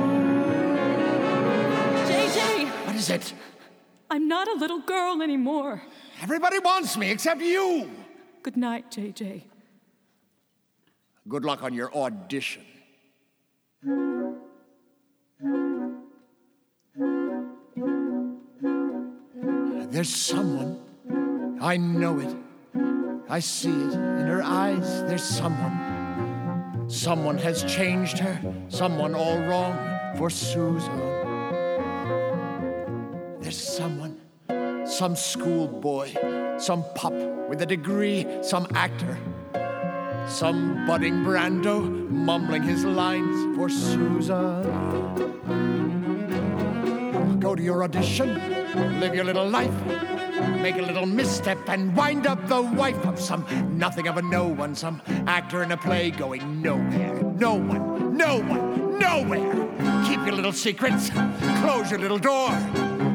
JJ, 2.09 2.64
What 2.86 2.97
is 2.97 3.11
it? 3.11 3.34
I'm 4.11 4.28
not 4.28 4.49
a 4.49 4.55
little 4.55 4.80
girl 4.80 5.20
anymore. 5.20 5.82
Everybody 6.22 6.59
wants 6.59 6.97
me 6.97 7.11
except 7.11 7.43
you. 7.43 7.91
Good 8.43 8.57
night, 8.57 8.91
JJ. 8.91 9.43
Good 11.28 11.45
luck 11.45 11.62
on 11.62 11.74
your 11.74 11.95
audition. 11.95 12.64
There's 19.93 20.14
someone. 20.32 20.80
I 21.61 21.76
know 21.76 22.18
it. 22.20 22.34
I 23.28 23.41
see 23.41 23.68
it 23.68 23.93
in 24.20 24.26
her 24.34 24.43
eyes. 24.43 25.05
There's 25.05 25.24
someone. 25.24 25.89
Someone 26.91 27.38
has 27.38 27.62
changed 27.62 28.18
her. 28.18 28.41
Someone 28.68 29.14
all 29.14 29.38
wrong 29.38 29.78
for 30.16 30.28
Susan. 30.28 30.99
There's 33.41 33.57
someone. 33.57 34.20
Some 34.84 35.14
schoolboy. 35.14 36.59
Some 36.59 36.84
pup 36.97 37.12
with 37.49 37.62
a 37.62 37.66
degree. 37.66 38.26
Some 38.43 38.66
actor. 38.74 39.16
Some 40.26 40.84
budding 40.84 41.22
Brando 41.22 42.11
mumbling 42.11 42.64
his 42.64 42.84
lines 42.84 43.57
for 43.57 43.68
Susan. 43.68 44.62
Go 47.38 47.55
to 47.55 47.62
your 47.62 47.84
audition, 47.84 48.34
live 49.01 49.14
your 49.14 49.24
little 49.24 49.49
life, 49.49 49.72
make 50.62 50.76
a 50.76 50.82
little 50.82 51.07
misstep, 51.07 51.59
and 51.68 51.95
wind 51.97 52.26
up 52.26 52.47
the 52.49 52.62
wife 52.62 53.05
of 53.07 53.18
some 53.20 53.45
nothing 53.78 54.09
of 54.09 54.16
a 54.16 54.22
no 54.22 54.47
one, 54.47 54.74
some 54.74 55.03
actor 55.26 55.62
in 55.62 55.72
a 55.72 55.76
play 55.76 56.11
going 56.11 56.62
nowhere. 56.62 57.22
No 57.22 57.55
one, 57.55 58.16
no 58.16 58.38
one, 58.38 58.99
nowhere. 58.99 60.05
Keep 60.07 60.26
your 60.26 60.34
little 60.34 60.53
secrets, 60.53 61.11
close 61.61 61.91
your 61.91 62.01
little 62.01 62.18
door. 62.18 62.51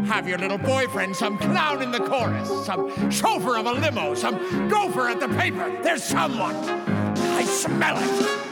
Have 0.05 0.27
your 0.29 0.37
little 0.37 0.59
boyfriend, 0.59 1.15
some 1.15 1.37
clown 1.37 1.81
in 1.81 1.91
the 1.91 1.99
chorus, 1.99 2.47
some 2.65 3.09
chauffeur 3.09 3.57
of 3.57 3.65
a 3.65 3.73
limo, 3.73 4.13
some 4.13 4.67
gopher 4.69 5.09
at 5.09 5.19
the 5.19 5.27
paper. 5.29 5.75
There's 5.81 6.03
someone. 6.03 6.55
I 6.55 7.43
smell 7.43 7.97
it. 7.97 8.45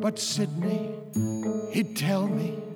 But 0.00 0.18
Sidney, 0.18 0.96
he'd 1.70 1.96
tell 1.96 2.26
me. 2.26 2.71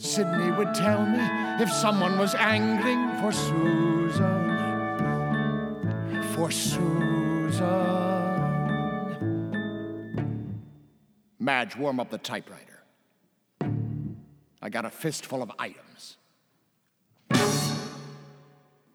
Sidney 0.00 0.50
would 0.52 0.74
tell 0.74 1.04
me 1.04 1.18
if 1.62 1.70
someone 1.70 2.18
was 2.18 2.34
angling 2.34 3.20
for 3.20 3.30
Susan. 3.32 4.48
For 6.34 6.50
Susan. 6.50 7.60
Madge, 11.38 11.76
warm 11.76 12.00
up 12.00 12.08
the 12.08 12.16
typewriter. 12.16 12.82
I 14.62 14.70
got 14.70 14.86
a 14.86 14.90
fistful 14.90 15.42
of 15.42 15.52
items. 15.58 16.16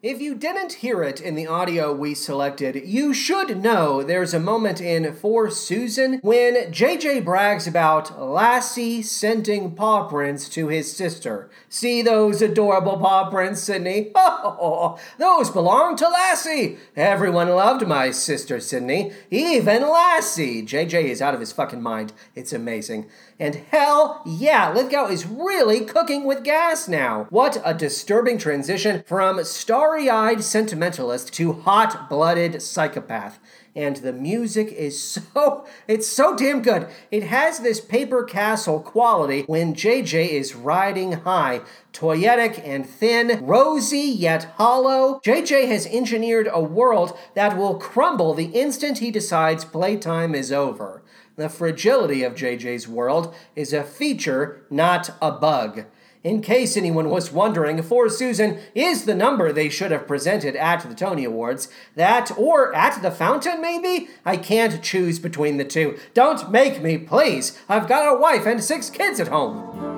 If 0.02 0.20
you 0.20 0.34
didn't 0.34 0.74
hear 0.74 1.02
it 1.02 1.22
in 1.22 1.36
the 1.36 1.46
audio 1.46 1.90
we 1.90 2.14
selected, 2.14 2.86
you 2.86 3.14
should 3.14 3.62
know 3.62 4.02
there's 4.02 4.34
a 4.34 4.38
moment 4.38 4.78
in 4.78 5.10
For 5.14 5.48
Susan 5.48 6.20
when 6.22 6.70
JJ 6.70 7.24
brags 7.24 7.66
about 7.66 8.20
Lassie 8.20 9.00
sending 9.00 9.74
paw 9.74 10.06
prints 10.06 10.50
to 10.50 10.68
his 10.68 10.94
sister. 10.94 11.48
See 11.70 12.02
those 12.02 12.42
adorable 12.42 12.98
paw 12.98 13.30
prints, 13.30 13.62
Sydney? 13.62 14.12
Oh, 14.58 14.98
those 15.18 15.50
belong 15.50 15.96
to 15.96 16.08
Lassie. 16.08 16.78
Everyone 16.94 17.48
loved 17.48 17.86
my 17.86 18.10
sister, 18.10 18.60
Sydney. 18.60 19.12
Even 19.30 19.82
Lassie. 19.82 20.62
JJ 20.62 21.04
is 21.04 21.20
out 21.20 21.34
of 21.34 21.40
his 21.40 21.52
fucking 21.52 21.82
mind. 21.82 22.12
It's 22.34 22.52
amazing. 22.52 23.06
And 23.38 23.56
hell 23.70 24.22
yeah, 24.24 24.72
Lithgow 24.72 25.08
is 25.08 25.26
really 25.26 25.84
cooking 25.84 26.24
with 26.24 26.42
gas 26.42 26.88
now. 26.88 27.26
What 27.28 27.60
a 27.64 27.74
disturbing 27.74 28.38
transition 28.38 29.02
from 29.06 29.44
starry 29.44 30.08
eyed 30.08 30.42
sentimentalist 30.42 31.34
to 31.34 31.52
hot 31.52 32.08
blooded 32.08 32.62
psychopath. 32.62 33.38
And 33.74 33.96
the 33.96 34.14
music 34.14 34.72
is 34.72 34.98
so, 35.02 35.66
it's 35.86 36.06
so 36.06 36.34
damn 36.34 36.62
good. 36.62 36.88
It 37.10 37.24
has 37.24 37.58
this 37.58 37.78
paper 37.78 38.24
castle 38.24 38.80
quality 38.80 39.42
when 39.42 39.74
JJ 39.74 40.30
is 40.30 40.54
riding 40.54 41.12
high. 41.12 41.60
Toyetic 41.92 42.66
and 42.66 42.88
thin, 42.88 43.44
rosy 43.44 43.98
yet 43.98 44.44
hollow, 44.56 45.20
JJ 45.22 45.68
has 45.68 45.86
engineered 45.86 46.48
a 46.50 46.62
world 46.62 47.18
that 47.34 47.58
will 47.58 47.78
crumble 47.78 48.32
the 48.32 48.46
instant 48.46 48.98
he 48.98 49.10
decides 49.10 49.66
playtime 49.66 50.34
is 50.34 50.50
over. 50.50 51.02
The 51.36 51.50
fragility 51.50 52.22
of 52.22 52.34
JJ's 52.34 52.88
world 52.88 53.34
is 53.54 53.74
a 53.74 53.84
feature, 53.84 54.64
not 54.70 55.10
a 55.20 55.30
bug. 55.30 55.84
In 56.24 56.40
case 56.40 56.76
anyone 56.76 57.10
was 57.10 57.30
wondering, 57.30 57.80
For 57.82 58.08
Susan 58.08 58.58
is 58.74 59.04
the 59.04 59.14
number 59.14 59.52
they 59.52 59.68
should 59.68 59.90
have 59.92 60.08
presented 60.08 60.56
at 60.56 60.80
the 60.80 60.94
Tony 60.94 61.24
Awards. 61.24 61.68
That, 61.94 62.36
or 62.36 62.74
at 62.74 63.00
the 63.00 63.10
fountain, 63.10 63.60
maybe? 63.60 64.08
I 64.24 64.38
can't 64.38 64.82
choose 64.82 65.18
between 65.18 65.58
the 65.58 65.64
two. 65.64 65.98
Don't 66.14 66.50
make 66.50 66.82
me, 66.82 66.98
please. 66.98 67.60
I've 67.68 67.86
got 67.86 68.12
a 68.12 68.18
wife 68.18 68.46
and 68.46 68.64
six 68.64 68.90
kids 68.90 69.20
at 69.20 69.28
home. 69.28 69.95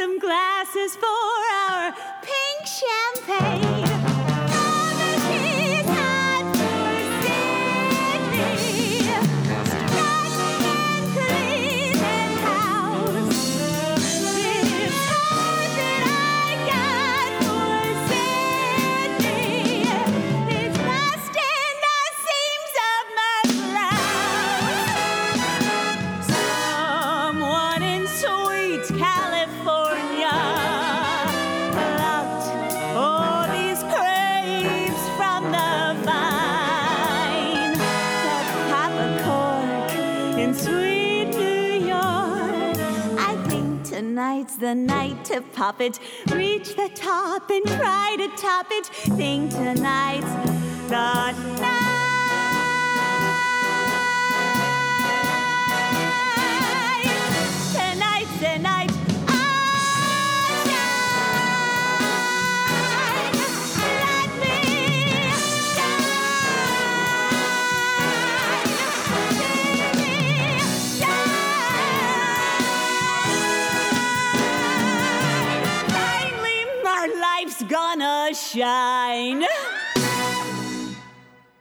Some 0.00 0.18
glasses 0.18 0.96
for 0.96 1.06
our 1.68 1.92
pink 2.22 2.66
champagne. 2.66 3.59
The 44.60 44.74
night 44.74 45.24
to 45.24 45.40
pop 45.40 45.80
it, 45.80 45.98
reach 46.32 46.76
the 46.76 46.90
top 46.94 47.50
and 47.50 47.66
try 47.66 48.14
to 48.18 48.28
top 48.36 48.66
it. 48.70 48.86
Think 48.86 49.50
tonight's 49.50 50.34
the 50.90 50.90
night. 50.90 51.80
Tonight's 57.72 58.40
the 58.40 58.58
night. 58.58 58.69
Shine. 78.52 79.44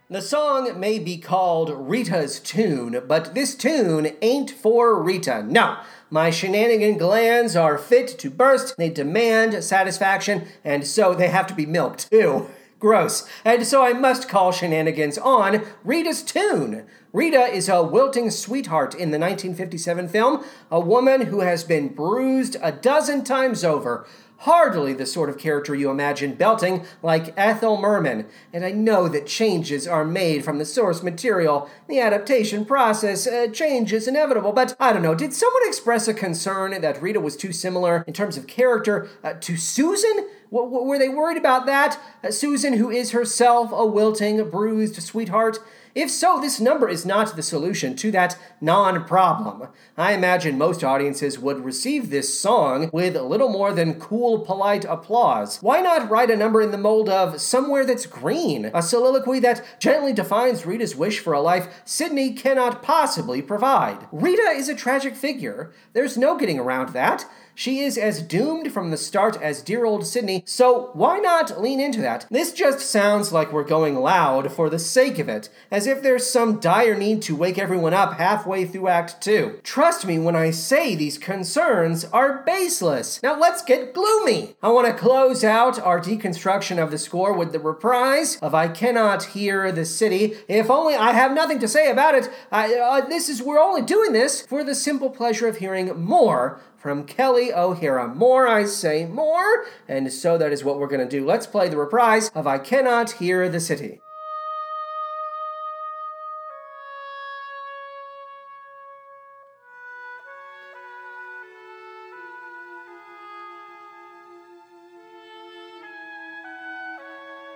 The 0.10 0.22
song 0.22 0.80
may 0.80 0.98
be 0.98 1.18
called 1.18 1.70
Rita's 1.70 2.40
Tune, 2.40 3.04
but 3.08 3.36
this 3.36 3.54
tune 3.54 4.14
ain't 4.24 4.50
for 4.50 5.00
Rita. 5.00 5.44
No. 5.44 5.78
My 6.10 6.32
shenanigan 6.32 6.98
glands 6.98 7.56
are 7.56 7.78
fit 7.78 8.08
to 8.18 8.32
burst, 8.32 8.76
they 8.78 8.90
demand 8.90 9.64
satisfaction, 9.64 10.48
and 10.64 10.88
so 10.88 11.14
they 11.14 11.28
have 11.28 11.46
to 11.48 11.54
be 11.54 11.68
milked. 11.68 12.10
too. 12.10 12.48
Gross. 12.80 13.28
And 13.46 13.68
so 13.68 13.84
I 13.84 13.94
must 13.94 14.30
call 14.30 14.52
shenanigans 14.52 15.18
on 15.18 15.66
Rita's 15.84 16.24
Tune. 16.24 16.88
Rita 17.12 17.42
is 17.42 17.68
a 17.68 17.84
wilting 17.84 18.32
sweetheart 18.32 18.94
in 18.94 19.12
the 19.12 19.20
1957 19.20 20.08
film, 20.08 20.44
a 20.72 20.80
woman 20.80 21.24
who 21.24 21.42
has 21.42 21.64
been 21.64 21.90
bruised 21.90 22.56
a 22.64 22.72
dozen 22.72 23.24
times 23.24 23.64
over. 23.64 24.08
Hardly 24.44 24.94
the 24.94 25.06
sort 25.06 25.30
of 25.30 25.38
character 25.38 25.76
you 25.76 25.90
imagine 25.90 26.34
belting 26.34 26.86
like 27.04 27.34
Ethel 27.36 27.76
Merman, 27.76 28.26
and 28.54 28.64
I 28.64 28.72
know 28.72 29.10
that 29.10 29.28
changes 29.28 29.86
are 29.86 30.06
made 30.06 30.46
from 30.46 30.60
the 30.60 30.66
source 30.66 31.04
material. 31.04 31.70
The 31.90 32.00
adaptation 32.00 32.64
process, 32.64 33.28
uh, 33.28 33.48
change 33.48 33.92
is 33.92 34.08
inevitable, 34.08 34.54
but 34.54 34.78
I 34.80 34.94
don't 34.94 35.02
know. 35.02 35.14
Did 35.14 35.34
someone 35.34 35.64
express 35.66 36.08
a 36.08 36.14
concern 36.14 36.80
that 36.80 37.02
Rita 37.02 37.20
was 37.20 37.36
too 37.36 37.52
similar 37.52 38.06
in 38.08 38.14
terms 38.14 38.38
of 38.38 38.48
character 38.48 39.10
uh, 39.26 39.34
to 39.42 39.58
Susan? 39.58 40.30
W- 40.54 40.86
were 40.86 40.98
they 40.98 41.10
worried 41.10 41.38
about 41.38 41.66
that? 41.66 42.00
Uh, 42.24 42.32
Susan, 42.32 42.74
who 42.74 42.90
is 42.90 43.12
herself 43.12 43.72
a 43.74 43.86
wilting, 43.86 44.50
bruised 44.50 45.04
sweetheart? 45.04 45.60
If 45.96 46.12
so, 46.12 46.40
this 46.40 46.60
number 46.60 46.88
is 46.88 47.06
not 47.06 47.36
the 47.36 47.42
solution 47.42 47.96
to 47.98 48.12
that 48.12 48.38
non 48.62 49.06
problem. 49.06 49.70
I 49.98 50.14
imagine 50.14 50.58
most 50.58 50.84
audiences 50.84 51.40
would 51.40 51.66
receive 51.66 52.10
this 52.10 52.40
song 52.40 52.90
with 52.94 53.16
little 53.16 53.50
more 53.50 53.74
than 53.74 54.00
cool, 54.00 54.40
polite 54.40 54.86
applause. 54.86 55.58
Why 55.62 55.82
not 55.82 56.10
write 56.10 56.30
a 56.30 56.36
number 56.36 56.62
in 56.62 56.72
the 56.72 56.78
mold 56.78 57.10
of 57.10 57.42
Somewhere 57.42 57.86
That's 57.86 58.06
Green, 58.06 58.70
a 58.74 58.84
soliloquy 58.84 59.40
that 59.40 59.66
gently 59.80 60.14
defines 60.14 60.66
Rita's 60.66 60.96
wish 60.96 61.20
for 61.20 61.34
a 61.34 61.42
life 61.42 61.82
Sydney 61.86 62.34
cannot 62.34 62.84
possibly 62.84 63.42
provide? 63.42 64.08
Rita 64.12 64.54
is 64.56 64.70
a 64.70 64.76
tragic 64.76 65.16
figure. 65.16 65.72
There's 65.94 66.18
no 66.18 66.38
getting 66.38 66.60
around 66.60 66.90
that. 66.90 67.26
She 67.60 67.82
is 67.82 67.98
as 67.98 68.22
doomed 68.22 68.72
from 68.72 68.90
the 68.90 68.96
start 68.96 69.36
as 69.42 69.62
dear 69.62 69.84
old 69.84 70.08
Sydney, 70.08 70.44
so 70.46 70.92
why 70.94 71.20
not 71.20 71.60
lean 71.60 71.82
into 71.82 72.00
that? 72.00 72.26
This 72.32 72.54
just 72.54 72.80
sounds 72.80 73.34
like 73.34 73.52
we're 73.52 73.66
going 73.66 73.98
loud 73.98 74.50
for 74.54 74.70
the 74.70 74.80
sake 74.80 75.20
of 75.20 75.28
it, 75.28 75.50
as 75.70 75.86
if 75.86 76.02
there's 76.02 76.26
some 76.26 76.62
dire 76.62 76.96
need 76.96 77.22
to 77.24 77.36
wake 77.36 77.58
everyone 77.58 77.94
up 77.94 78.14
halfway 78.14 78.64
through 78.64 78.88
Act 78.88 79.20
2. 79.20 79.60
Trust 79.62 80.06
me 80.06 80.18
when 80.18 80.38
I 80.38 80.52
say 80.52 80.96
these 80.96 81.18
concerns 81.18 82.06
are 82.06 82.44
baseless. 82.46 83.22
Now 83.22 83.38
let's 83.38 83.62
get 83.62 83.94
gloomy. 83.94 84.56
I 84.64 84.70
want 84.70 84.88
to 84.88 84.94
close 84.94 85.44
out 85.44 85.82
our 85.82 86.00
deconstruction 86.00 86.82
of 86.82 86.92
the 86.92 86.98
score 86.98 87.34
with 87.34 87.52
the 87.52 87.60
reprise 87.60 88.38
of 88.38 88.56
I 88.56 88.70
Cannot 88.70 89.24
Hear 89.36 89.70
the 89.74 89.84
City. 89.84 90.38
If 90.48 90.70
only 90.70 90.96
I 90.96 91.12
have 91.12 91.34
nothing 91.34 91.60
to 91.60 91.68
say 91.68 91.92
about 91.92 92.16
it, 92.16 92.30
I, 92.54 92.74
uh, 92.74 93.06
this 93.10 93.28
is, 93.28 93.44
we're 93.44 93.60
only 93.60 93.82
doing 93.82 94.14
this 94.14 94.42
for 94.42 94.64
the 94.64 94.74
simple 94.74 95.10
pleasure 95.10 95.50
of 95.50 95.58
hearing 95.58 96.00
more 96.00 96.62
from 96.80 97.04
Kelly 97.04 97.54
O'Hara. 97.54 98.08
More, 98.08 98.48
I 98.48 98.64
say, 98.66 99.06
more. 99.06 99.66
And 99.88 100.12
so 100.12 100.38
that 100.38 100.54
is 100.54 100.64
what 100.64 100.80
we're 100.80 100.88
going 100.88 101.08
to 101.08 101.10
do. 101.10 101.26
Let's 101.26 101.46
play 101.46 101.70
the 101.70 101.78
reprise 101.78 102.30
of 102.34 102.48
I 102.48 102.58
Cannot 102.58 103.12
Hear 103.12 103.50
the 103.50 103.60
City. 103.60 104.02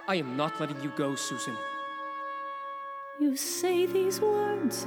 I 0.06 0.18
am 0.18 0.36
not 0.36 0.60
letting 0.60 0.80
you 0.84 0.92
go, 0.98 1.16
Susan. 1.16 1.56
You 3.20 3.38
say 3.38 3.86
these 3.86 4.20
words, 4.20 4.86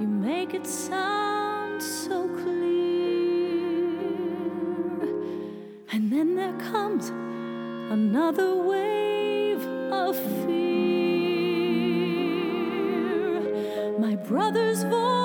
you 0.00 0.06
make 0.06 0.54
it 0.54 0.66
sound 0.66 1.82
so 1.82 2.28
clear. 2.28 2.63
Then 6.14 6.36
there 6.36 6.52
comes 6.70 7.08
another 7.90 8.54
wave 8.54 9.66
of 9.92 10.16
fear. 10.16 10.60
My 13.98 14.14
brother's 14.14 14.84
voice 14.84 15.23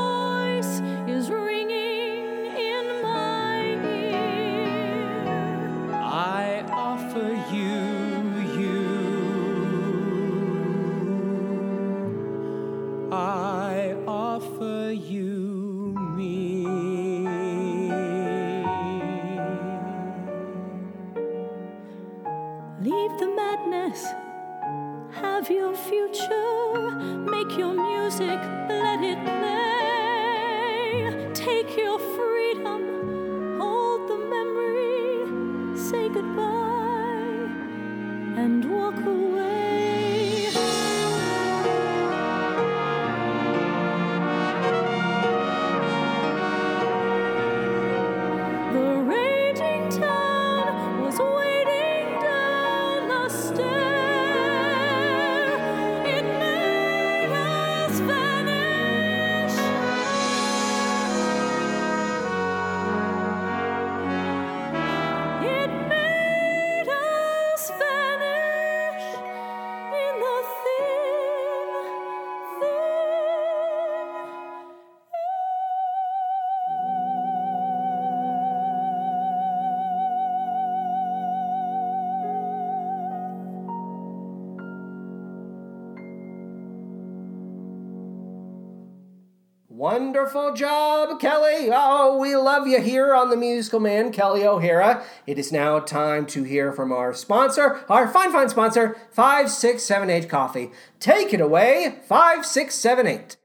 Wonderful 90.20 90.54
job, 90.54 91.18
Kelly. 91.18 91.70
Oh, 91.72 92.18
we 92.18 92.36
love 92.36 92.68
you 92.68 92.82
here 92.82 93.16
on 93.16 93.30
the 93.30 93.38
Musical 93.38 93.80
Man, 93.80 94.12
Kelly 94.12 94.46
O'Hara. 94.46 95.02
It 95.26 95.40
is 95.40 95.50
now 95.50 95.80
time 95.80 96.26
to 96.26 96.44
hear 96.44 96.74
from 96.74 96.92
our 96.92 97.14
sponsor, 97.14 97.80
our 97.88 98.06
fine, 98.06 98.34
fine 98.34 98.50
sponsor, 98.50 98.98
5678 99.12 100.30
Coffee. 100.30 100.72
Take 101.00 101.34
it 101.34 101.40
away, 101.40 102.00
5678. 102.06 103.39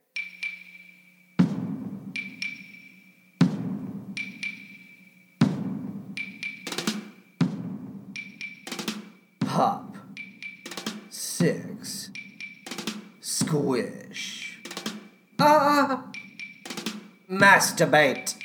Masturbate. 17.75 18.37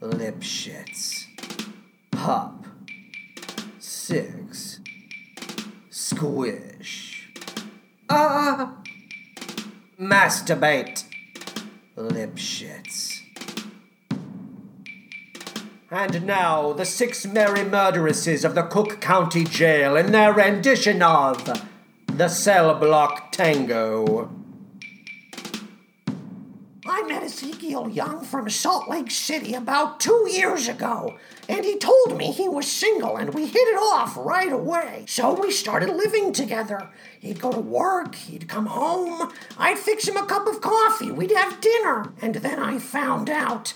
Lip 0.00 0.40
shits. 0.40 1.26
Hop. 2.14 2.64
Six. 3.78 4.80
Squish. 5.90 7.28
Ah. 8.08 8.72
Masturbate. 10.00 11.04
Lip 11.96 12.36
shits. 12.36 13.20
And 15.90 16.24
now, 16.24 16.72
the 16.72 16.86
six 16.86 17.26
merry 17.26 17.64
murderesses 17.64 18.46
of 18.46 18.54
the 18.54 18.62
Cook 18.62 18.98
County 19.02 19.44
Jail 19.44 19.94
in 19.94 20.12
their 20.12 20.32
rendition 20.32 21.02
of 21.02 21.44
The 22.06 22.28
Cell 22.28 22.74
Block 22.76 23.30
Tango. 23.30 24.37
Young 27.68 28.24
from 28.24 28.48
Salt 28.48 28.88
Lake 28.88 29.10
City 29.10 29.54
about 29.54 30.00
two 30.00 30.26
years 30.30 30.68
ago, 30.68 31.18
and 31.48 31.64
he 31.64 31.78
told 31.78 32.16
me 32.16 32.32
he 32.32 32.48
was 32.48 32.66
single, 32.66 33.16
and 33.16 33.34
we 33.34 33.46
hit 33.46 33.68
it 33.68 33.76
off 33.76 34.16
right 34.16 34.52
away. 34.52 35.04
So 35.06 35.34
we 35.34 35.50
started 35.50 35.90
living 35.90 36.32
together. 36.32 36.90
He'd 37.20 37.40
go 37.40 37.52
to 37.52 37.60
work, 37.60 38.14
he'd 38.14 38.48
come 38.48 38.66
home, 38.66 39.32
I'd 39.58 39.78
fix 39.78 40.08
him 40.08 40.16
a 40.16 40.26
cup 40.26 40.46
of 40.46 40.60
coffee, 40.60 41.10
we'd 41.10 41.32
have 41.32 41.60
dinner, 41.60 42.12
and 42.22 42.36
then 42.36 42.58
I 42.58 42.78
found 42.78 43.28
out. 43.28 43.74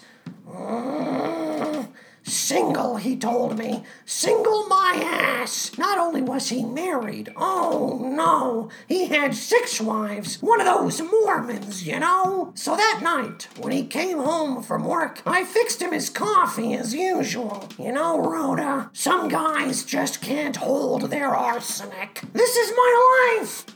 Mm, 0.48 1.88
Single, 2.24 2.96
he 2.96 3.16
told 3.16 3.58
me. 3.58 3.82
Single 4.04 4.66
my 4.66 5.00
ass. 5.04 5.76
Not 5.76 5.98
only 5.98 6.22
was 6.22 6.48
he 6.48 6.64
married, 6.64 7.32
oh 7.36 7.98
no, 8.00 8.68
he 8.86 9.06
had 9.06 9.34
six 9.34 9.80
wives. 9.80 10.40
One 10.40 10.60
of 10.60 10.66
those 10.66 11.00
Mormons, 11.02 11.86
you 11.86 11.98
know? 11.98 12.52
So 12.54 12.76
that 12.76 13.00
night, 13.02 13.48
when 13.58 13.72
he 13.72 13.84
came 13.84 14.18
home 14.18 14.62
from 14.62 14.84
work, 14.84 15.22
I 15.26 15.44
fixed 15.44 15.82
him 15.82 15.92
his 15.92 16.10
coffee 16.10 16.74
as 16.74 16.94
usual. 16.94 17.68
You 17.78 17.92
know, 17.92 18.20
Rhoda, 18.20 18.90
some 18.92 19.28
guys 19.28 19.84
just 19.84 20.20
can't 20.20 20.56
hold 20.56 21.10
their 21.10 21.34
arsenic. 21.34 22.22
This 22.32 22.56
is 22.56 22.72
my 22.76 23.38
life. 23.40 23.66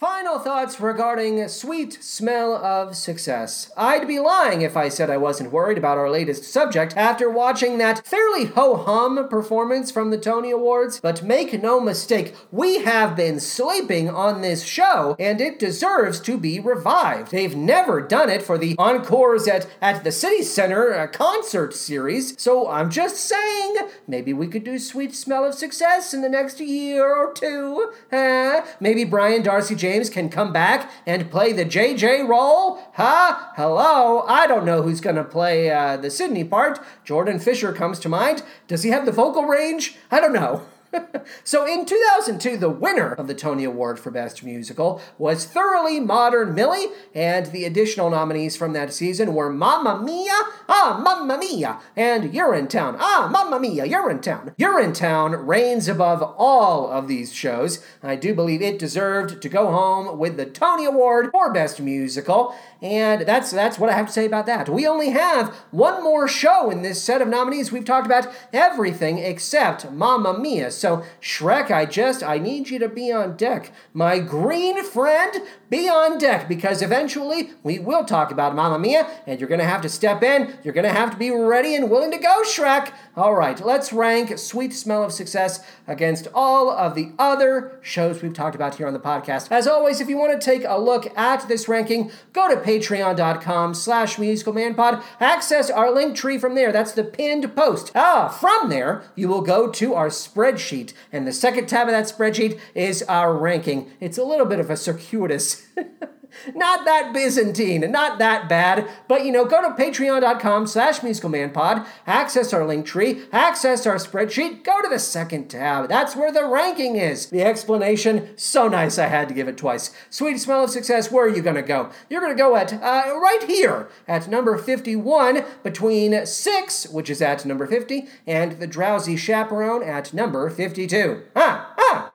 Final 0.00 0.38
thoughts 0.38 0.80
regarding 0.80 1.46
Sweet 1.46 2.02
Smell 2.02 2.54
of 2.54 2.96
Success. 2.96 3.70
I'd 3.76 4.08
be 4.08 4.18
lying 4.18 4.62
if 4.62 4.74
I 4.74 4.88
said 4.88 5.10
I 5.10 5.18
wasn't 5.18 5.52
worried 5.52 5.76
about 5.76 5.98
our 5.98 6.08
latest 6.08 6.44
subject 6.44 6.96
after 6.96 7.28
watching 7.28 7.76
that 7.76 8.06
fairly 8.06 8.46
ho 8.46 8.76
hum 8.76 9.28
performance 9.28 9.90
from 9.90 10.10
the 10.10 10.16
Tony 10.16 10.52
Awards. 10.52 11.00
But 11.00 11.22
make 11.22 11.62
no 11.62 11.80
mistake, 11.80 12.34
we 12.50 12.82
have 12.82 13.14
been 13.14 13.40
sleeping 13.40 14.08
on 14.08 14.40
this 14.40 14.64
show, 14.64 15.16
and 15.18 15.38
it 15.38 15.58
deserves 15.58 16.18
to 16.20 16.38
be 16.38 16.58
revived. 16.58 17.30
They've 17.30 17.54
never 17.54 18.00
done 18.00 18.30
it 18.30 18.40
for 18.40 18.56
the 18.56 18.76
encores 18.78 19.46
at, 19.46 19.68
at 19.82 20.02
the 20.02 20.12
City 20.12 20.42
Center 20.42 20.94
uh, 20.94 21.08
concert 21.08 21.74
series, 21.74 22.40
so 22.40 22.70
I'm 22.70 22.88
just 22.88 23.16
saying 23.16 23.76
maybe 24.08 24.32
we 24.32 24.46
could 24.46 24.64
do 24.64 24.78
Sweet 24.78 25.14
Smell 25.14 25.44
of 25.44 25.52
Success 25.52 26.14
in 26.14 26.22
the 26.22 26.30
next 26.30 26.58
year 26.58 27.14
or 27.14 27.34
two. 27.34 27.92
Huh? 28.10 28.64
Maybe 28.80 29.04
Brian 29.04 29.42
Darcy 29.42 29.74
James 29.74 29.89
can 29.98 30.28
come 30.28 30.52
back 30.52 30.90
and 31.06 31.30
play 31.30 31.52
the 31.52 31.64
JJ 31.64 32.28
role? 32.28 32.80
Huh? 32.94 33.36
Hello? 33.56 34.20
I 34.20 34.46
don't 34.46 34.64
know 34.64 34.82
who's 34.82 35.00
gonna 35.00 35.24
play 35.24 35.70
uh, 35.70 35.96
the 35.96 36.10
Sydney 36.10 36.44
part. 36.44 36.78
Jordan 37.04 37.38
Fisher 37.40 37.72
comes 37.72 37.98
to 38.00 38.08
mind. 38.08 38.42
Does 38.68 38.82
he 38.82 38.90
have 38.90 39.06
the 39.06 39.12
vocal 39.12 39.44
range? 39.44 39.96
I 40.10 40.20
don't 40.20 40.32
know. 40.32 40.62
so 41.44 41.66
in 41.66 41.86
2002, 41.86 42.56
the 42.56 42.68
winner 42.68 43.12
of 43.12 43.26
the 43.26 43.34
Tony 43.34 43.64
Award 43.64 43.98
for 43.98 44.10
Best 44.10 44.42
Musical 44.42 45.00
was 45.18 45.44
Thoroughly 45.44 46.00
Modern 46.00 46.54
Millie, 46.54 46.88
and 47.14 47.46
the 47.46 47.64
additional 47.64 48.10
nominees 48.10 48.56
from 48.56 48.72
that 48.72 48.92
season 48.92 49.34
were 49.34 49.50
Mamma 49.50 50.02
Mia, 50.02 50.32
Ah, 50.68 51.00
Mamma 51.02 51.38
Mia, 51.38 51.78
and 51.96 52.32
Urinetown, 52.32 52.96
Ah, 52.98 53.28
Mamma 53.30 53.60
Mia, 53.60 53.84
You're 53.84 54.10
in 54.10 54.20
Town. 54.20 54.52
You're 54.56 54.80
in 54.80 54.92
Town 54.92 55.32
reigns 55.32 55.88
above 55.88 56.22
all 56.36 56.90
of 56.90 57.08
these 57.08 57.32
shows. 57.32 57.84
I 58.02 58.16
do 58.16 58.34
believe 58.34 58.62
it 58.62 58.78
deserved 58.78 59.40
to 59.42 59.48
go 59.48 59.70
home 59.70 60.18
with 60.18 60.36
the 60.36 60.46
Tony 60.46 60.84
Award 60.84 61.30
for 61.30 61.52
Best 61.52 61.80
Musical, 61.80 62.54
and 62.82 63.22
that's 63.22 63.50
that's 63.50 63.78
what 63.78 63.90
I 63.90 63.94
have 63.94 64.06
to 64.06 64.12
say 64.12 64.26
about 64.26 64.46
that. 64.46 64.68
We 64.68 64.86
only 64.86 65.10
have 65.10 65.54
one 65.70 66.02
more 66.02 66.26
show 66.26 66.70
in 66.70 66.82
this 66.82 67.02
set 67.02 67.22
of 67.22 67.28
nominees. 67.28 67.70
We've 67.70 67.84
talked 67.84 68.06
about 68.06 68.28
everything 68.52 69.18
except 69.18 69.90
Mamma 69.90 70.38
Mia. 70.38 70.70
So 70.80 71.04
Shrek, 71.20 71.70
I 71.70 71.86
just 71.86 72.22
I 72.22 72.38
need 72.38 72.70
you 72.70 72.78
to 72.78 72.88
be 72.88 73.12
on 73.12 73.36
deck. 73.36 73.72
My 73.92 74.18
green 74.18 74.82
friend, 74.82 75.42
be 75.68 75.88
on 75.88 76.18
deck 76.18 76.48
because 76.48 76.82
eventually 76.82 77.50
we 77.62 77.78
will 77.78 78.04
talk 78.04 78.30
about 78.30 78.54
Mamma 78.54 78.78
Mia 78.78 79.08
and 79.26 79.38
you're 79.38 79.48
going 79.48 79.60
to 79.60 79.66
have 79.66 79.82
to 79.82 79.88
step 79.88 80.22
in. 80.22 80.58
You're 80.64 80.74
going 80.74 80.86
to 80.86 80.92
have 80.92 81.10
to 81.10 81.16
be 81.16 81.30
ready 81.30 81.74
and 81.74 81.90
willing 81.90 82.10
to 82.10 82.18
go, 82.18 82.42
Shrek. 82.44 82.92
All 83.16 83.34
right, 83.34 83.64
let's 83.64 83.92
rank 83.92 84.38
Sweet 84.38 84.72
Smell 84.72 85.04
of 85.04 85.12
Success 85.12 85.60
against 85.86 86.26
all 86.34 86.70
of 86.70 86.94
the 86.94 87.12
other 87.18 87.78
shows 87.82 88.22
we've 88.22 88.32
talked 88.32 88.56
about 88.56 88.76
here 88.76 88.86
on 88.86 88.92
the 88.92 88.98
podcast. 88.98 89.48
As 89.50 89.66
always, 89.66 90.00
if 90.00 90.08
you 90.08 90.16
want 90.16 90.38
to 90.38 90.44
take 90.44 90.64
a 90.66 90.80
look 90.80 91.16
at 91.16 91.46
this 91.46 91.68
ranking, 91.68 92.10
go 92.32 92.48
to 92.48 92.60
patreon.com 92.60 93.74
slash 93.74 94.16
musicalmanpod. 94.16 95.02
Access 95.20 95.70
our 95.70 95.92
link 95.92 96.16
tree 96.16 96.38
from 96.38 96.54
there. 96.54 96.72
That's 96.72 96.92
the 96.92 97.04
pinned 97.04 97.54
post. 97.54 97.92
Ah, 97.94 98.28
from 98.28 98.70
there, 98.70 99.04
you 99.14 99.28
will 99.28 99.42
go 99.42 99.70
to 99.70 99.94
our 99.94 100.08
spreadsheet. 100.08 100.69
And 101.12 101.26
the 101.26 101.32
second 101.32 101.68
tab 101.68 101.88
of 101.88 101.92
that 101.92 102.04
spreadsheet 102.04 102.58
is 102.74 103.02
our 103.04 103.34
ranking. 103.34 103.90
It's 104.00 104.18
a 104.18 104.24
little 104.24 104.46
bit 104.46 104.60
of 104.60 104.70
a 104.70 104.76
circuitous 104.76 105.66
not 106.54 106.84
that 106.84 107.12
Byzantine, 107.12 107.90
not 107.90 108.18
that 108.18 108.48
bad, 108.48 108.88
but 109.08 109.24
you 109.24 109.32
know, 109.32 109.44
go 109.44 109.62
to 109.62 109.82
patreon.com 109.82 110.66
slash 110.66 111.00
musicalmanpod, 111.00 111.86
access 112.06 112.52
our 112.52 112.66
link 112.66 112.86
tree, 112.86 113.22
access 113.32 113.86
our 113.86 113.96
spreadsheet, 113.96 114.64
go 114.64 114.80
to 114.82 114.88
the 114.88 114.98
second 114.98 115.48
tab. 115.48 115.88
That's 115.88 116.16
where 116.16 116.32
the 116.32 116.44
ranking 116.44 116.96
is. 116.96 117.26
The 117.26 117.42
explanation, 117.42 118.36
so 118.36 118.68
nice 118.68 118.98
I 118.98 119.06
had 119.06 119.28
to 119.28 119.34
give 119.34 119.48
it 119.48 119.56
twice. 119.56 119.90
Sweet 120.10 120.38
smell 120.38 120.64
of 120.64 120.70
success, 120.70 121.10
where 121.10 121.26
are 121.26 121.28
you 121.28 121.42
gonna 121.42 121.62
go? 121.62 121.90
You're 122.08 122.20
gonna 122.20 122.34
go 122.34 122.56
at, 122.56 122.72
uh, 122.72 122.76
right 123.20 123.44
here, 123.46 123.88
at 124.06 124.28
number 124.28 124.56
51, 124.56 125.44
between 125.62 126.26
6, 126.26 126.88
which 126.88 127.10
is 127.10 127.22
at 127.22 127.44
number 127.44 127.66
50, 127.66 128.08
and 128.26 128.52
the 128.52 128.66
drowsy 128.66 129.16
chaperone 129.16 129.82
at 129.82 130.12
number 130.12 130.48
52. 130.50 131.22
Ah, 131.36 131.40
ah! 131.40 131.69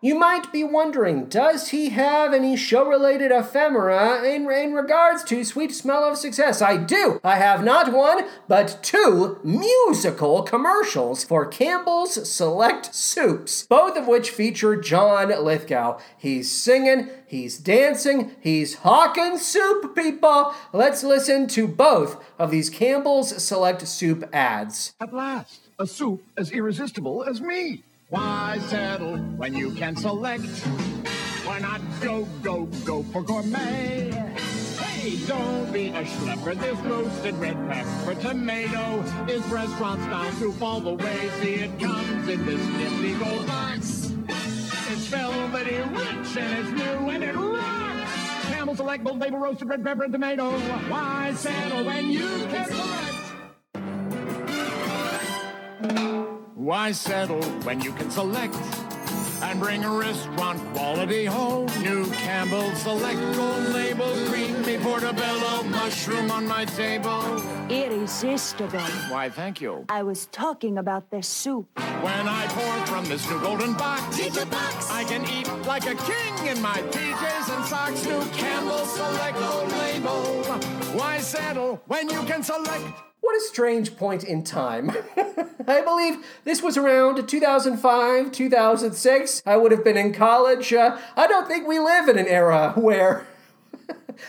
You 0.05 0.13
might 0.13 0.51
be 0.51 0.63
wondering, 0.63 1.25
does 1.25 1.69
he 1.69 1.89
have 1.89 2.31
any 2.31 2.55
show-related 2.55 3.31
ephemera 3.31 4.23
in, 4.23 4.47
in 4.51 4.75
regards 4.75 5.23
to 5.23 5.43
Sweet 5.43 5.73
Smell 5.73 6.03
of 6.03 6.15
Success? 6.15 6.61
I 6.61 6.77
do. 6.77 7.19
I 7.23 7.37
have 7.37 7.63
not 7.63 7.91
one, 7.91 8.25
but 8.47 8.77
two 8.83 9.39
musical 9.43 10.43
commercials 10.43 11.23
for 11.23 11.47
Campbell's 11.47 12.31
Select 12.31 12.93
Soups, 12.93 13.65
both 13.65 13.97
of 13.97 14.07
which 14.07 14.29
feature 14.29 14.75
John 14.75 15.29
Lithgow. 15.43 15.97
He's 16.15 16.51
singing, 16.51 17.09
he's 17.25 17.57
dancing, 17.57 18.35
he's 18.39 18.75
hawking 18.75 19.39
soup, 19.39 19.95
people. 19.95 20.53
Let's 20.71 21.03
listen 21.03 21.47
to 21.47 21.67
both 21.67 22.23
of 22.37 22.51
these 22.51 22.69
Campbell's 22.69 23.43
Select 23.43 23.87
Soup 23.87 24.23
ads. 24.31 24.93
At 25.01 25.15
last, 25.15 25.61
a 25.79 25.87
soup 25.87 26.21
as 26.37 26.51
irresistible 26.51 27.23
as 27.23 27.41
me. 27.41 27.85
Why 28.15 28.59
settle 28.69 29.17
when 29.35 29.53
you 29.53 29.71
can 29.71 29.97
select? 29.97 30.45
Why 31.43 31.59
not 31.59 31.81
go, 31.99 32.23
go, 32.41 32.63
go 32.85 33.03
for 33.03 33.21
gourmet? 33.21 34.09
Hey, 34.79 35.17
don't 35.27 35.69
be 35.73 35.89
a 35.89 36.05
schlepper. 36.05 36.57
This 36.57 36.79
roasted 36.79 37.35
red 37.35 37.57
pepper 37.69 38.15
tomato 38.21 39.01
is 39.27 39.45
restaurant 39.47 40.01
style 40.03 40.31
soup 40.31 40.61
all 40.61 40.79
the 40.79 40.93
way. 40.93 41.29
See, 41.41 41.55
it 41.55 41.77
comes 41.77 42.29
in 42.29 42.45
this 42.45 42.65
nifty 42.77 43.15
gold 43.15 43.47
box. 43.47 44.13
It's 44.29 45.07
velvety 45.07 45.75
rich 45.75 46.37
and 46.37 46.59
it's 46.59 46.69
new 46.71 47.09
and 47.09 47.21
it 47.21 47.35
rocks. 47.35 48.11
Campbell 48.45 48.77
Select 48.77 49.03
Gold 49.03 49.19
Label 49.19 49.39
Roasted 49.39 49.67
Red 49.67 49.83
Pepper 49.83 50.05
and 50.05 50.13
Tomato. 50.13 50.51
Why 50.87 51.33
settle 51.33 51.83
when 51.83 52.09
you 52.09 52.29
can 52.47 52.65
select? 52.65 53.15
Why 56.65 56.93
settle 56.93 57.43
when 57.61 57.79
you 57.79 57.91
can 57.91 58.09
select 58.09 58.55
and 59.43 59.59
bring 59.59 59.83
a 59.83 59.91
restaurant 59.91 60.59
quality 60.73 61.23
home? 61.25 61.67
New 61.83 62.09
Campbell 62.09 62.73
Select 62.73 63.19
Gold 63.35 63.69
Label 63.69 64.11
Creamy 64.25 64.79
Portobello 64.79 65.61
Mushroom 65.61 66.31
on 66.31 66.47
my 66.47 66.65
table. 66.65 67.21
Irresistible. 67.69 68.79
Why, 69.13 69.29
thank 69.29 69.61
you. 69.61 69.85
I 69.89 70.01
was 70.01 70.25
talking 70.31 70.79
about 70.79 71.11
the 71.11 71.21
soup. 71.21 71.67
When 72.01 72.27
I 72.27 72.47
pour 72.47 72.87
from 72.87 73.05
this 73.05 73.29
new 73.29 73.39
golden 73.41 73.73
box, 73.73 74.17
I 74.89 75.03
can 75.03 75.23
eat 75.29 75.47
like 75.67 75.85
a 75.85 75.93
king 75.93 76.47
in 76.47 76.59
my 76.63 76.81
PJs 76.81 77.55
and 77.55 77.65
socks. 77.65 78.03
New 78.07 78.25
Campbell 78.31 78.85
Select 78.87 79.37
Gold 79.37 79.71
Label. 79.71 80.43
Why 80.97 81.19
settle 81.19 81.79
when 81.85 82.09
you 82.09 82.23
can 82.23 82.41
select? 82.41 83.05
What 83.25 83.37
a 83.37 83.41
strange 83.41 83.97
point 83.97 84.23
in 84.23 84.43
time. 84.43 84.91
I 85.67 85.81
believe 85.81 86.23
this 86.43 86.61
was 86.61 86.77
around 86.77 87.27
2005, 87.27 88.31
2006. 88.31 89.41
I 89.47 89.57
would 89.57 89.71
have 89.71 89.83
been 89.83 89.97
in 89.97 90.13
college. 90.13 90.71
Uh, 90.71 90.99
I 91.17 91.25
don't 91.25 91.47
think 91.47 91.67
we 91.67 91.79
live 91.79 92.07
in 92.07 92.19
an 92.19 92.27
era 92.27 92.73
where 92.75 93.25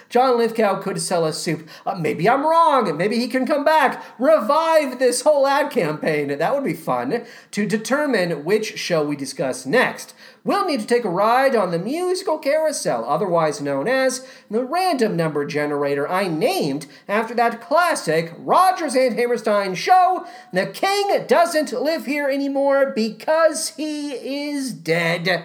John 0.08 0.38
Lithgow 0.38 0.80
could 0.80 1.00
sell 1.00 1.24
us 1.24 1.38
soup. 1.38 1.68
Uh, 1.84 1.94
maybe 1.94 2.28
I'm 2.28 2.46
wrong. 2.46 2.88
and 2.88 2.98
Maybe 2.98 3.16
he 3.18 3.28
can 3.28 3.46
come 3.46 3.64
back, 3.64 4.04
revive 4.18 4.98
this 4.98 5.22
whole 5.22 5.46
ad 5.46 5.70
campaign. 5.70 6.36
That 6.36 6.54
would 6.54 6.64
be 6.64 6.74
fun. 6.74 7.24
To 7.52 7.66
determine 7.66 8.44
which 8.44 8.78
show 8.78 9.04
we 9.04 9.16
discuss 9.16 9.66
next, 9.66 10.14
we'll 10.44 10.66
need 10.66 10.80
to 10.80 10.86
take 10.86 11.04
a 11.04 11.10
ride 11.10 11.54
on 11.56 11.70
the 11.70 11.78
musical 11.78 12.38
carousel, 12.38 13.04
otherwise 13.04 13.60
known 13.60 13.88
as 13.88 14.26
the 14.50 14.64
random 14.64 15.16
number 15.16 15.44
generator 15.44 16.08
I 16.08 16.28
named 16.28 16.86
after 17.08 17.34
that 17.34 17.60
classic 17.60 18.32
Rogers 18.38 18.94
and 18.94 19.14
Hammerstein 19.14 19.74
show, 19.74 20.26
The 20.52 20.66
King 20.66 21.24
Doesn't 21.26 21.72
Live 21.72 22.06
Here 22.06 22.28
Anymore 22.28 22.92
Because 22.94 23.70
He 23.70 24.12
Is 24.12 24.72
Dead. 24.72 25.44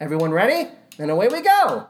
Everyone 0.00 0.30
ready? 0.30 0.70
And 0.98 1.10
away 1.10 1.28
we 1.28 1.40
go. 1.42 1.88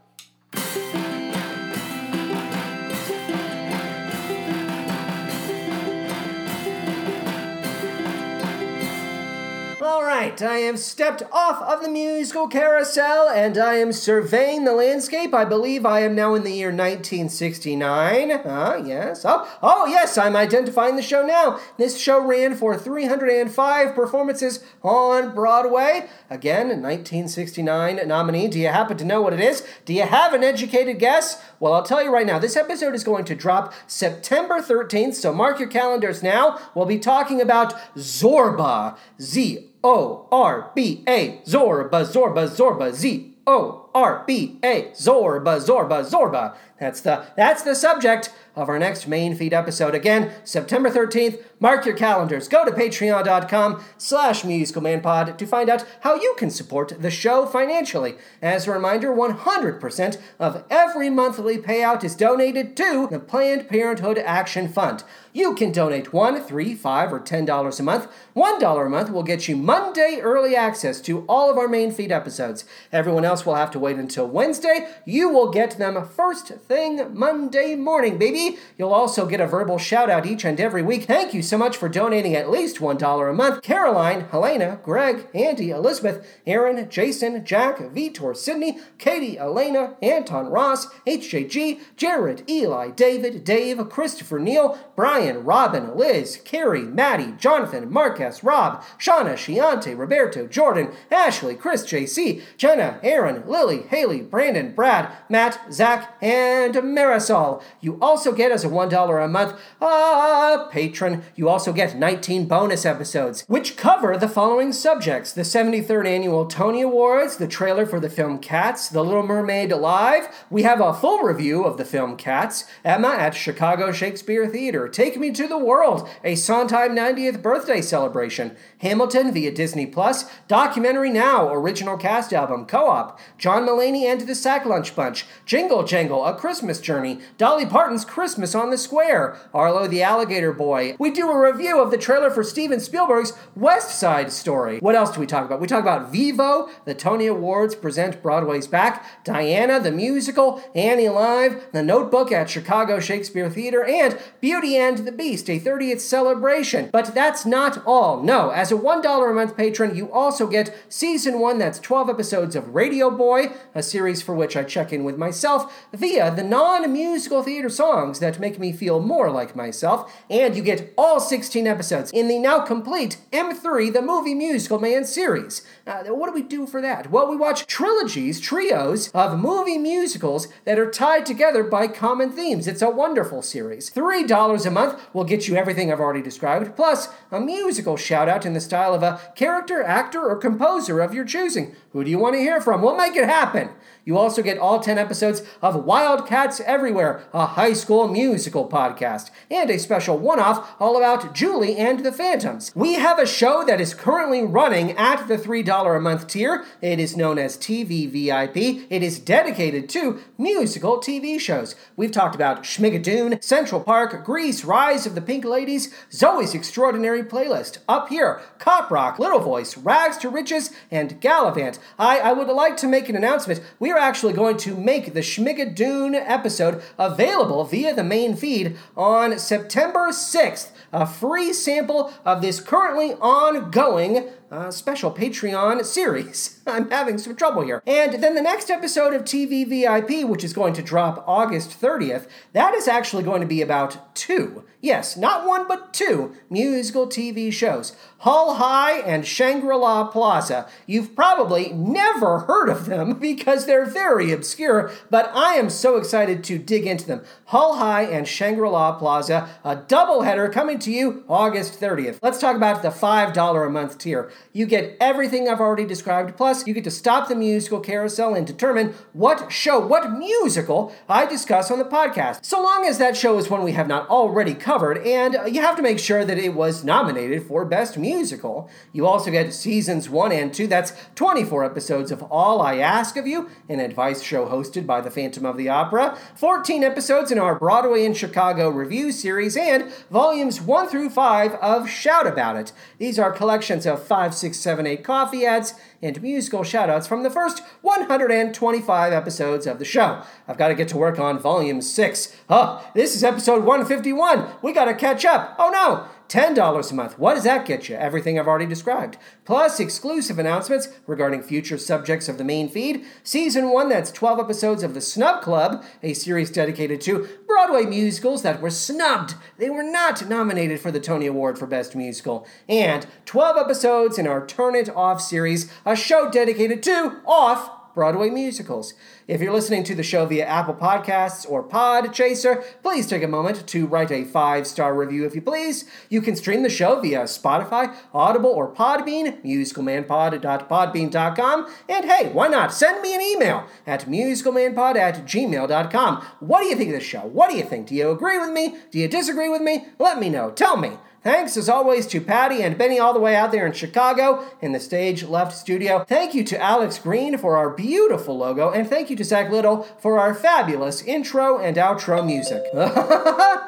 All 9.88 10.04
I 10.18 10.58
have 10.66 10.80
stepped 10.80 11.22
off 11.30 11.62
of 11.62 11.80
the 11.80 11.88
musical 11.88 12.48
carousel 12.48 13.28
and 13.28 13.56
I 13.56 13.74
am 13.74 13.92
surveying 13.92 14.64
the 14.64 14.72
landscape. 14.72 15.32
I 15.32 15.44
believe 15.44 15.86
I 15.86 16.00
am 16.00 16.16
now 16.16 16.34
in 16.34 16.42
the 16.42 16.50
year 16.50 16.70
1969. 16.70 18.32
Ah, 18.44 18.74
yes. 18.74 19.24
Oh, 19.24 19.48
oh, 19.62 19.86
yes, 19.86 20.18
I'm 20.18 20.34
identifying 20.34 20.96
the 20.96 21.02
show 21.02 21.24
now. 21.24 21.60
This 21.76 22.00
show 22.00 22.20
ran 22.20 22.56
for 22.56 22.76
305 22.76 23.94
performances 23.94 24.64
on 24.82 25.36
Broadway. 25.36 26.08
Again, 26.28 26.66
1969 26.82 28.00
nominee. 28.08 28.48
Do 28.48 28.58
you 28.58 28.68
happen 28.68 28.96
to 28.96 29.04
know 29.04 29.22
what 29.22 29.34
it 29.34 29.40
is? 29.40 29.64
Do 29.84 29.94
you 29.94 30.02
have 30.02 30.34
an 30.34 30.42
educated 30.42 30.98
guess? 30.98 31.40
Well, 31.60 31.74
I'll 31.74 31.84
tell 31.84 32.02
you 32.02 32.12
right 32.12 32.26
now, 32.26 32.40
this 32.40 32.56
episode 32.56 32.96
is 32.96 33.04
going 33.04 33.24
to 33.26 33.36
drop 33.36 33.72
September 33.86 34.56
13th, 34.56 35.14
so 35.14 35.32
mark 35.32 35.60
your 35.60 35.68
calendars 35.68 36.24
now. 36.24 36.58
We'll 36.74 36.86
be 36.86 36.98
talking 36.98 37.40
about 37.40 37.74
Zorba. 37.96 38.98
Z 39.20 39.68
O 39.84 40.07
R 40.30 40.70
B 40.74 41.02
A. 41.08 41.40
Zorba, 41.44 42.04
Zorba, 42.04 42.46
Zorba. 42.48 42.92
Z 42.92 43.34
O 43.46 43.88
R 43.94 44.24
B 44.26 44.58
A. 44.62 44.92
Zorba, 44.94 45.58
Zorba, 45.60 46.02
Zorba. 46.04 46.54
That's 46.80 47.00
the 47.00 47.26
that's 47.36 47.62
the 47.62 47.74
subject 47.74 48.32
of 48.58 48.68
our 48.68 48.78
next 48.78 49.06
main 49.06 49.36
feed 49.36 49.52
episode. 49.54 49.94
Again, 49.94 50.32
September 50.44 50.90
13th. 50.90 51.40
Mark 51.60 51.86
your 51.86 51.96
calendars. 51.96 52.48
Go 52.48 52.64
to 52.64 52.72
patreon.com 52.72 53.82
slash 53.96 54.42
musicalmanpod 54.42 55.38
to 55.38 55.46
find 55.46 55.68
out 55.70 55.84
how 56.00 56.16
you 56.16 56.34
can 56.36 56.50
support 56.50 57.00
the 57.00 57.10
show 57.10 57.46
financially. 57.46 58.16
As 58.42 58.66
a 58.66 58.72
reminder, 58.72 59.14
100% 59.14 60.20
of 60.40 60.64
every 60.70 61.08
monthly 61.08 61.58
payout 61.58 62.02
is 62.02 62.16
donated 62.16 62.76
to 62.76 63.06
the 63.10 63.20
Planned 63.20 63.68
Parenthood 63.68 64.18
Action 64.18 64.68
Fund. 64.68 65.04
You 65.32 65.54
can 65.54 65.70
donate 65.70 66.12
one, 66.12 66.42
three, 66.42 66.74
five, 66.74 67.12
or 67.12 67.20
ten 67.20 67.44
dollars 67.44 67.78
a 67.78 67.84
month. 67.84 68.08
One 68.32 68.58
dollar 68.58 68.86
a 68.86 68.90
month 68.90 69.10
will 69.10 69.22
get 69.22 69.46
you 69.46 69.56
Monday 69.56 70.18
early 70.20 70.56
access 70.56 71.00
to 71.02 71.24
all 71.28 71.48
of 71.48 71.58
our 71.58 71.68
main 71.68 71.92
feed 71.92 72.10
episodes. 72.10 72.64
Everyone 72.92 73.24
else 73.24 73.46
will 73.46 73.54
have 73.54 73.70
to 73.72 73.78
wait 73.78 73.98
until 73.98 74.26
Wednesday. 74.26 74.88
You 75.04 75.28
will 75.28 75.50
get 75.52 75.78
them 75.78 76.04
first 76.08 76.52
thing 76.68 77.18
Monday 77.18 77.74
morning, 77.74 78.18
baby. 78.18 78.58
You'll 78.76 78.92
also 78.92 79.24
get 79.24 79.40
a 79.40 79.46
verbal 79.46 79.78
shout 79.78 80.10
out 80.10 80.26
each 80.26 80.44
and 80.44 80.60
every 80.60 80.82
week. 80.82 81.04
Thank 81.04 81.32
you 81.32 81.40
so 81.40 81.56
much 81.56 81.78
for 81.78 81.88
donating 81.88 82.36
at 82.36 82.50
least 82.50 82.78
one 82.78 82.98
dollar 82.98 83.30
a 83.30 83.34
month. 83.34 83.62
Caroline, 83.62 84.26
Helena, 84.30 84.78
Greg, 84.84 85.28
Andy, 85.32 85.70
Elizabeth, 85.70 86.26
Aaron, 86.46 86.90
Jason, 86.90 87.42
Jack, 87.46 87.78
Vitor, 87.78 88.36
Sydney, 88.36 88.78
Katie, 88.98 89.38
Elena, 89.38 89.96
Anton 90.02 90.48
Ross, 90.48 90.88
HJG, 91.06 91.80
Jared, 91.96 92.44
Eli, 92.50 92.90
David, 92.90 93.44
Dave, 93.44 93.88
Christopher 93.88 94.38
Neal, 94.38 94.78
Brian, 94.94 95.44
Robin, 95.44 95.96
Liz, 95.96 96.38
Carrie, 96.44 96.82
Maddie, 96.82 97.32
Jonathan, 97.38 97.90
Marcus, 97.90 98.44
Rob, 98.44 98.84
Shauna, 98.98 99.34
Shiante, 99.34 99.96
Roberto, 99.96 100.46
Jordan, 100.46 100.92
Ashley, 101.10 101.54
Chris, 101.54 101.82
JC, 101.84 102.42
Jenna, 102.58 103.00
Aaron, 103.02 103.42
Lily, 103.46 103.84
Haley, 103.88 104.20
Brandon, 104.20 104.74
Brad, 104.74 105.10
Matt, 105.30 105.72
Zach, 105.72 106.14
and 106.20 106.57
Marisol. 106.66 107.62
You 107.80 107.98
also 108.00 108.32
get 108.32 108.52
as 108.52 108.64
a 108.64 108.68
$1 108.68 109.24
a 109.24 109.28
month 109.28 109.58
uh, 109.80 110.66
patron, 110.68 111.22
you 111.36 111.48
also 111.48 111.72
get 111.72 111.96
19 111.96 112.46
bonus 112.46 112.84
episodes, 112.84 113.44
which 113.48 113.76
cover 113.76 114.16
the 114.16 114.28
following 114.28 114.72
subjects 114.72 115.32
the 115.32 115.42
73rd 115.42 116.06
Annual 116.06 116.46
Tony 116.46 116.82
Awards, 116.82 117.36
the 117.36 117.46
trailer 117.46 117.86
for 117.86 118.00
the 118.00 118.10
film 118.10 118.38
Cats, 118.38 118.88
The 118.88 119.02
Little 119.02 119.26
Mermaid 119.26 119.70
Live. 119.72 120.28
We 120.50 120.62
have 120.62 120.80
a 120.80 120.94
full 120.94 121.22
review 121.22 121.64
of 121.64 121.76
the 121.76 121.84
film 121.84 122.16
Cats, 122.16 122.64
Emma 122.84 123.08
at 123.08 123.34
Chicago 123.34 123.92
Shakespeare 123.92 124.46
Theater, 124.48 124.88
Take 124.88 125.18
Me 125.18 125.30
to 125.32 125.46
the 125.46 125.58
World, 125.58 126.08
a 126.24 126.34
Sondheim 126.34 126.94
90th 126.94 127.42
birthday 127.42 127.80
celebration, 127.80 128.56
Hamilton 128.80 129.32
via 129.32 129.50
Disney 129.50 129.86
Plus, 129.86 130.24
Documentary 130.46 131.10
Now, 131.10 131.52
original 131.52 131.96
cast 131.96 132.32
album, 132.32 132.66
Co 132.66 132.86
op, 132.86 133.18
John 133.36 133.66
Mulaney 133.66 134.04
and 134.04 134.22
the 134.22 134.34
Sack 134.34 134.64
Lunch 134.64 134.94
Bunch, 134.94 135.26
Jingle 135.44 135.82
Jangle, 135.84 136.24
A 136.24 136.34
Christmas 136.34 136.80
Journey, 136.80 137.20
Dolly 137.36 137.66
Parton's 137.66 138.04
Christmas 138.04 138.54
on 138.54 138.70
the 138.70 138.78
Square, 138.78 139.36
Arlo 139.52 139.86
the 139.86 140.02
Alligator 140.02 140.52
Boy. 140.52 140.96
We 140.98 141.10
do 141.10 141.28
a 141.30 141.38
review 141.38 141.80
of 141.80 141.90
the 141.90 141.98
trailer 141.98 142.30
for 142.30 142.44
Steven 142.44 142.80
Spielberg's 142.80 143.32
West 143.56 143.98
Side 143.98 144.32
Story. 144.32 144.78
What 144.78 144.94
else 144.94 145.10
do 145.10 145.20
we 145.20 145.26
talk 145.26 145.44
about? 145.44 145.60
We 145.60 145.66
talk 145.66 145.82
about 145.82 146.12
Vivo, 146.12 146.68
the 146.84 146.94
Tony 146.94 147.26
Awards 147.26 147.74
present 147.74 148.22
Broadway's 148.22 148.66
back, 148.66 149.24
Diana, 149.24 149.80
the 149.80 149.92
musical, 149.92 150.62
Annie 150.74 151.08
Live, 151.08 151.66
The 151.72 151.82
Notebook 151.82 152.30
at 152.32 152.48
Chicago 152.50 153.00
Shakespeare 153.00 153.50
Theater, 153.50 153.84
and 153.84 154.18
Beauty 154.40 154.76
and 154.76 154.98
the 154.98 155.12
Beast, 155.12 155.48
a 155.50 155.58
30th 155.58 156.00
celebration. 156.00 156.90
But 156.92 157.14
that's 157.14 157.44
not 157.44 157.82
all. 157.84 158.22
No, 158.22 158.50
as 158.50 158.67
a 158.72 158.76
$1 158.76 159.30
a 159.30 159.34
month 159.34 159.56
patron, 159.56 159.94
you 159.94 160.10
also 160.12 160.46
get 160.46 160.76
season 160.88 161.40
one, 161.40 161.58
that's 161.58 161.78
12 161.78 162.08
episodes 162.10 162.56
of 162.56 162.74
Radio 162.74 163.10
Boy, 163.10 163.52
a 163.74 163.82
series 163.82 164.22
for 164.22 164.34
which 164.34 164.56
I 164.56 164.64
check 164.64 164.92
in 164.92 165.04
with 165.04 165.18
myself 165.18 165.86
via 165.92 166.34
the 166.34 166.42
non 166.42 166.92
musical 166.92 167.42
theater 167.42 167.68
songs 167.68 168.20
that 168.20 168.40
make 168.40 168.58
me 168.58 168.72
feel 168.72 169.00
more 169.00 169.30
like 169.30 169.56
myself, 169.56 170.12
and 170.30 170.56
you 170.56 170.62
get 170.62 170.92
all 170.96 171.20
16 171.20 171.66
episodes 171.66 172.10
in 172.12 172.28
the 172.28 172.38
now 172.38 172.60
complete 172.60 173.18
M3 173.32 173.92
The 173.92 174.02
Movie 174.02 174.34
Musical 174.34 174.78
Man 174.78 175.04
series. 175.04 175.62
Uh, 175.86 176.04
what 176.04 176.28
do 176.28 176.32
we 176.32 176.42
do 176.42 176.66
for 176.66 176.80
that? 176.80 177.10
Well, 177.10 177.28
we 177.28 177.36
watch 177.36 177.66
trilogies, 177.66 178.40
trios 178.40 179.08
of 179.10 179.38
movie 179.38 179.78
musicals 179.78 180.48
that 180.64 180.78
are 180.78 180.90
tied 180.90 181.26
together 181.26 181.62
by 181.62 181.88
common 181.88 182.30
themes. 182.30 182.66
It's 182.66 182.82
a 182.82 182.90
wonderful 182.90 183.42
series. 183.42 183.90
$3 183.90 184.66
a 184.66 184.70
month 184.70 185.00
will 185.12 185.24
get 185.24 185.48
you 185.48 185.56
everything 185.56 185.92
I've 185.92 186.00
already 186.00 186.22
described, 186.22 186.76
plus 186.76 187.08
a 187.30 187.40
musical 187.40 187.96
shout 187.96 188.28
out 188.28 188.46
in 188.46 188.52
the 188.52 188.57
style 188.60 188.94
of 188.94 189.02
a 189.02 189.20
character, 189.34 189.82
actor, 189.82 190.24
or 190.24 190.36
composer 190.36 191.00
of 191.00 191.14
your 191.14 191.24
choosing. 191.24 191.74
Who 191.92 192.04
do 192.04 192.10
you 192.10 192.18
want 192.18 192.34
to 192.34 192.40
hear 192.40 192.60
from? 192.60 192.82
We'll 192.82 192.96
make 192.96 193.16
it 193.16 193.28
happen. 193.28 193.70
You 194.08 194.16
also 194.16 194.40
get 194.42 194.56
all 194.56 194.80
10 194.80 194.96
episodes 194.96 195.42
of 195.60 195.84
Wildcats 195.84 196.60
Everywhere, 196.60 197.24
a 197.34 197.44
high 197.44 197.74
school 197.74 198.08
musical 198.08 198.66
podcast, 198.66 199.30
and 199.50 199.68
a 199.68 199.78
special 199.78 200.16
one 200.16 200.40
off 200.40 200.74
all 200.80 200.96
about 200.96 201.34
Julie 201.34 201.76
and 201.76 202.02
the 202.02 202.10
Phantoms. 202.10 202.72
We 202.74 202.94
have 202.94 203.18
a 203.18 203.26
show 203.26 203.64
that 203.66 203.82
is 203.82 203.92
currently 203.92 204.42
running 204.42 204.92
at 204.92 205.28
the 205.28 205.36
$3 205.36 205.94
a 205.94 206.00
month 206.00 206.26
tier. 206.26 206.64
It 206.80 206.98
is 206.98 207.18
known 207.18 207.38
as 207.38 207.58
TV 207.58 208.10
VIP. 208.10 208.86
It 208.88 209.02
is 209.02 209.18
dedicated 209.18 209.90
to 209.90 210.20
musical 210.38 211.02
TV 211.02 211.38
shows. 211.38 211.74
We've 211.94 212.10
talked 212.10 212.34
about 212.34 212.62
Schmigadoon, 212.62 213.44
Central 213.44 213.82
Park, 213.82 214.24
Grease, 214.24 214.64
Rise 214.64 215.04
of 215.04 215.16
the 215.16 215.20
Pink 215.20 215.44
Ladies, 215.44 215.92
Zoey's 216.10 216.54
Extraordinary 216.54 217.22
Playlist, 217.22 217.76
Up 217.86 218.08
Here, 218.08 218.40
Cop 218.58 218.90
Rock, 218.90 219.18
Little 219.18 219.40
Voice, 219.40 219.76
Rags 219.76 220.16
to 220.16 220.30
Riches, 220.30 220.70
and 220.90 221.20
Galavant. 221.20 221.78
I, 221.98 222.20
I 222.20 222.32
would 222.32 222.48
like 222.48 222.78
to 222.78 222.86
make 222.86 223.10
an 223.10 223.16
announcement. 223.16 223.60
We 223.78 223.90
are 223.90 223.97
actually 223.98 224.32
going 224.32 224.56
to 224.58 224.74
make 224.74 225.14
the 225.14 225.20
Schmigadoon 225.20 226.14
episode 226.14 226.82
available 226.98 227.64
via 227.64 227.94
the 227.94 228.04
main 228.04 228.36
feed 228.36 228.76
on 228.96 229.38
September 229.38 230.08
6th. 230.08 230.70
A 230.92 231.06
free 231.06 231.52
sample 231.52 232.12
of 232.24 232.40
this 232.40 232.60
currently 232.60 233.12
ongoing 233.14 234.28
uh, 234.50 234.70
special 234.70 235.10
Patreon 235.12 235.84
series. 235.84 236.60
I'm 236.66 236.90
having 236.90 237.18
some 237.18 237.36
trouble 237.36 237.62
here. 237.62 237.82
And 237.86 238.22
then 238.22 238.34
the 238.34 238.42
next 238.42 238.70
episode 238.70 239.12
of 239.14 239.24
TV 239.24 239.68
VIP, 239.68 240.26
which 240.28 240.44
is 240.44 240.52
going 240.52 240.72
to 240.74 240.82
drop 240.82 241.24
August 241.26 241.80
30th, 241.80 242.26
that 242.52 242.74
is 242.74 242.88
actually 242.88 243.22
going 243.22 243.40
to 243.40 243.46
be 243.46 243.60
about 243.60 244.14
two. 244.14 244.64
Yes, 244.80 245.16
not 245.16 245.44
one, 245.44 245.66
but 245.66 245.92
two 245.92 246.36
musical 246.48 247.08
TV 247.08 247.52
shows 247.52 247.96
Hull 248.18 248.54
High 248.54 248.98
and 248.98 249.26
Shangri 249.26 249.74
La 249.76 250.06
Plaza. 250.06 250.68
You've 250.86 251.16
probably 251.16 251.72
never 251.72 252.40
heard 252.40 252.68
of 252.68 252.86
them 252.86 253.14
because 253.20 253.66
they're 253.66 253.84
very 253.84 254.30
obscure, 254.30 254.92
but 255.10 255.30
I 255.34 255.54
am 255.54 255.68
so 255.68 255.96
excited 255.96 256.44
to 256.44 256.58
dig 256.58 256.86
into 256.86 257.06
them. 257.06 257.24
Hull 257.46 257.76
High 257.76 258.02
and 258.02 258.26
Shangri 258.26 258.68
La 258.68 258.96
Plaza, 258.96 259.48
a 259.64 259.76
doubleheader 259.76 260.52
coming 260.52 260.78
to 260.80 260.92
you 260.92 261.24
August 261.28 261.80
30th. 261.80 262.18
Let's 262.22 262.38
talk 262.38 262.54
about 262.54 262.82
the 262.82 262.90
$5 262.90 263.66
a 263.66 263.70
month 263.70 263.98
tier. 263.98 264.30
You 264.52 264.66
get 264.66 264.96
everything 265.00 265.48
I've 265.48 265.60
already 265.60 265.86
described, 265.86 266.36
plus, 266.36 266.66
you 266.68 266.74
get 266.74 266.84
to 266.84 266.90
stop 266.92 267.28
the 267.28 267.34
musical 267.34 267.80
carousel 267.80 268.34
and 268.34 268.46
determine 268.46 268.94
what 269.12 269.50
show, 269.50 269.84
what 269.84 270.12
musical 270.12 270.94
I 271.08 271.26
discuss 271.26 271.70
on 271.70 271.78
the 271.78 271.84
podcast. 271.84 272.44
So 272.44 272.62
long 272.62 272.84
as 272.84 272.98
that 272.98 273.16
show 273.16 273.38
is 273.38 273.50
one 273.50 273.64
we 273.64 273.72
have 273.72 273.88
not 273.88 274.08
already 274.08 274.54
covered, 274.54 274.67
and 274.68 275.54
you 275.54 275.60
have 275.60 275.76
to 275.76 275.82
make 275.82 275.98
sure 275.98 276.24
that 276.24 276.38
it 276.38 276.54
was 276.54 276.84
nominated 276.84 277.42
for 277.42 277.64
Best 277.64 277.98
Musical. 277.98 278.70
You 278.92 279.06
also 279.06 279.30
get 279.30 279.52
seasons 279.52 280.08
one 280.08 280.30
and 280.30 280.54
two, 280.54 280.66
that's 280.66 280.92
24 281.16 281.64
episodes 281.64 282.12
of 282.12 282.22
All 282.24 282.62
I 282.62 282.76
Ask 282.76 283.16
of 283.16 283.26
You, 283.26 283.48
an 283.68 283.80
advice 283.80 284.22
show 284.22 284.46
hosted 284.46 284.86
by 284.86 285.00
the 285.00 285.10
Phantom 285.10 285.44
of 285.44 285.56
the 285.56 285.68
Opera, 285.68 286.16
14 286.36 286.84
episodes 286.84 287.32
in 287.32 287.38
our 287.38 287.58
Broadway 287.58 288.04
in 288.04 288.14
Chicago 288.14 288.68
review 288.68 289.10
series, 289.10 289.56
and 289.56 289.90
volumes 290.10 290.60
one 290.60 290.88
through 290.88 291.10
five 291.10 291.54
of 291.54 291.88
Shout 291.88 292.26
About 292.26 292.56
It. 292.56 292.72
These 292.98 293.18
are 293.18 293.32
collections 293.32 293.84
of 293.84 294.02
five 294.02 294.28
5, 294.28 294.34
6, 294.34 294.58
7, 294.58 294.86
8 294.86 295.04
coffee 295.04 295.46
ads, 295.46 295.74
and 296.02 296.20
musical 296.22 296.60
shoutouts 296.60 297.06
from 297.06 297.22
the 297.22 297.30
first 297.30 297.62
125 297.82 299.12
episodes 299.12 299.66
of 299.66 299.78
the 299.78 299.84
show. 299.84 300.22
I've 300.46 300.58
got 300.58 300.68
to 300.68 300.74
get 300.74 300.88
to 300.88 300.96
work 300.96 301.18
on 301.18 301.38
volume 301.38 301.80
6. 301.80 302.36
Oh, 302.48 302.88
this 302.94 303.16
is 303.16 303.24
episode 303.24 303.64
151. 303.64 304.46
We 304.62 304.72
got 304.72 304.86
to 304.86 304.94
catch 304.94 305.24
up. 305.24 305.56
Oh 305.58 305.70
no! 305.70 306.08
$10 306.28 306.90
a 306.90 306.94
month. 306.94 307.18
What 307.18 307.34
does 307.34 307.44
that 307.44 307.64
get 307.64 307.88
you? 307.88 307.96
Everything 307.96 308.38
I've 308.38 308.46
already 308.46 308.66
described. 308.66 309.16
Plus 309.44 309.80
exclusive 309.80 310.38
announcements 310.38 310.88
regarding 311.06 311.42
future 311.42 311.78
subjects 311.78 312.28
of 312.28 312.36
the 312.36 312.44
main 312.44 312.68
feed. 312.68 313.04
Season 313.24 313.70
1, 313.70 313.88
that's 313.88 314.12
12 314.12 314.38
episodes 314.38 314.82
of 314.82 314.92
The 314.92 315.00
Snub 315.00 315.42
Club, 315.42 315.82
a 316.02 316.12
series 316.12 316.50
dedicated 316.50 317.00
to 317.02 317.26
Broadway 317.46 317.84
musicals 317.84 318.42
that 318.42 318.60
were 318.60 318.70
snubbed. 318.70 319.34
They 319.56 319.70
were 319.70 319.82
not 319.82 320.28
nominated 320.28 320.80
for 320.80 320.90
the 320.90 321.00
Tony 321.00 321.26
Award 321.26 321.58
for 321.58 321.66
Best 321.66 321.96
Musical. 321.96 322.46
And 322.68 323.06
12 323.24 323.56
episodes 323.56 324.18
in 324.18 324.26
our 324.26 324.46
Turn 324.46 324.74
It 324.74 324.90
Off 324.90 325.22
series, 325.22 325.72
a 325.86 325.96
show 325.96 326.30
dedicated 326.30 326.82
to 326.82 327.20
off 327.26 327.77
Broadway 327.98 328.30
musicals. 328.30 328.94
If 329.26 329.40
you're 329.40 329.52
listening 329.52 329.82
to 329.82 329.96
the 329.96 330.04
show 330.04 330.24
via 330.24 330.46
Apple 330.46 330.74
Podcasts 330.74 331.44
or 331.50 331.64
Podchaser, 331.64 332.62
please 332.80 333.08
take 333.08 333.24
a 333.24 333.26
moment 333.26 333.66
to 333.66 333.88
write 333.88 334.12
a 334.12 334.22
five 334.22 334.68
star 334.68 334.94
review 334.94 335.26
if 335.26 335.34
you 335.34 335.42
please. 335.42 335.84
You 336.08 336.22
can 336.22 336.36
stream 336.36 336.62
the 336.62 336.70
show 336.70 337.00
via 337.00 337.24
Spotify, 337.24 337.92
Audible, 338.14 338.50
or 338.50 338.72
Podbean, 338.72 339.42
musicalmanpod.podbean.com. 339.42 341.72
And 341.88 342.04
hey, 342.04 342.28
why 342.28 342.46
not 342.46 342.72
send 342.72 343.02
me 343.02 343.16
an 343.16 343.20
email 343.20 343.66
at 343.84 344.06
musicalmanpod 344.06 344.94
at 344.94 345.26
gmail.com. 345.26 346.24
What 346.38 346.60
do 346.60 346.66
you 346.66 346.76
think 346.76 346.90
of 346.90 347.00
the 347.00 347.04
show? 347.04 347.22
What 347.22 347.50
do 347.50 347.56
you 347.56 347.64
think? 347.64 347.88
Do 347.88 347.96
you 347.96 348.12
agree 348.12 348.38
with 348.38 348.50
me? 348.50 348.76
Do 348.92 349.00
you 349.00 349.08
disagree 349.08 349.48
with 349.48 349.62
me? 349.62 349.88
Let 349.98 350.20
me 350.20 350.28
know. 350.28 350.52
Tell 350.52 350.76
me. 350.76 350.98
Thanks 351.28 351.58
as 351.58 351.68
always 351.68 352.06
to 352.06 352.22
Patty 352.22 352.62
and 352.62 352.78
Benny 352.78 352.98
all 352.98 353.12
the 353.12 353.20
way 353.20 353.36
out 353.36 353.52
there 353.52 353.66
in 353.66 353.74
Chicago 353.74 354.46
in 354.62 354.72
the 354.72 354.80
Stage 354.80 355.22
Left 355.24 355.54
studio. 355.54 356.02
Thank 356.08 356.32
you 356.32 356.42
to 356.44 356.58
Alex 356.58 356.98
Green 356.98 357.36
for 357.36 357.54
our 357.54 357.68
beautiful 357.68 358.38
logo, 358.38 358.70
and 358.70 358.88
thank 358.88 359.10
you 359.10 359.16
to 359.16 359.24
Zach 359.24 359.50
Little 359.50 359.82
for 359.98 360.18
our 360.18 360.34
fabulous 360.34 361.02
intro 361.02 361.58
and 361.58 361.76
outro 361.76 362.24
music. 362.24 362.64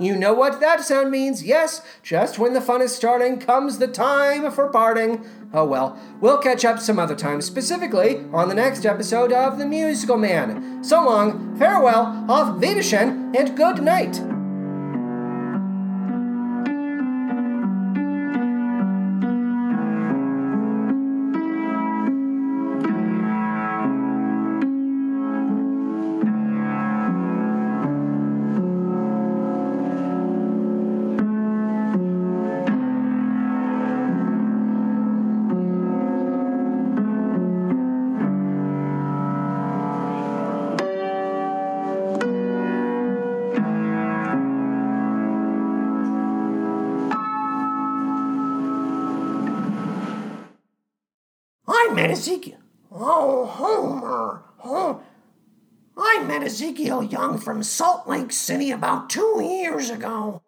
You 0.00 0.14
know 0.14 0.34
what 0.34 0.60
that 0.60 0.82
sound 0.82 1.10
means? 1.10 1.42
Yes, 1.42 1.82
just 2.04 2.38
when 2.38 2.52
the 2.52 2.60
fun 2.60 2.80
is 2.80 2.94
starting 2.94 3.40
comes 3.40 3.78
the 3.78 3.88
time 3.88 4.52
for 4.52 4.68
parting. 4.68 5.26
Oh 5.52 5.64
well, 5.64 5.98
we'll 6.20 6.38
catch 6.38 6.64
up 6.64 6.78
some 6.78 7.00
other 7.00 7.16
time, 7.16 7.40
specifically 7.40 8.24
on 8.32 8.48
the 8.48 8.54
next 8.54 8.86
episode 8.86 9.32
of 9.32 9.58
The 9.58 9.66
Musical 9.66 10.16
Man. 10.16 10.84
So 10.84 11.04
long, 11.04 11.58
farewell, 11.58 12.24
auf 12.28 12.60
Wiedersehen, 12.60 13.34
and 13.34 13.56
good 13.56 13.82
night. 13.82 14.20
I 56.90 57.02
Young 57.02 57.36
from 57.36 57.62
Salt 57.62 58.08
Lake 58.08 58.32
City 58.32 58.70
about 58.70 59.10
two 59.10 59.42
years 59.42 59.90
ago. 59.90 60.40